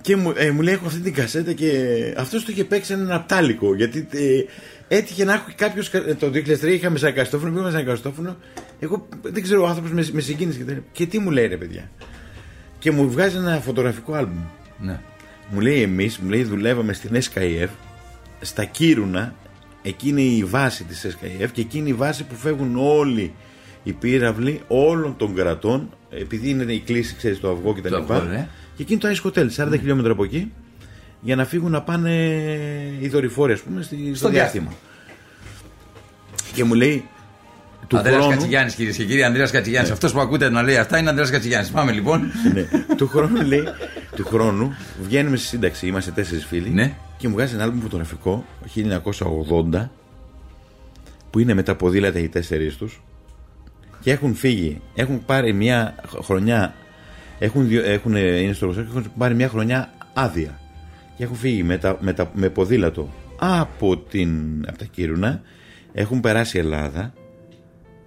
και 0.00 0.16
μου, 0.16 0.32
ε, 0.36 0.50
μου 0.50 0.60
λέει: 0.62 0.74
Έχω 0.74 0.86
αυτή 0.86 0.98
την 1.00 1.14
κασέτα 1.14 1.52
και 1.52 1.70
αυτός 2.16 2.44
το 2.44 2.52
είχε 2.52 2.64
παίξει 2.64 2.92
ένα 2.92 3.14
απτάλικο. 3.14 3.74
Γιατί 3.74 4.06
ε, 4.10 4.20
έτυχε 4.96 5.24
να 5.24 5.32
έχω 5.32 5.44
κάποιος. 5.56 5.90
Το 6.18 6.26
2003 6.26 6.62
είχαμε 6.72 6.98
σαν 6.98 7.14
καστόφωνο, 7.14 7.50
πήγαμε 7.52 7.70
σαν 7.70 7.84
καστόφωνο. 7.84 8.36
Εγώ 8.80 9.08
δεν 9.22 9.42
ξέρω, 9.42 9.62
ο 9.62 9.66
άνθρωπος 9.66 9.90
με, 9.92 10.06
με 10.12 10.20
συγκίνησε 10.20 10.58
και, 10.58 10.64
τα- 10.64 10.82
και 10.92 11.06
τι 11.06 11.18
μου 11.18 11.30
λέει, 11.30 11.46
ρε 11.46 11.56
παιδιά. 11.56 11.90
Και 12.78 12.90
μου 12.90 13.10
βγάζει 13.10 13.36
ένα 13.36 13.60
φωτογραφικό 13.60 14.12
άλμπουμ. 14.14 14.42
ναι. 14.80 15.00
Μου 15.50 15.60
λέει 15.60 15.82
εμείς, 15.82 16.18
μου 16.18 16.28
λέει 16.28 16.42
δουλεύαμε 16.44 16.92
στην 16.92 17.10
SKF 17.14 17.68
στα 18.40 18.64
Κύρουνα, 18.64 19.34
εκείνη 19.82 20.22
η 20.22 20.44
βάση 20.44 20.84
της 20.84 21.06
SKF 21.06 21.48
και 21.52 21.60
εκείνη 21.60 21.88
η 21.88 21.92
βάση 21.92 22.24
που 22.24 22.34
φεύγουν 22.34 22.76
όλοι 22.76 23.34
οι 23.82 23.92
πύραυλοι 23.92 24.60
όλων 24.68 25.16
των 25.16 25.34
κρατών, 25.34 25.88
επειδή 26.10 26.48
είναι 26.50 26.72
η 26.72 26.78
κλίση, 26.80 27.14
ξέρεις, 27.16 27.40
το 27.40 27.50
αυγό 27.50 27.72
κτλ. 27.74 27.88
Το 27.88 27.96
αυγό, 27.96 28.20
ναι. 28.28 28.48
Και 28.76 28.82
εκείνη 28.82 29.00
το 29.00 29.08
Ice 29.08 29.26
Hotel, 29.28 29.46
40 29.56 29.78
χιλιόμετρα 29.78 30.12
από 30.12 30.24
εκεί, 30.24 30.52
για 31.24 31.36
να 31.36 31.44
φύγουν 31.44 31.70
να 31.70 31.82
πάνε 31.82 32.10
οι 33.00 33.08
δορυφόροι, 33.08 33.52
ας 33.52 33.60
πούμε, 33.60 33.82
στη- 33.82 34.06
στο, 34.06 34.14
Στο 34.16 34.28
διάστημα. 34.28 34.72
Και 36.54 36.64
μου 36.64 36.74
λέει, 36.74 37.08
του 37.86 37.96
Ανδρέας 37.96 38.16
χρόνου, 38.16 38.32
Κατσιγιάννης 38.34 38.74
κυρίες 38.74 38.96
και 38.96 39.04
κύριοι, 39.04 39.22
Ανδρέας 39.24 39.50
Κατσιγιάννης. 39.50 39.90
Αυτός 39.92 40.12
που 40.12 40.20
ακούτε 40.20 40.48
να 40.50 40.62
λέει 40.62 40.76
αυτά 40.76 40.98
είναι 40.98 41.08
Ανδρέας 41.08 41.30
Κατσιγιάννης. 41.30 41.70
Πάμε 41.70 41.92
λοιπόν. 41.92 42.32
ναι, 42.52 42.66
του 42.96 43.06
χρόνου 43.08 43.42
λέει, 43.42 43.64
του 44.16 44.24
χρόνου 44.24 44.74
βγαίνουμε 45.02 45.36
στη 45.36 45.46
σύνταξη, 45.46 45.86
είμαστε 45.86 46.10
τέσσερις 46.10 46.44
φίλοι 46.46 46.68
Ναι. 46.70 46.94
και 47.16 47.28
μου 47.28 47.34
βγάζει 47.34 47.54
ένα 47.54 47.62
άλμπουμ 47.62 47.80
φωτογραφικό 47.80 48.44
1980 49.72 49.90
που 51.30 51.38
είναι 51.38 51.54
με 51.54 51.62
τα 51.62 51.74
ποδήλατα 51.76 52.18
οι 52.18 52.28
τέσσερις 52.28 52.76
τους 52.76 53.02
και 54.00 54.10
έχουν 54.10 54.34
φύγει, 54.34 54.80
έχουν 54.94 55.24
πάρει 55.24 55.52
μια 55.52 55.94
χρονιά 56.22 56.74
έχουν, 57.38 57.68
διο- 57.68 57.84
έχουν, 57.84 58.16
είναι 58.16 58.52
στο 58.52 58.66
Ρωσό 58.66 58.80
και 58.82 58.88
έχουν 58.90 59.12
πάρει 59.18 59.34
μια 59.34 59.48
χρονιά 59.48 59.92
άδεια 60.14 60.58
και 61.16 61.24
έχουν 61.24 61.36
φύγει 61.36 61.62
με, 61.62 61.78
τα, 61.78 61.98
με, 62.00 62.12
τα, 62.12 62.30
με 62.34 62.48
ποδήλατο 62.48 63.08
από, 63.38 63.96
την, 63.96 64.30
από 64.68 64.78
τα 64.78 64.84
Κύρουνα 64.84 65.40
έχουν 65.92 66.20
περάσει 66.20 66.58
Ελλάδα 66.58 67.12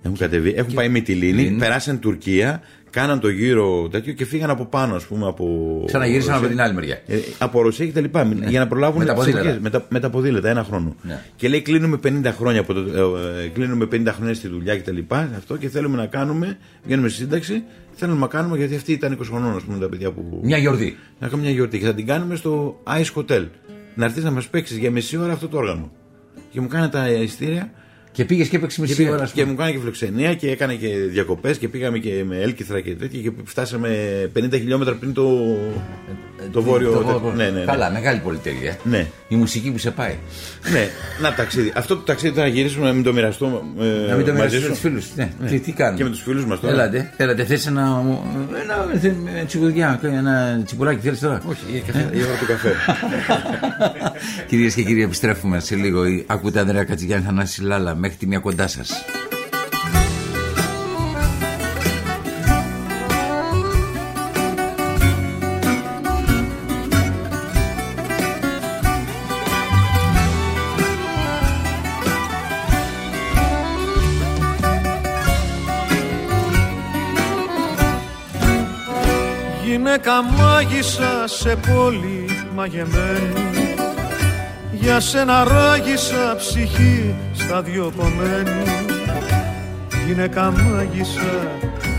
έχουν 0.05 0.17
κατεβεί, 0.17 0.53
έχουν 0.55 0.73
πάει 0.73 0.89
με 0.89 0.99
τη 0.99 1.13
Λίνη, 1.13 1.41
Λίνη. 1.41 1.57
περάσαν 1.57 1.99
Τουρκία, 1.99 2.61
κάναν 2.89 3.19
το 3.19 3.29
γύρο 3.29 3.87
τέτοιο 3.91 4.13
και 4.13 4.25
φύγαν 4.25 4.49
από 4.49 4.65
πάνω, 4.65 4.95
ας 4.95 5.05
πούμε. 5.05 5.27
Από 5.27 5.83
Ξαναγυρίσαν 5.85 6.29
από 6.29 6.39
Ρωσία. 6.41 6.55
την 6.55 6.65
άλλη 6.65 6.73
μεριά. 6.73 7.01
Ε, 7.07 7.17
από 7.37 7.61
Ρωσία 7.61 7.85
και 7.85 7.91
τα 7.91 8.01
λοιπά. 8.01 8.33
Για 8.47 8.59
να 8.59 8.67
προλάβουν 8.67 8.99
Με 8.99 9.05
τα 9.05 9.13
τις 9.13 9.19
ποδήλατα. 9.19 9.47
εκλογές, 9.49 9.63
με, 9.63 9.69
τα, 9.69 9.85
με 9.89 9.99
τα 9.99 10.09
ποδήλατα, 10.09 10.49
ένα 10.49 10.63
χρόνο. 10.63 10.95
Ναι. 11.01 11.19
Και 11.35 11.47
λέει: 11.47 11.61
Κλείνουμε 11.61 11.99
50 12.03 12.25
χρόνια, 12.37 12.59
από 12.59 12.73
το, 12.73 12.79
ε, 12.79 13.43
ε, 13.43 13.47
κλείνουμε 13.47 13.87
50 13.91 14.07
χρόνια 14.15 14.33
στη 14.33 14.47
δουλειά 14.47 14.75
και 14.75 14.81
τα 14.81 14.91
λοιπά. 14.91 15.29
Αυτό 15.37 15.57
και 15.57 15.69
θέλουμε 15.69 15.97
να 15.97 16.05
κάνουμε, 16.05 16.57
βγαίνουμε 16.83 17.07
στη 17.09 17.17
σύνταξη. 17.21 17.63
Θέλουμε 17.95 18.19
να 18.19 18.27
κάνουμε 18.27 18.57
γιατί 18.57 18.75
αυτή 18.75 18.91
ήταν 18.91 19.17
20 19.21 19.23
χρονών, 19.23 19.55
ας 19.55 19.63
πούμε, 19.63 19.79
τα 19.79 19.89
παιδιά 19.89 20.11
που. 20.11 20.39
Μια 20.43 20.57
γιορτή. 20.57 20.97
Να 21.19 21.27
κάνουμε 21.27 21.47
μια 21.47 21.55
γιορτή. 21.55 21.79
Και 21.79 21.85
θα 21.85 21.93
την 21.93 22.05
κάνουμε 22.05 22.35
στο 22.35 22.81
Ice 22.87 23.19
Hotel. 23.19 23.47
Να 23.95 24.05
έρθεις 24.05 24.23
να 24.23 24.31
μας 24.31 24.47
παίξεις 24.47 24.77
για 24.77 24.91
μισή 24.91 25.17
ώρα 25.17 25.33
αυτό 25.33 25.47
το 25.47 25.57
όργανο. 25.57 25.91
Και 26.49 26.61
μου 26.61 26.67
κάνει 26.67 26.89
τα 26.89 27.09
ειστήρια 27.09 27.71
Και 28.15 28.25
πήγες 28.25 28.47
και 28.47 28.55
έπαιξες 28.55 28.75
και, 28.77 28.81
μισή 28.81 28.95
πήγα- 28.95 29.11
ώρα. 29.13 29.23
ας 29.23 29.31
και 29.31 29.41
πούμε. 29.41 29.51
μου 29.51 29.57
κάνει 29.57 29.71
και 29.71 29.79
φιλοξενία 29.79 30.33
και 30.35 30.49
έκανε 30.51 30.73
και 30.73 30.87
διακοπές 30.87 31.57
και 31.57 31.67
πήγαμε 31.67 31.97
και 31.97 32.23
με 32.27 32.37
έλκυθρα 32.37 32.81
και 32.81 32.91
τέτοια 32.95 33.21
και 33.21 33.31
φτάσαμε 33.45 33.89
50 34.39 34.47
χιλιόμετρα 34.51 34.93
πριν 34.95 35.13
το, 35.13 35.23
το 36.51 36.61
βόρειο. 36.61 36.91
Το 36.91 36.97
τέτοιο. 36.97 37.19
βόρειο. 37.19 37.37
Ναι, 37.37 37.49
ναι, 37.49 37.59
ναι. 37.59 37.65
Καλά, 37.65 37.91
μεγάλη 37.91 38.19
πολυτέλεια. 38.19 38.69
ε. 38.71 38.75
Ναι. 38.83 39.07
Η 39.27 39.35
μουσική 39.35 39.71
που 39.71 39.77
σε 39.77 39.91
πάει. 39.91 40.15
ναι, 40.71 40.87
να 41.21 41.33
ταξίδι. 41.33 41.71
Αυτό 41.75 41.95
το 41.95 42.01
ταξίδι 42.01 42.35
θα 42.39 42.47
γυρίσουμε 42.47 42.85
να 42.85 42.93
μην 42.93 43.03
το 43.03 43.13
μοιραστώ 43.13 43.63
ε, 43.79 43.83
Να 44.09 44.15
μην 44.15 44.25
το 44.25 44.33
μαζί 44.33 44.33
μοιραστείς 44.33 44.59
σου. 44.59 44.65
με 44.67 44.69
τους 44.69 44.79
φίλους. 44.79 45.05
Ναι. 45.15 45.29
Τι, 45.49 45.59
τι 45.59 45.71
κάνουμε; 45.71 45.97
Και 45.97 46.03
με 46.03 46.09
τους 46.09 46.21
φίλους 46.21 46.45
μας 46.45 46.59
τώρα. 46.59 46.73
Έλατε, 46.73 47.11
έλατε, 47.17 47.45
θες 47.45 47.67
ένα, 47.67 48.03
ένα, 48.63 48.87
ένα 49.35 49.45
τσιμπουδιά, 49.45 49.99
ένα 50.03 50.61
τσιμπουράκι 50.65 50.99
θέλεις 50.99 51.19
τώρα; 51.19 51.41
Όχι, 51.47 51.59
η, 51.75 51.79
καφέ, 51.85 52.09
η 52.13 52.21
ώρα 52.23 52.37
του 52.39 52.45
καφέ. 52.47 52.73
Κυρίες 54.47 54.73
και 54.73 54.83
κύριοι, 54.83 55.03
επιστρέφουμε 55.03 55.59
σε 55.59 55.75
λίγο. 55.75 56.01
Ακούτε 56.25 56.59
Ανδρέα 56.59 56.83
Κατσιγιάννη, 56.83 57.25
Θανάση 57.25 57.61
Λάλα, 57.63 57.95
μέχρι 58.05 58.19
τη 58.19 58.27
μία 58.27 58.39
κοντά 58.39 58.67
σας. 58.67 59.05
Γυναίκα 79.63 80.23
μάγισσα 80.23 81.27
σε 81.27 81.55
πόλη 81.55 82.25
μαγεμένη 82.55 83.75
Για 84.71 84.99
σένα 84.99 85.43
ράγισα 85.43 86.35
ψυχή 86.37 87.15
στα 87.47 87.61
δυο 87.61 87.91
κομμένη. 87.97 88.63
Γυναίκα 90.07 90.51
μάγισσα 90.51 91.33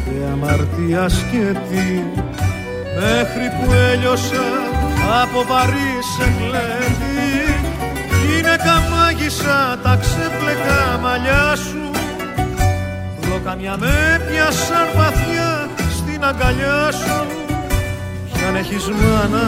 και 0.05 0.17
αμαρτία 0.33 1.09
σκέτη. 1.09 2.05
Μέχρι 2.99 3.47
που 3.57 3.73
έλειωσα 3.73 4.47
από 5.23 5.45
βαρύς 5.49 6.07
σε 6.17 6.33
κλέβει 6.39 7.27
Γυναίκα 8.27 8.75
μάγισσα 8.91 9.79
τα 9.83 9.99
ξέπλεκα 10.01 10.99
μαλλιά 11.03 11.57
σου. 11.57 11.91
Λοκαμιά 13.29 13.77
με 13.77 14.21
πιάσαν 14.29 14.89
βαθιά 14.97 15.69
στην 15.97 16.25
αγκαλιά 16.25 16.93
σου. 16.93 17.27
Κι 18.33 18.45
αν 18.49 18.57
έχεις 18.57 18.89
μάνα 18.89 19.47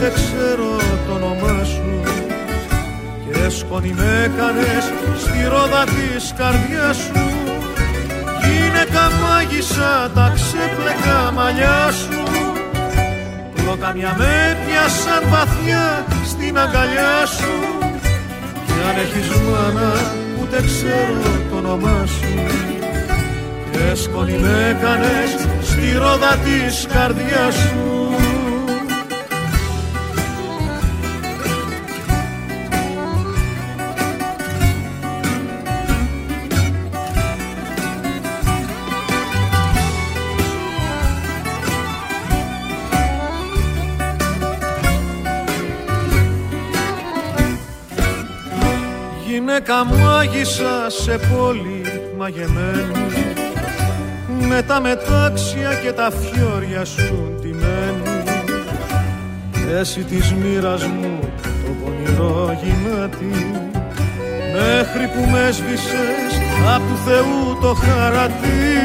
δεν 0.00 0.12
ξέρω 0.12 0.76
το 1.06 1.14
όνομά 1.14 1.64
σου 1.64 2.23
Και 3.34 3.48
σκόνη 3.48 3.92
με 3.96 4.10
έκανες 4.24 4.84
στη 5.22 5.38
ρόδα 5.48 5.84
της 5.84 6.34
καρδιάς 6.36 6.96
σου. 6.96 7.22
Γυναίκα 8.42 9.04
μάγισσα 9.22 10.10
τα 10.14 10.32
ξέπλεκα 10.34 11.32
μαλλιά 11.32 11.90
σου. 11.90 12.22
Λοκαμιά 13.66 14.14
με 14.18 14.56
πιάσαν 14.64 15.22
βαθιά 15.30 16.04
στην 16.24 16.58
αγκαλιά 16.58 17.26
σου. 17.36 17.54
Κι 18.66 18.72
αν 18.88 18.96
έχεις 19.04 19.28
μάνα 19.28 19.92
ούτε 20.40 20.56
ξέρω 20.66 21.30
το 21.50 21.56
όνομά 21.56 22.06
σου. 22.06 22.32
Και 23.70 23.94
σκόνη 23.94 24.38
με 24.38 24.54
έκανες 24.70 25.30
στη 25.62 25.92
ρόδα 25.98 26.36
της 26.44 26.86
καρδιάς 26.92 27.54
σου 27.54 28.03
Γυναίκα 49.54 49.84
μου 49.84 50.08
άγισα 50.08 50.90
σε 50.90 51.18
πόλη 51.18 51.82
μαγεμένη. 52.18 53.06
Με 54.48 54.62
τα 54.62 54.80
μετάξια 54.80 55.74
και 55.82 55.92
τα 55.92 56.10
φιόρια 56.10 56.84
σου 56.84 57.34
ντυμένη. 57.40 58.22
Εσύ 59.78 60.00
της 60.02 60.32
μοίρας 60.32 60.84
μου 60.84 61.18
το 61.42 61.70
πονηρό 61.84 62.58
γυνάτι 62.62 63.50
μέχρι 64.52 65.06
που 65.14 65.30
με 65.30 65.40
έσβησες 65.48 66.32
απ' 66.74 66.88
του 66.88 66.98
Θεού 67.06 67.58
το 67.60 67.74
χαρατί 67.74 68.82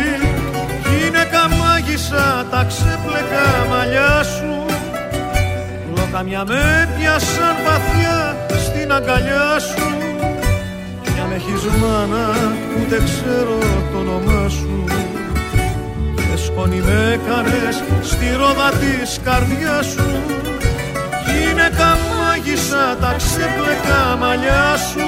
Γυναίκα 0.90 1.48
μάγισσα 1.50 2.46
τα 2.52 2.66
ξέπλεκα 2.68 3.66
μαλλιά 3.70 4.24
σου. 4.24 4.66
Λοκαμιά 5.96 6.44
με 6.46 6.90
πιάσαν 6.98 7.56
βαθιά 7.66 8.38
στην 8.66 8.92
αγκαλιά 8.92 9.60
σου. 9.60 9.74
Κι 9.74 9.86
αν 9.86 9.89
έχεις 11.40 11.64
μάνα 11.82 12.28
ούτε 12.78 12.98
ξέρω 13.04 13.58
το 13.92 13.98
όνομά 13.98 14.50
σου. 14.50 14.84
Σκόνη 16.46 16.82
με 16.86 17.14
έκανες 17.14 17.76
στη 18.02 18.26
ρόδα 18.38 18.70
της 18.82 19.20
καρδιάς 19.24 19.86
σου. 19.86 20.08
Γυναίκα 21.28 21.98
μάγισσα 22.20 22.98
τα 23.02 23.16
ξέπλεκα 23.18 24.18
μαλλιά 24.20 24.76
σου. 24.90 25.08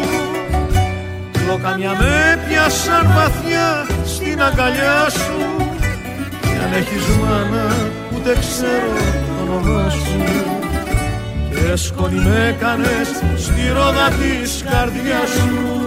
Λοκαμιά 1.47 1.93
με 1.99 2.43
πιάσαν 2.47 3.05
βαθιά 3.15 3.69
στην 4.05 4.41
αγκαλιά 4.41 5.09
σου. 5.09 5.39
Κι 6.41 6.57
αν 6.63 6.73
έχεις 6.79 7.05
μάνα 7.21 7.67
ούτε 8.13 8.31
ξέρω 8.39 8.93
το 9.25 9.41
όνομά 9.43 9.89
σου. 9.89 10.19
Και 11.51 11.75
σκόνη 11.75 12.19
με 12.25 12.55
έκανες 12.55 13.09
στη 13.37 13.61
ρόδα 13.75 14.07
της 14.19 14.63
καρδιάς 14.69 15.29
σου 15.29 15.80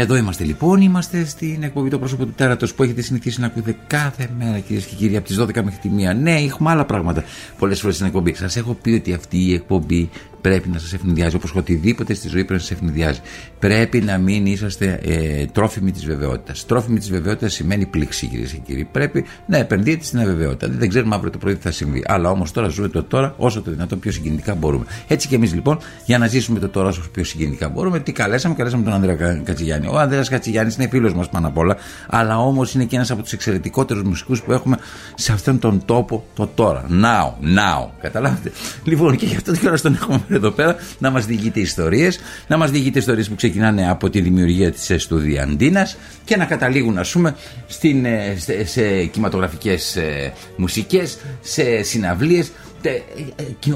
Εδώ 0.00 0.16
είμαστε 0.16 0.44
λοιπόν, 0.44 0.80
είμαστε 0.80 1.24
στην 1.24 1.62
εκπομπή 1.62 1.90
Το 1.90 1.98
πρόσωπο 1.98 2.24
του 2.24 2.32
τέρατος 2.36 2.74
που 2.74 2.82
έχετε 2.82 3.02
συνηθίσει 3.02 3.40
να 3.40 3.46
ακούτε 3.46 3.76
κάθε 3.86 4.28
μέρα 4.38 4.58
κυρίες 4.58 4.84
και 4.84 4.94
κύριοι 4.94 5.16
από 5.16 5.26
τις 5.26 5.40
12 5.40 5.46
μέχρι 5.54 5.78
τη 5.80 5.90
1. 6.12 6.16
Ναι, 6.16 6.34
έχουμε 6.34 6.70
άλλα 6.70 6.84
πράγματα 6.84 7.24
πολλές 7.58 7.80
φορές 7.80 7.94
στην 7.94 8.06
εκπομπή. 8.06 8.34
Σας 8.34 8.56
έχω 8.56 8.74
πει 8.82 8.90
ότι 8.90 9.12
αυτή 9.12 9.38
η 9.38 9.54
εκπομπή 9.54 10.10
πρέπει 10.40 10.68
να 10.68 10.78
σας 10.78 10.92
ευνηδιάζει 10.92 11.36
όπως 11.36 11.54
οτιδήποτε 11.54 12.14
στη 12.14 12.28
ζωή 12.28 12.44
πρέπει 12.44 12.52
να 12.52 12.58
σας 12.58 12.70
ευνηδιάζει. 12.70 13.20
Πρέπει 13.58 14.00
να 14.00 14.18
μην 14.18 14.46
είσαστε 14.46 15.00
ε, 15.02 15.46
τρόφιμοι 15.46 15.90
της 15.92 16.04
βεβαιότητας. 16.04 16.66
Τρόφιμοι 16.66 16.98
της 16.98 17.10
βεβαιότητας 17.10 17.52
σημαίνει 17.52 17.86
πλήξη 17.86 18.26
κυρίες 18.26 18.52
και 18.52 18.58
κύριοι. 18.58 18.88
Πρέπει 18.92 19.24
να 19.46 19.56
επενδύετε 19.56 20.04
στην 20.04 20.18
αβεβαιότητα. 20.18 20.68
Δεν 20.68 20.88
ξέρουμε 20.88 21.14
αύριο 21.14 21.30
το 21.30 21.38
πρωί 21.38 21.54
τι 21.54 21.62
θα 21.62 21.70
συμβεί. 21.70 22.02
Αλλά 22.06 22.30
όμως 22.30 22.52
τώρα 22.52 22.68
ζούμε 22.68 22.88
το 22.88 23.02
τώρα 23.02 23.34
όσο 23.36 23.62
το 23.62 23.70
δυνατόν 23.70 23.98
πιο 23.98 24.12
συγκινητικά 24.12 24.54
μπορούμε. 24.54 24.84
Έτσι 25.06 25.28
και 25.28 25.34
εμείς 25.34 25.54
λοιπόν 25.54 25.78
για 26.04 26.18
να 26.18 26.26
ζήσουμε 26.26 26.58
το 26.58 26.68
τώρα 26.68 26.88
όσο 26.88 27.02
πιο 27.12 27.24
συγκινητικά 27.24 27.68
μπορούμε, 27.68 28.00
τι 28.00 28.12
καλέσαμε, 28.12 28.54
καλέσαμε 28.54 28.84
τον 28.84 28.92
Ανδρέα 28.92 29.40
Κατσιγιάννη. 29.44 29.86
Ο 29.86 29.98
Ανδρέας 29.98 30.28
Κατσιγιάννης 30.28 30.76
είναι 30.76 30.88
φίλος 30.88 31.14
μας 31.14 31.28
πάνω 31.28 31.46
απ' 31.46 31.58
όλα, 31.58 31.76
αλλά 32.06 32.38
όμως 32.38 32.74
είναι 32.74 32.84
και 32.84 32.96
ένας 32.96 33.10
από 33.10 33.22
τους 33.22 33.32
εξαιρετικότερους 33.32 34.02
μουσικούς 34.02 34.42
που 34.42 34.52
έχουμε 34.52 34.78
σε 35.14 35.32
αυτόν 35.32 35.58
τον 35.58 35.82
τόπο 35.84 36.24
το 36.34 36.50
τώρα. 36.54 36.84
Now, 36.90 37.44
now. 37.56 37.88
Καταλάβετε. 38.00 38.52
Λοιπόν, 38.84 39.16
και 39.16 39.26
γι' 39.26 39.36
αυτό 39.36 39.52
την 39.52 39.68
ώρα 39.68 39.78
τον 39.78 39.94
έχουμε 39.94 40.20
εδώ 40.28 40.50
πέρα 40.50 40.76
να 40.98 41.10
μας 41.10 41.26
διηγείται 41.26 41.60
ιστορίες, 41.60 42.18
να 42.46 42.56
μας 42.56 42.70
διηγείται 42.70 42.98
ιστορίες 42.98 43.28
που 43.28 43.34
ξεκινάνε 43.34 43.90
από 43.90 44.10
τη 44.10 44.20
δημιουργία 44.20 44.72
της 44.72 44.90
Εστουδιαντίνας 44.90 45.96
και 46.24 46.36
να 46.36 46.44
καταλήγουν, 46.44 46.98
ας 46.98 47.10
πούμε, 47.12 47.36
στην, 47.66 48.04
ε, 48.04 48.36
σε, 48.38 48.64
σε 48.64 49.04
κινηματογραφικές 49.04 49.96
ε, 49.96 50.32
μουσικές, 50.56 51.18
σε 51.40 51.82
συναυλίες. 51.82 52.50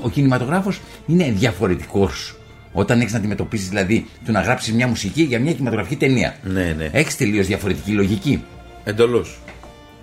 Ο 0.02 0.10
κινηματογράφος 0.10 0.80
είναι 1.06 1.32
διαφορετικός 1.36 2.36
όταν 2.72 3.00
έχεις 3.00 3.12
να 3.12 3.18
αντιμετωπίσεις 3.18 3.68
δηλαδή 3.68 4.06
το 4.26 4.32
να 4.32 4.40
γράψεις 4.40 4.72
μια 4.72 4.86
μουσική 4.86 5.22
για 5.22 5.40
μια 5.40 5.52
κινηματογραφική 5.52 5.96
ταινία. 5.96 6.34
Ναι, 6.42 6.74
ναι. 6.76 6.90
Έχεις 6.92 7.16
τελείως 7.16 7.46
διαφορετική 7.46 7.90
λογική. 7.90 8.44
Εντελώ. 8.84 9.26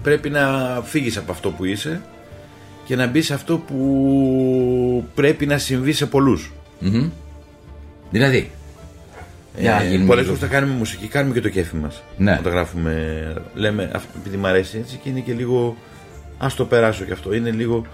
Πρέπει 0.01 0.29
να 0.29 0.41
φύγεις 0.85 1.17
από 1.17 1.31
αυτό 1.31 1.49
που 1.49 1.65
είσαι 1.65 2.01
και 2.89 2.95
να 2.95 3.07
μπει 3.07 3.21
σε 3.21 3.33
αυτό 3.33 3.57
που 3.57 5.05
πρέπει 5.15 5.45
να 5.45 5.57
συμβεί 5.57 5.91
σε 5.91 6.05
πολλούς. 6.05 6.51
Μμμ. 6.79 7.09
Δηλαδή. 8.11 8.51
Για 9.57 9.71
να 9.71 9.81
Ε, 9.81 9.87
γίνουμε 9.87 10.05
Πολλές 10.07 10.23
λίγο- 10.23 10.35
φορές 10.35 10.49
θα 10.49 10.55
κάνουμε 10.55 10.77
μουσική, 10.77 11.07
κάνουμε 11.07 11.33
και 11.33 11.41
το 11.41 11.49
κέφι 11.49 11.75
μας. 11.75 12.03
Ναι. 12.17 12.37
Όταν 12.39 12.51
γράφουμε, 12.51 13.33
λέμε 13.53 13.91
αυτό 13.93 14.09
επειδή 14.19 14.37
μ' 14.37 14.45
αρέσει 14.45 14.77
έτσι 14.77 14.99
και 15.03 15.09
είναι 15.09 15.19
και 15.19 15.33
λίγο. 15.33 15.77
Α 16.37 16.47
το 16.55 16.65
περάσω 16.65 17.03
κι 17.03 17.11
αυτό. 17.11 17.33
Είναι 17.33 17.51
λίγο. 17.51 17.85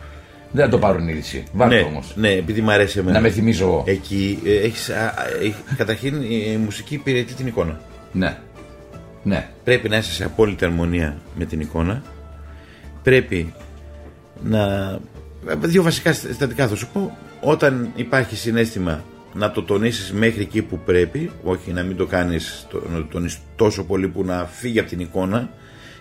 Δεν 0.52 0.64
θα 0.66 0.70
το 0.72 0.78
πάρουν 0.80 1.08
είδηση. 1.08 1.44
Βάλτε 1.54 1.76
ναι, 1.76 1.82
όμως. 1.82 2.14
ναι, 2.16 2.30
επειδή 2.32 2.62
μ' 2.62 2.70
αρέσει 2.70 3.00
εμένα. 3.00 3.16
Να 3.16 3.22
με 3.22 3.30
θυμίζω 3.30 3.66
εγώ. 3.66 3.84
Εκεί 3.88 4.40
ε, 4.46 4.56
έχεις, 4.56 4.90
α, 4.90 5.06
α, 5.06 5.14
έχει- 5.42 5.64
καταρχήν 5.78 6.22
η 6.22 6.58
μουσική 6.64 6.94
υπηρετεί 6.94 7.34
την 7.34 7.48
εικόνα. 7.48 7.80
Ναι. 8.12 8.38
Ναι. 9.24 9.48
Πρέπει 9.64 9.90
να 9.90 9.98
είσαι 9.98 10.12
σε 10.12 10.24
απόλυτη 10.26 10.66
αρμονία 10.66 11.18
με 11.36 11.46
την 11.46 11.60
εικόνα. 11.60 12.02
Πρέπει 13.04 13.54
να. 14.44 14.98
Δύο 15.62 15.84
βασικά 15.84 16.14
συστατικά 16.14 16.68
θα 16.68 16.76
σου 16.76 16.88
πω. 16.94 17.18
Όταν 17.42 17.92
υπάρχει 17.96 18.36
συνέστημα 18.36 19.04
να 19.34 19.52
το 19.52 19.64
τονίσεις 19.64 20.12
μέχρι 20.14 20.42
εκεί 20.42 20.62
που 20.62 20.80
πρέπει, 20.86 21.32
όχι 21.44 21.72
να 21.72 21.84
μην 21.84 21.96
το 21.98 22.06
κάνεις, 22.06 22.68
το- 22.70 22.84
να 22.92 22.98
το 22.98 23.04
τονίσεις 23.12 23.40
τόσο 23.56 23.84
πολύ 23.84 24.08
που 24.08 24.24
να 24.24 24.46
φύγει 24.46 24.80
από 24.80 24.90
την 24.90 25.00
εικόνα, 25.00 25.50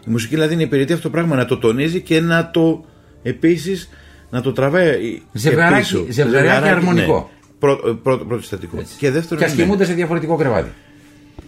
Η 0.08 0.10
μουσική 0.10 0.34
δηλαδή 0.34 0.54
είναι 0.54 0.62
υπηρετεί 0.62 0.92
αυτό 0.92 1.04
το 1.04 1.10
πράγμα 1.10 1.36
να 1.36 1.44
το 1.44 1.58
τονίζει 1.58 2.00
και 2.00 2.20
να 2.20 2.50
το 2.50 2.84
επίσης 3.22 3.88
να 4.30 4.40
το 4.40 4.52
τραβάει. 4.52 5.22
Ζευγαράκι- 5.32 5.80
πίσω. 5.80 6.06
ζευγαράκι 6.08 6.68
αρμονικό. 6.68 7.30
Ναι. 7.32 7.48
Πρώτο, 7.58 7.94
πρώτο, 7.94 8.24
πρώτο 8.24 8.40
συστατικό. 8.40 8.82
Και 8.98 9.10
δεύτερο 9.10 9.40
Και 9.40 9.46
ας 9.46 9.52
είναι 9.52 9.62
κοιμούνται 9.62 9.84
σε 9.84 9.92
διαφορετικό 9.92 10.36
κρεβάτι. 10.36 10.70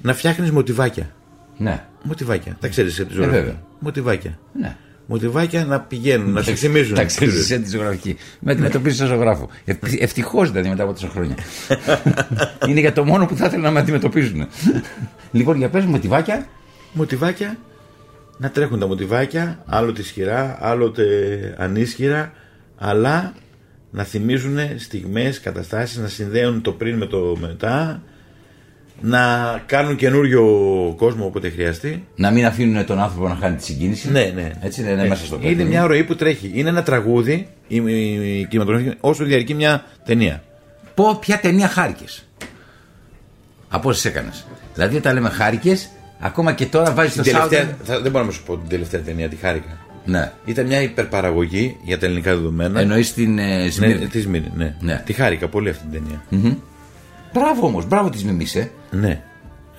να 0.03 0.14
φτιάχνεις 0.14 0.51
μοτιβάκια. 0.51 1.11
Ναι. 1.57 1.84
Μοτιβάκια. 2.03 2.57
Τα 2.61 2.68
ξέρεις 2.68 3.01
από 3.01 3.09
τη 3.09 3.14
Ε, 3.14 3.18
βέβαια. 3.20 3.41
ζωή. 3.43 3.59
Μοτιβάκια. 3.78 4.39
ναι. 4.61 4.76
Μοτιβάκια 5.07 5.65
να 5.65 5.81
πηγαίνουν, 5.81 6.33
να 6.33 6.43
σε 6.43 6.55
θυμίζουν. 6.55 6.95
Τα 6.95 7.05
ξέρεις 7.05 7.35
εσύ 7.35 7.61
τη 7.61 7.71
ζωγραφική. 7.71 8.17
Με 8.41 8.53
αντιμετωπίζει 8.53 8.97
σαν 8.97 9.07
ζωγράφο. 9.07 9.49
Ευτυχώς 9.99 10.51
δηλαδή 10.51 10.69
μετά 10.69 10.83
από 10.83 10.93
τόσα 10.93 11.09
χρόνια. 11.09 11.35
Είναι 12.69 12.81
για 12.81 12.93
το 12.93 13.05
μόνο 13.05 13.27
που 13.27 13.37
θα 13.37 13.47
ήθελα 13.47 13.63
να 13.63 13.71
με 13.71 13.81
αντιμετωπίζουν. 13.81 14.47
λοιπόν, 15.33 15.57
για 15.57 15.69
πες 15.69 15.85
μοτιβάκια. 15.85 16.47
Μοτιβάκια 16.93 17.59
να 18.37 18.51
τρέχουν 18.51 18.79
τα 18.79 18.87
μοτιβάκια, 18.87 19.63
άλλοτε 19.67 20.01
ισχυρά, 20.01 20.59
άλλοτε 20.61 21.05
ανίσχυρα, 21.59 22.33
αλλά 22.77 23.35
να 23.91 24.05
θυμίζουν 24.05 24.59
στιγμές, 24.79 25.41
καταστάσεις, 25.41 25.97
να 25.97 26.09
συνδέουν 26.09 26.63
το 26.63 26.73
πριν 26.73 26.97
με 26.97 27.07
το 27.07 27.37
μετά, 27.41 28.03
να 29.01 29.19
κάνουν 29.67 29.97
καινούριο 29.97 30.45
κόσμο 30.97 31.25
όποτε 31.27 31.51
χρειαστεί. 31.51 32.05
Να 32.17 32.31
μην 32.31 32.47
αφήνουν 32.47 32.85
τον 32.87 32.99
άνθρωπο 33.01 33.29
να 33.29 33.35
χάνει 33.35 33.57
τη 33.57 33.65
συγκίνηση. 33.65 34.11
Ναι, 34.11 34.33
ναι. 34.35 34.51
Έτσι 34.61 34.81
είναι, 34.81 34.91
είναι 34.91 35.03
Ε, 35.03 35.09
μέσα 35.09 35.25
στο 35.25 35.35
Είναι 35.37 35.45
παιχνίδι. 35.47 35.69
μια 35.69 35.87
ροή 35.87 36.05
που 36.05 36.15
τρέχει. 36.17 36.51
Είναι 36.55 36.69
ένα 36.69 36.83
τραγούδι, 36.83 37.49
η, 37.69 37.77
η, 37.87 38.39
η 38.41 38.47
κινηματογραφική, 38.51 38.97
όσο 39.01 39.25
διαρκεί 39.25 39.55
μια 39.55 39.85
ταινία. 40.05 40.43
Πω 40.95 41.17
ποια 41.21 41.41
ταινία 41.41 41.69
χάρηκες. 41.69 42.29
Από 43.69 43.89
όσες 43.89 44.05
έκανες. 44.05 44.47
Δηλαδή 44.75 44.97
όταν 44.97 45.15
λέμε 45.15 45.29
χάρηκες, 45.29 45.89
ακόμα 46.21 46.53
και 46.53 46.67
τώρα 46.67 46.93
βάζεις 46.93 47.13
Την 47.13 47.23
το 47.23 47.31
τελευταία, 47.31 47.65
sound. 47.65 47.75
θα, 47.85 48.01
δεν 48.01 48.11
μπορώ 48.11 48.25
να 48.25 48.31
σου 48.31 48.43
πω 48.43 48.57
την 48.57 48.69
τελευταία 48.69 49.01
ταινία, 49.01 49.29
τη 49.29 49.37
χάρηκα. 49.37 49.77
Ναι. 50.05 50.33
Ήταν 50.45 50.67
μια 50.67 50.83
υπερπαραγωγή 50.83 51.77
για 51.85 51.99
τα 51.99 52.07
ελληνικά 52.07 52.31
δεδομένα. 52.37 52.81
Εννοείς 52.81 53.13
την 53.15 53.39
ε, 53.39 53.63
Ναι, 53.63 53.71
Σμύρνη. 53.71 54.07
τη 54.07 54.21
Σμύρνη, 54.21 54.51
ναι. 54.57 54.77
Ναι. 54.81 55.03
Τη 55.05 55.13
χάρηκα 55.13 55.49
πολύ 55.49 55.69
αυτή 55.69 55.85
την 55.91 56.03
ταινία. 56.03 56.23
Μπράβο 57.33 57.66
όμως, 57.66 57.87
μπράβο 57.87 58.11
της 58.11 58.24
μιμήσε. 58.24 58.70
Ναι. 58.91 59.22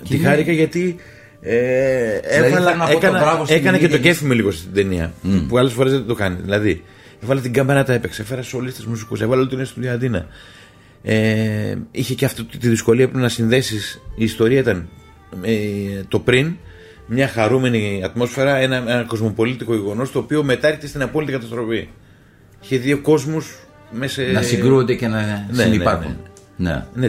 Τη 0.10 0.16
είναι- 0.16 0.28
χάρηκα 0.28 0.52
γιατί. 0.52 0.96
Ε, 1.42 2.20
Δηλαδή, 2.20 2.48
έβαλα, 2.52 2.66
θέλω 2.66 2.78
να 2.78 2.86
πω 2.86 2.92
το 2.92 2.98
έκανα, 2.98 3.20
μπράβο 3.20 3.46
στην 3.46 3.58
έκανα 3.58 3.78
και 3.78 3.88
το 3.88 3.94
Ειρήνη. 3.96 4.10
κέφι 4.10 4.26
μου 4.26 4.32
λίγο 4.32 4.52
στην 4.52 4.74
ταινία. 4.74 5.14
Που 5.48 5.58
άλλες 5.58 5.74
φορές 5.74 5.92
δεν 5.92 6.06
το 6.06 6.14
κάνει. 6.14 6.38
Δηλαδή, 6.42 6.84
έβαλα 7.24 7.42
την 7.42 7.54
κάμερα, 7.54 7.84
τα 7.84 7.94
έπαιξε. 7.94 8.22
Έφερα 8.22 8.42
σολίστε 8.42 8.84
μουσικούς. 8.88 9.22
Έβαλα 9.22 9.42
όλη 9.42 9.50
την 9.50 9.66
στην 9.66 9.90
Αντίνα. 9.90 10.26
Ε, 11.04 11.76
είχε 11.92 12.14
και 12.14 12.26
αυτή 12.26 12.44
τη 12.58 12.70
δυσκολία 12.70 13.10
που 13.10 13.18
να 13.18 13.30
συνδέσεις. 13.30 14.02
Η 14.16 14.24
ιστορία 14.24 14.60
ήταν 14.60 14.90
ε, 15.42 15.52
το 16.08 16.20
πριν, 16.20 16.56
μια 17.08 17.28
χαρούμενη 17.28 18.02
ατμόσφαιρα, 18.04 18.56
ένα, 18.56 18.76
ένα 18.76 19.04
κοσμοπολίτικο 19.08 19.74
γεγονός 19.76 20.12
το 20.12 20.20
οποίο 20.20 20.44
μετά 20.44 20.68
έρχεται 20.68 20.88
στην 20.88 21.02
απόλυτη 21.02 21.32
καταστροφή. 21.32 21.88
Είχε 22.64 22.78
δύο 22.78 22.98
κόσμους 22.98 23.56
μέσα. 23.92 24.22
Να 24.22 24.42
συγκρούονται 24.42 24.94
και 24.96 25.08
να 25.08 25.48
ναι, 25.52 25.64
συνεπάρχουν. 25.64 26.12
Ναι. 26.12 26.18
Ναι, 26.18 26.27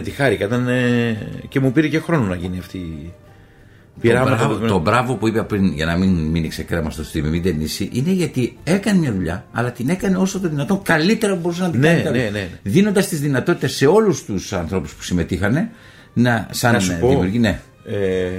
τη 0.03 0.11
χάρηκα. 0.11 0.45
Ήταν, 0.45 0.67
ε, 0.67 1.17
και 1.49 1.59
μου 1.59 1.71
πήρε 1.71 1.87
και 1.87 1.99
χρόνο 1.99 2.25
να 2.25 2.35
γίνει 2.35 2.57
αυτή 2.59 2.77
η 2.77 3.13
Το 3.93 3.99
πειράματα. 4.07 4.35
μπράβο, 4.35 4.53
που- 4.55 4.67
το 4.67 4.79
μπράβο 4.79 5.15
που 5.15 5.27
είπα 5.27 5.43
πριν, 5.43 5.65
για 5.73 5.85
να 5.85 5.97
μην 5.97 6.09
μείνει 6.09 6.47
ξεκρέμαστο 6.47 7.03
στη 7.03 7.21
μην 7.21 7.43
ταινίση, 7.43 7.89
είναι 7.93 8.11
γιατί 8.11 8.57
έκανε 8.63 8.99
μια 8.99 9.11
δουλειά, 9.13 9.45
αλλά 9.51 9.71
την 9.71 9.89
έκανε 9.89 10.17
όσο 10.17 10.39
το 10.39 10.49
δυνατόν 10.49 10.81
καλύτερα 10.81 11.33
που 11.33 11.39
μπορούσε 11.39 11.61
να 11.61 11.69
την 11.69 11.79
Ναι, 11.79 12.01
κάνει. 12.03 12.17
ναι, 12.17 12.29
ναι. 12.33 12.47
Δίνοντας 12.63 13.07
τις 13.07 13.19
δυνατότητες 13.19 13.73
σε 13.75 13.85
όλους 13.85 14.23
τους 14.25 14.53
ανθρώπους 14.53 14.93
που 14.93 15.03
συμμετείχαν 15.03 15.69
να, 16.13 16.47
σαν 16.51 16.73
Να 16.73 16.79
σου 16.79 16.97
πω. 16.99 17.07
δημιουργοί, 17.09 17.39
ναι. 17.39 17.59
Ε, 17.85 18.29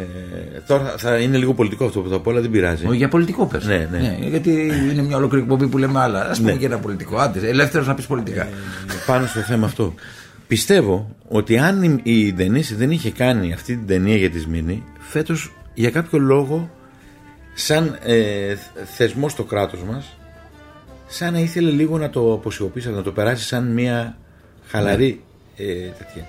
τώρα 0.67 0.85
θα- 0.85 0.99
θα 0.99 1.17
είναι 1.19 1.37
λίγο 1.37 1.55
πολιτικό 1.55 1.85
αυτό 1.85 2.01
που 2.01 2.09
θα 2.09 2.21
πω, 2.21 2.31
αλλά 2.31 2.41
δεν 2.41 2.51
πειράζει. 2.51 2.87
Όχι, 2.87 2.97
Για 2.97 3.09
πολιτικό 3.09 3.47
πες. 3.47 3.65
Ναι, 3.67 3.89
ναι. 3.91 4.17
γιατί 4.29 4.51
είναι 4.93 5.03
μια 5.03 5.17
ολόκληρη 5.17 5.43
εκπομπή 5.45 5.67
που 5.67 5.79
λέμε 5.79 6.01
άλλα. 6.01 6.21
Α 6.21 6.35
πούμε 6.37 6.53
Ναι. 6.53 6.59
και 6.59 6.67
ένα 6.67 6.79
πολιτικό. 6.79 7.17
Άντε, 7.17 7.49
ελεύθερος 7.49 7.87
να 7.87 7.95
πεις 7.95 8.07
πολιτικά. 8.07 8.49
Πάνω 9.07 9.27
στο 9.27 9.41
θέμα 9.41 9.67
αυτό. 9.67 9.95
Πιστεύω 10.51 11.17
ότι 11.29 11.59
αν 11.59 11.83
η- 11.83 12.01
η 12.03 12.31
Δενίση 12.31 12.75
δεν 12.75 12.91
είχε 12.91 13.11
κάνει 13.11 13.53
αυτή 13.53 13.77
την 13.77 13.87
ταινία 13.87 14.17
για 14.17 14.31
τη 14.31 14.39
Σμήνη, 14.39 14.83
φέτος 14.99 15.53
για 15.75 15.91
κάποιο 15.91 16.19
λόγο, 16.19 16.71
σαν 17.55 17.99
ε, 18.05 18.55
θεσμός 18.97 19.33
στο 19.33 19.43
κράτος 19.45 19.83
μας, 19.83 20.17
σαν 21.07 21.33
να 21.33 21.39
ήθελε 21.39 21.71
λίγο 21.71 21.99
να 21.99 22.11
το 22.11 22.33
αποσιωπήσει, 22.33 22.91
να 22.91 23.03
το 23.03 23.13
περάσει 23.13 23.45
σαν 23.47 23.73
μια 23.73 24.17
χαλαρή 24.67 25.21
ε, 25.57 25.65
τέτοια. 25.99 26.27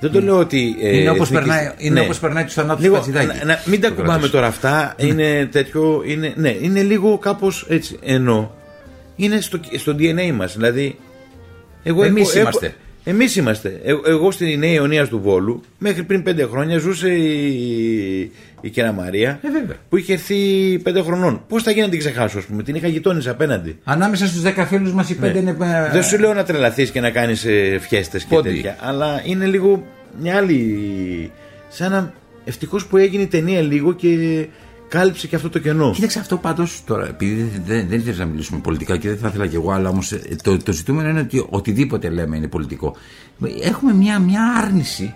Δεν 0.00 0.10
το 0.10 0.20
λέω 0.20 0.38
ότι. 0.38 0.76
ε, 0.80 0.90
Ναι. 0.90 0.96
είναι 0.96 1.10
όπως 1.10 1.30
εθνική- 1.30 1.46
περνάει, 1.46 1.72
είναι 1.78 1.94
Ναι. 1.94 2.00
όπως 2.00 2.18
περνάει 2.18 2.44
του 2.44 2.50
θανάτου 2.50 2.76
του 2.76 2.82
Λίγο, 2.82 2.94
Πατσιδάκη. 2.94 3.26
να, 3.38 3.44
να- 3.44 3.62
μην 3.66 3.80
τα 3.80 3.88
Το 3.88 3.94
κουμπάμε 3.94 4.12
κράτος. 4.12 4.30
τώρα 4.30 4.46
αυτά. 4.46 4.94
Είναι 4.98 5.46
τέτοιο. 5.46 6.02
Είναι, 6.06 6.32
ναι, 6.36 6.48
είναι 6.60 6.82
λίγο 6.82 7.18
κάπως 7.18 7.66
έτσι. 7.68 7.98
Ενώ 8.02 8.54
είναι 9.16 9.40
στο, 9.40 9.60
στο 9.76 9.96
DNA 9.98 10.32
μας. 10.34 10.54
Δηλαδή. 10.56 10.98
Εγώ 11.82 12.02
Εμείς 12.04 12.28
έχω- 12.30 12.38
είμαστε. 12.40 12.66
έχω- 12.66 12.76
εμείς 13.08 13.36
είμαστε. 13.36 13.80
Εγώ, 13.84 14.00
εγώ 14.06 14.30
στην 14.30 14.58
Νέα 14.58 14.72
Ιωνία 14.72 15.06
του 15.08 15.20
Βόλου, 15.20 15.62
μέχρι 15.78 16.02
πριν 16.02 16.22
πέντε 16.22 16.44
χρόνια 16.44 16.78
ζούσε 16.78 17.08
η, 17.14 18.20
η 18.60 18.68
κυρία 18.70 18.92
Μαρία, 18.92 19.40
Ε, 19.42 19.50
βέβαια. 19.50 19.76
που 19.88 19.96
είχε 19.96 20.12
έρθει 20.12 20.34
πέντε 20.82 21.02
χρονών. 21.02 21.42
Πώς 21.48 21.62
θα 21.62 21.70
γίνει 21.70 21.82
να 21.84 21.90
την 21.90 21.98
ξεχάσω, 21.98 22.38
ας 22.38 22.44
πούμε. 22.44 22.62
Την 22.62 22.74
είχα 22.74 22.88
γειτόνισσα 22.88 23.30
απέναντι. 23.30 23.78
Ανάμεσα 23.84 24.26
στους 24.26 24.42
10 24.42 24.64
φίλους 24.66 24.92
μας 24.92 25.10
οι 25.10 25.14
πέντε 25.16 25.38
είναι. 25.38 25.50
ε, 25.50 25.90
Δεν 25.92 26.02
σου 26.02 26.18
λέω 26.18 26.34
να 26.34 26.44
τρελαθείς 26.44 26.90
και 26.90 27.00
να 27.00 27.10
κάνεις 27.10 27.46
φιέστες 27.80 28.22
και 28.24 28.34
Πόντι. 28.34 28.48
τέτοια. 28.50 28.76
Αλλά 28.80 29.22
είναι 29.24 29.46
λίγο 29.46 29.86
μια 30.22 30.36
άλλη. 30.36 31.30
Σαν 31.68 31.90
να. 31.90 32.12
Ευτυχώς 32.44 32.86
που 32.86 32.96
έγινε 32.96 33.22
η 33.22 33.26
ταινία 33.26 33.60
λίγο 33.60 33.92
και 33.94 34.08
κάλυψε 34.88 35.26
και 35.26 35.36
αυτό 35.36 35.48
το 35.50 35.58
κενό. 35.58 35.90
Κοίταξε 35.92 36.18
αυτό 36.18 36.36
πάντως 36.36 36.82
τώρα, 36.86 37.06
επειδή 37.08 37.62
δεν, 37.66 37.86
δεν 37.88 37.98
ήθελα 37.98 38.16
να 38.16 38.24
μιλήσουμε 38.24 38.60
πολιτικά 38.60 38.96
και 38.96 39.08
δεν 39.08 39.18
θα 39.18 39.28
ήθελα 39.28 39.46
κι 39.46 39.54
εγώ, 39.54 39.70
αλλά 39.72 39.88
όμως 39.88 40.12
το, 40.42 40.56
το 40.56 40.72
ζητούμενο 40.72 41.08
είναι 41.08 41.20
ότι 41.20 41.46
οτιδήποτε 41.48 42.08
λέμε 42.08 42.36
είναι 42.36 42.48
πολιτικό. 42.48 42.96
Έχουμε 43.62 43.92
μια, 43.94 44.18
μια 44.18 44.42
άρνηση 44.64 45.14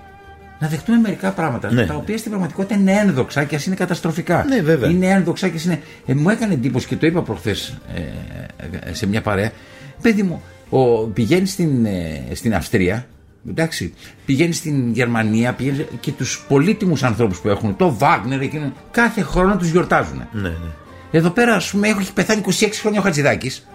να 0.60 0.68
δεχτούμε 0.68 0.98
μερικά 0.98 1.30
πράγματα 1.32 1.72
Ναι. 1.72 1.86
τα 1.86 1.94
οποία 1.94 2.18
στην 2.18 2.30
πραγματικότητα 2.30 2.80
είναι 2.80 2.92
ένδοξα 2.92 3.44
και 3.44 3.54
ας 3.54 3.66
είναι 3.66 3.74
καταστροφικά. 3.74 4.44
Ναι, 4.48 4.60
βέβαια. 4.62 4.90
Είναι 4.90 5.06
ένδοξα 5.06 5.48
και 5.48 5.56
ας 5.56 5.64
είναι. 5.64 5.80
Ε, 6.06 6.14
μου 6.14 6.30
έκανε 6.30 6.52
εντύπωση 6.54 6.86
και 6.86 6.96
το 6.96 7.06
είπα 7.06 7.22
προχθές 7.22 7.78
ε, 8.88 8.92
σε 8.94 9.06
μια 9.06 9.22
παρέα. 9.22 9.52
Παιδί 10.02 10.22
μου, 10.22 10.42
ο, 10.70 11.06
πηγαίνει 11.06 11.46
στην, 11.46 11.84
ε, 11.86 12.22
στην 12.32 12.54
Αυστρία, 12.54 13.06
εντάξει, 13.48 13.94
πηγαίνεις 14.26 14.56
στην 14.56 14.92
Γερμανία 14.92 15.52
πηγαίνεις, 15.52 15.84
και 16.00 16.12
τους 16.12 16.44
πολύτιμους 16.48 17.02
ανθρώπους 17.02 17.38
που 17.38 17.48
έχουν, 17.48 17.76
το 17.76 17.94
Βάγνερ, 17.94 18.40
εκείνο, 18.40 18.72
κάθε 18.90 19.22
χρόνο 19.22 19.56
τους 19.56 19.70
γιορτάζουν. 19.70 20.28
Ναι, 20.32 20.48
ναι. 20.48 20.54
Εδώ 21.10 21.30
πέρα, 21.30 21.54
ας 21.54 21.70
πούμε, 21.70 21.88
έχει 21.88 22.12
πεθάνει 22.12 22.40
26 22.40 22.80
χρόνια 22.80 23.00
ο 23.00 23.02
Χατζηδάκης 23.02 23.66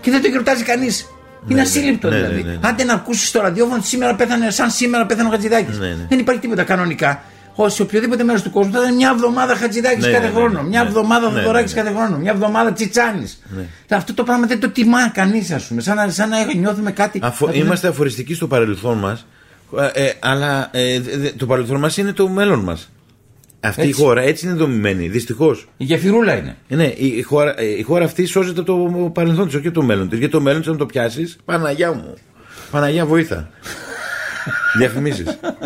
και 0.00 0.10
δεν 0.10 0.22
το 0.22 0.28
γιορτάζει 0.28 0.62
κανείς. 0.62 1.10
Είναι 1.48 1.60
ασύλληπτο 1.60 2.08
ναι, 2.08 2.16
δηλαδή. 2.16 2.42
ναι, 2.42 2.50
ναι, 2.50 2.56
ναι. 2.56 2.68
Άντε 2.68 2.84
να 2.84 2.94
ακούσεις 2.94 3.30
το 3.30 3.40
ραδιόφωνο 3.40 3.76
ότι 3.76 3.86
σήμερα 3.86 4.14
πέθανε, 4.14 4.50
σαν 4.50 4.70
σήμερα 4.70 5.06
πέθανε 5.06 5.28
ο 5.28 5.30
Χατζηδάκης. 5.30 5.78
Ναι, 5.78 5.86
ναι. 5.86 6.06
Δεν 6.08 6.18
υπάρχει 6.18 6.40
τίποτα 6.40 6.62
κανονικά. 6.62 7.22
Ω 7.58 7.68
σε 7.68 7.82
οποιοδήποτε 7.82 8.24
μέρος 8.24 8.42
του 8.42 8.50
κόσμου 8.50 8.72
θα 8.72 8.78
ήταν 8.82 8.94
μια 8.94 9.10
εβδομάδα 9.14 9.54
Χατζηδάκης 9.56 10.04
Ναι, 10.04 10.10
κάθε 10.10 10.22
ναι, 10.26 10.32
ναι, 10.32 10.34
χρόνο. 10.38 10.62
ναι. 10.62 10.68
Μια 10.68 10.82
Ναι. 10.82 10.88
εβδομάδα 10.88 11.30
Ναι, 11.30 11.38
Θοδωράκης 11.40 11.74
ναι, 11.74 11.82
ναι. 11.82 11.88
κάθε 11.90 12.00
χρόνο. 12.02 12.18
Μια 12.18 12.30
εβδομάδα 12.32 12.72
Τσιτσάνης. 12.72 13.42
Αυτό 13.88 14.14
το 14.14 14.22
πράγμα 14.22 14.46
δεν 14.46 14.60
το 14.60 14.68
τιμά 14.70 15.08
κανείς, 15.08 15.50
ας 15.50 15.64
πούμε. 15.66 15.80
Σαν 15.80 15.96
να, 15.96 16.08
σαν 16.10 16.28
να 16.28 16.54
νιώθουμε 16.54 16.90
κάτι. 16.92 17.18
Αφο, 17.22 17.46
να 17.46 17.52
το- 17.52 17.58
είμαστε 17.58 17.88
αφοριστικοί 17.88 18.34
στο 18.34 18.46
παρελθόν 18.46 18.98
μας, 18.98 19.26
ε, 19.92 20.10
αλλά 20.20 20.68
ε, 20.72 21.00
δε- 21.00 21.16
δε- 21.16 21.30
το 21.36 21.46
παρελθόν 21.46 21.78
μας 21.80 21.96
είναι 21.96 22.12
το 22.12 22.28
μέλλον 22.28 22.58
μας. 22.60 22.90
Αυτή 23.60 23.80
Έτσι. 23.80 23.92
η 23.92 23.94
χώρα 24.04 24.20
έτσι 24.22 24.46
είναι 24.46 24.54
δομημένη, 24.54 25.08
δυστυχώς. 25.08 25.68
Η 25.76 25.84
γεφυρούλα 25.84 26.34
είναι. 26.36 26.56
Ναι, 26.68 26.84
η, 26.84 27.06
η 27.06 27.22
χώρα, 27.22 27.54
ε, 27.60 27.64
η 27.78 27.82
χώρα 27.82 28.04
αυτή 28.04 28.26
σώζεται 28.26 28.60
από 28.60 28.72
το 28.72 29.10
παρελθόν 29.10 29.46
της, 29.46 29.54
όχι 29.54 29.66
από 29.66 29.80
το 29.80 29.82
μέλλον 29.86 30.08
της. 30.08 30.18
Γιατί 30.18 30.32
το 30.32 30.40
μέλλον 30.40 30.60
της, 30.60 30.70
αν 30.70 30.76
το 30.76 30.86
πιάσεις, 30.86 31.36
Παναγιά 31.44 31.92
μου. 31.92 32.14
Παναγιά 32.70 33.06
βοήθα. 33.06 33.48
Διαφημίσει. 34.78 35.24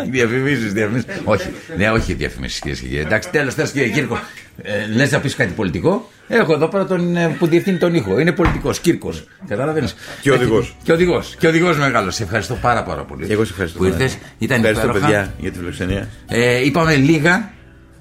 Διαφημίσει, 0.09 0.67
διαφημίσει. 0.67 1.05
όχι, 1.23 1.49
ναι, 1.77 1.89
όχι 1.89 2.13
διαφημίσεις, 2.13 2.59
κυρίε 2.59 2.75
και 2.75 2.87
κύριοι. 2.87 2.99
Εντάξει, 3.01 3.29
τέλος, 3.29 3.55
τέλος, 3.55 3.71
κύριε 3.71 3.87
Κύρκο. 3.89 4.19
Ε, 4.61 4.85
Λες 4.95 5.11
να 5.11 5.19
πεις 5.19 5.35
κάτι 5.35 5.53
πολιτικό. 5.53 6.09
Έχω 6.27 6.53
εδώ 6.53 6.67
πέρα 6.67 6.85
τον 6.85 7.15
ε, 7.15 7.35
που 7.39 7.47
διευθύνει 7.47 7.77
τον 7.77 7.93
ήχο. 7.93 8.19
Είναι 8.19 8.31
πολιτικός, 8.31 8.79
Κύρκος. 8.79 9.23
Καταλαβαίνεις. 9.47 9.95
Και 10.21 10.31
οδηγός. 10.31 10.75
Και 10.83 10.91
οδηγός. 10.91 11.35
Και 11.39 11.47
οδηγός 11.47 11.77
μεγάλος. 11.77 12.15
Σε 12.15 12.23
ευχαριστώ 12.23 12.55
πάρα, 12.55 12.83
πάρα 12.83 13.03
πολύ. 13.03 13.25
Και 13.27 13.33
εγώ 13.33 13.43
σε 13.45 13.51
ευχαριστώ. 13.51 13.77
Που 13.77 13.85
ήρθες. 13.85 14.17
Ήταν 14.37 14.57
Ευχαριστώ, 14.57 14.85
υπέροχα. 14.87 15.05
παιδιά, 15.05 15.33
για 15.37 15.51
τη 15.51 15.57
φιλοξενία. 15.57 16.07
Ε, 16.27 16.65
είπαμε 16.65 16.95
λίγα. 16.95 17.51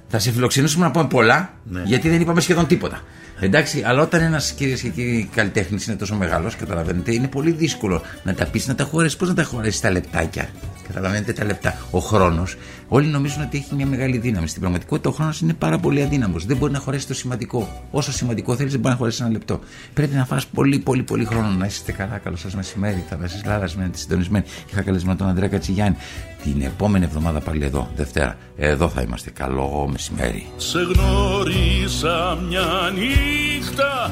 Θα 0.09 0.19
σε 0.19 0.31
φιλοξενήσουμε 0.33 0.85
να 0.85 0.91
πούμε 0.91 1.07
πολλά. 1.07 1.51
Ναι. 1.65 1.83
Γιατί 1.85 2.09
δεν 2.09 2.21
είπαμε 2.21 2.41
σχεδόν 2.41 2.67
τίποτα. 2.67 3.01
Εντάξει, 3.41 3.83
αλλά 3.83 4.03
όταν 4.03 4.21
ένας 4.21 4.53
κυρίες 4.53 4.81
και 4.81 4.89
κύριοι 4.89 5.29
καλλιτέχνης 5.35 5.87
είναι 5.87 5.97
τόσο 5.97 6.15
μεγάλος, 6.17 6.57
καταλαβαίνετε, 6.57 7.15
είναι 7.15 7.29
πολύ 7.29 7.51
δύσκολο 7.51 8.03
να 8.23 8.35
τα 8.35 8.47
πεις, 8.47 8.67
να 8.67 8.75
τα 8.75 8.85
χωρέσεις. 8.85 9.17
Πώς 9.17 9.29
να 9.29 9.35
τα 9.35 9.43
χωρέσεις 9.43 9.81
τα 9.81 9.91
λεπτάκια; 9.91 10.49
Καταλαβαίνετε 10.87 11.33
τα 11.33 11.45
λεπτά. 11.45 11.77
Ο 11.91 11.99
χρόνος, 11.99 12.57
όλοι 12.93 13.07
νομίζουν 13.07 13.43
ότι 13.43 13.57
έχει 13.59 13.75
μια 13.75 13.87
μεγάλη 13.87 14.19
δύναμη. 14.19 14.49
Στην 14.49 14.61
πραγματικότητα 14.61 15.09
ο 15.09 15.13
χρόνος 15.13 15.41
είναι 15.41 15.55
πάρα 15.55 15.79
πολύ 15.79 16.03
αδύναμος. 16.03 16.47
Δεν 16.47 16.57
μπορεί 16.57 16.73
να 16.73 16.79
χωρέσει 16.79 17.07
το 17.07 17.15
σημαντικό. 17.15 17.87
Όσο 17.91 18.13
σημαντικό 18.13 18.57
θέλεις, 18.57 18.73
δεν 18.73 18.81
μπορεί 18.81 18.93
να 18.93 18.99
χωρέσει 18.99 19.23
ένα 19.23 19.33
λεπτό. 19.33 19.61
Πρέπει 19.95 20.15
να 20.15 20.25
φας 20.25 20.47
πολύ, 20.47 20.79
πολύ, 20.79 21.03
πολύ 21.03 21.25
χρόνο 21.25 21.49
να 21.49 21.67
είστε 21.67 21.93
καλά. 21.93 22.19
Καλώ 22.19 22.37
σας 22.37 22.55
μεσημέρι. 22.55 23.05
Θα 23.09 23.17
βασίσει 23.17 23.47
λάρασμένη, 23.47 23.91
συντονισμένη. 23.95 24.45
Είχα 24.71 24.83
καλεσμένο 24.83 25.17
τον 25.17 25.29
Αντρέα 25.29 25.49
Κατσιγιάννη. 25.49 25.97
Την 26.43 26.63
επόμενη 26.63 27.05
εβδομάδα 27.05 27.41
πάλι 27.41 27.65
εδώ, 27.65 27.91
Δευτέρα. 27.97 28.37
Εδώ 28.57 28.89
θα 28.89 29.03
είμαστε. 29.03 29.31
Καλό 29.31 29.89
μεσημέρι. 29.93 30.47
Σε 30.57 30.79
γνώρισα 30.79 32.39
μια 32.49 32.93
νύχτα 32.95 34.11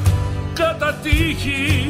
κατά 0.55 0.95
τύχη 1.03 1.87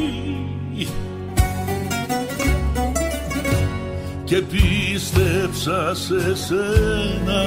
και 4.29 4.41
πίστεψα 4.41 5.95
σε 5.95 6.35
σένα 6.35 7.43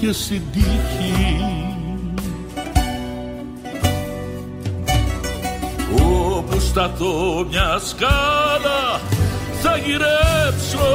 και 0.00 0.12
στην 0.12 0.42
τύχη. 0.52 1.36
Όπου 5.96 6.60
σταθώ 6.60 7.46
μια 7.50 7.78
σκάλα 7.84 9.00
θα 9.62 9.76
γυρέψω. 9.76 10.88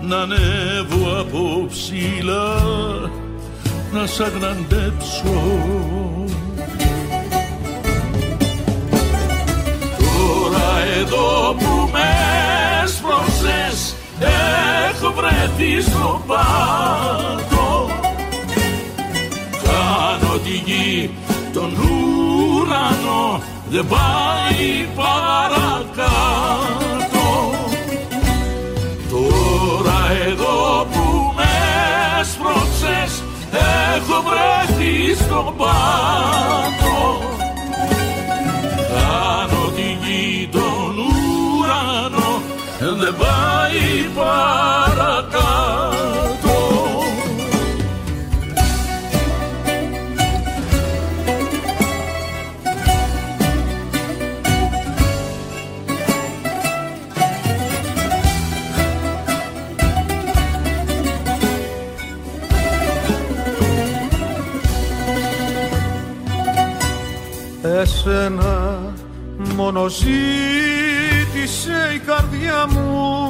Να 0.00 0.16
ανέβω 0.16 1.20
από 1.20 1.66
ψηλά 1.68 2.60
να 3.92 4.06
σ' 4.06 4.20
αγναντέψω 4.20 5.32
εδώ 11.00 11.54
που 11.58 11.90
με 11.92 12.10
σπρώξες 12.86 13.94
έχω 14.20 15.12
βρεθεί 15.12 15.80
στο 15.80 16.22
πάτο. 16.26 17.90
Κάνω 19.62 20.38
τη 20.44 20.70
γη 20.70 21.10
τον 21.52 21.72
ουρανό 21.76 23.42
δεν 23.70 23.86
πάει 23.86 24.88
παρακάτω. 24.96 26.08
Τώρα 29.10 30.00
εδώ 30.26 30.86
που 30.92 31.32
με 31.36 31.54
σπρώξες 32.32 33.22
έχω 33.94 34.22
βρεθεί 34.26 35.14
στον 35.14 35.54
πάτο 35.56 36.79
Εσένα 67.62 68.78
μόνο 69.56 69.88
ζήτησε 69.88 70.20
η 71.94 71.98
καρδιά 71.98 72.66
μου 72.66 73.29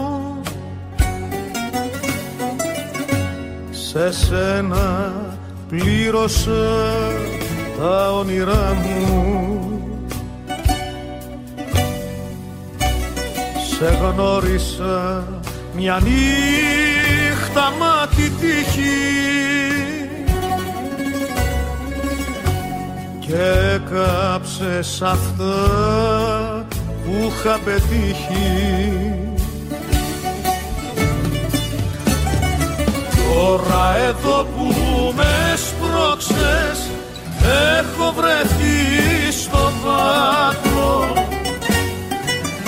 Σε 3.93 4.13
σένα 4.13 5.13
πλήρωσε 5.69 6.69
τα 7.81 8.13
όνειρά 8.13 8.75
μου. 8.83 9.61
Σε 13.77 13.99
γνώρισα 14.01 15.25
μια 15.77 16.01
νύχτα 16.03 17.73
μάτι 17.79 18.31
τύχη 18.41 19.01
και 23.21 23.81
κάψες 23.91 25.03
αυτά 25.03 25.57
που 27.05 27.13
είχα 27.29 27.59
πετύχει 27.65 29.10
Τώρα 33.41 33.97
εδώ 34.09 34.47
που 34.57 34.75
με 35.17 35.55
σπρώξες 35.57 36.91
έχω 37.79 38.13
βρεθεί 38.17 39.33
στο 39.43 39.73
βάτρο 39.85 41.13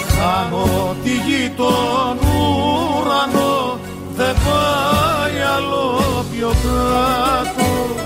Χάνω 0.08 0.96
τη 1.04 1.10
γη 1.10 1.50
τον 1.56 2.18
ουρανό 2.28 3.78
δεν 4.16 4.34
πάει 4.44 5.40
άλλο 5.56 6.24
πιο 6.32 6.48
κάτω. 6.48 8.01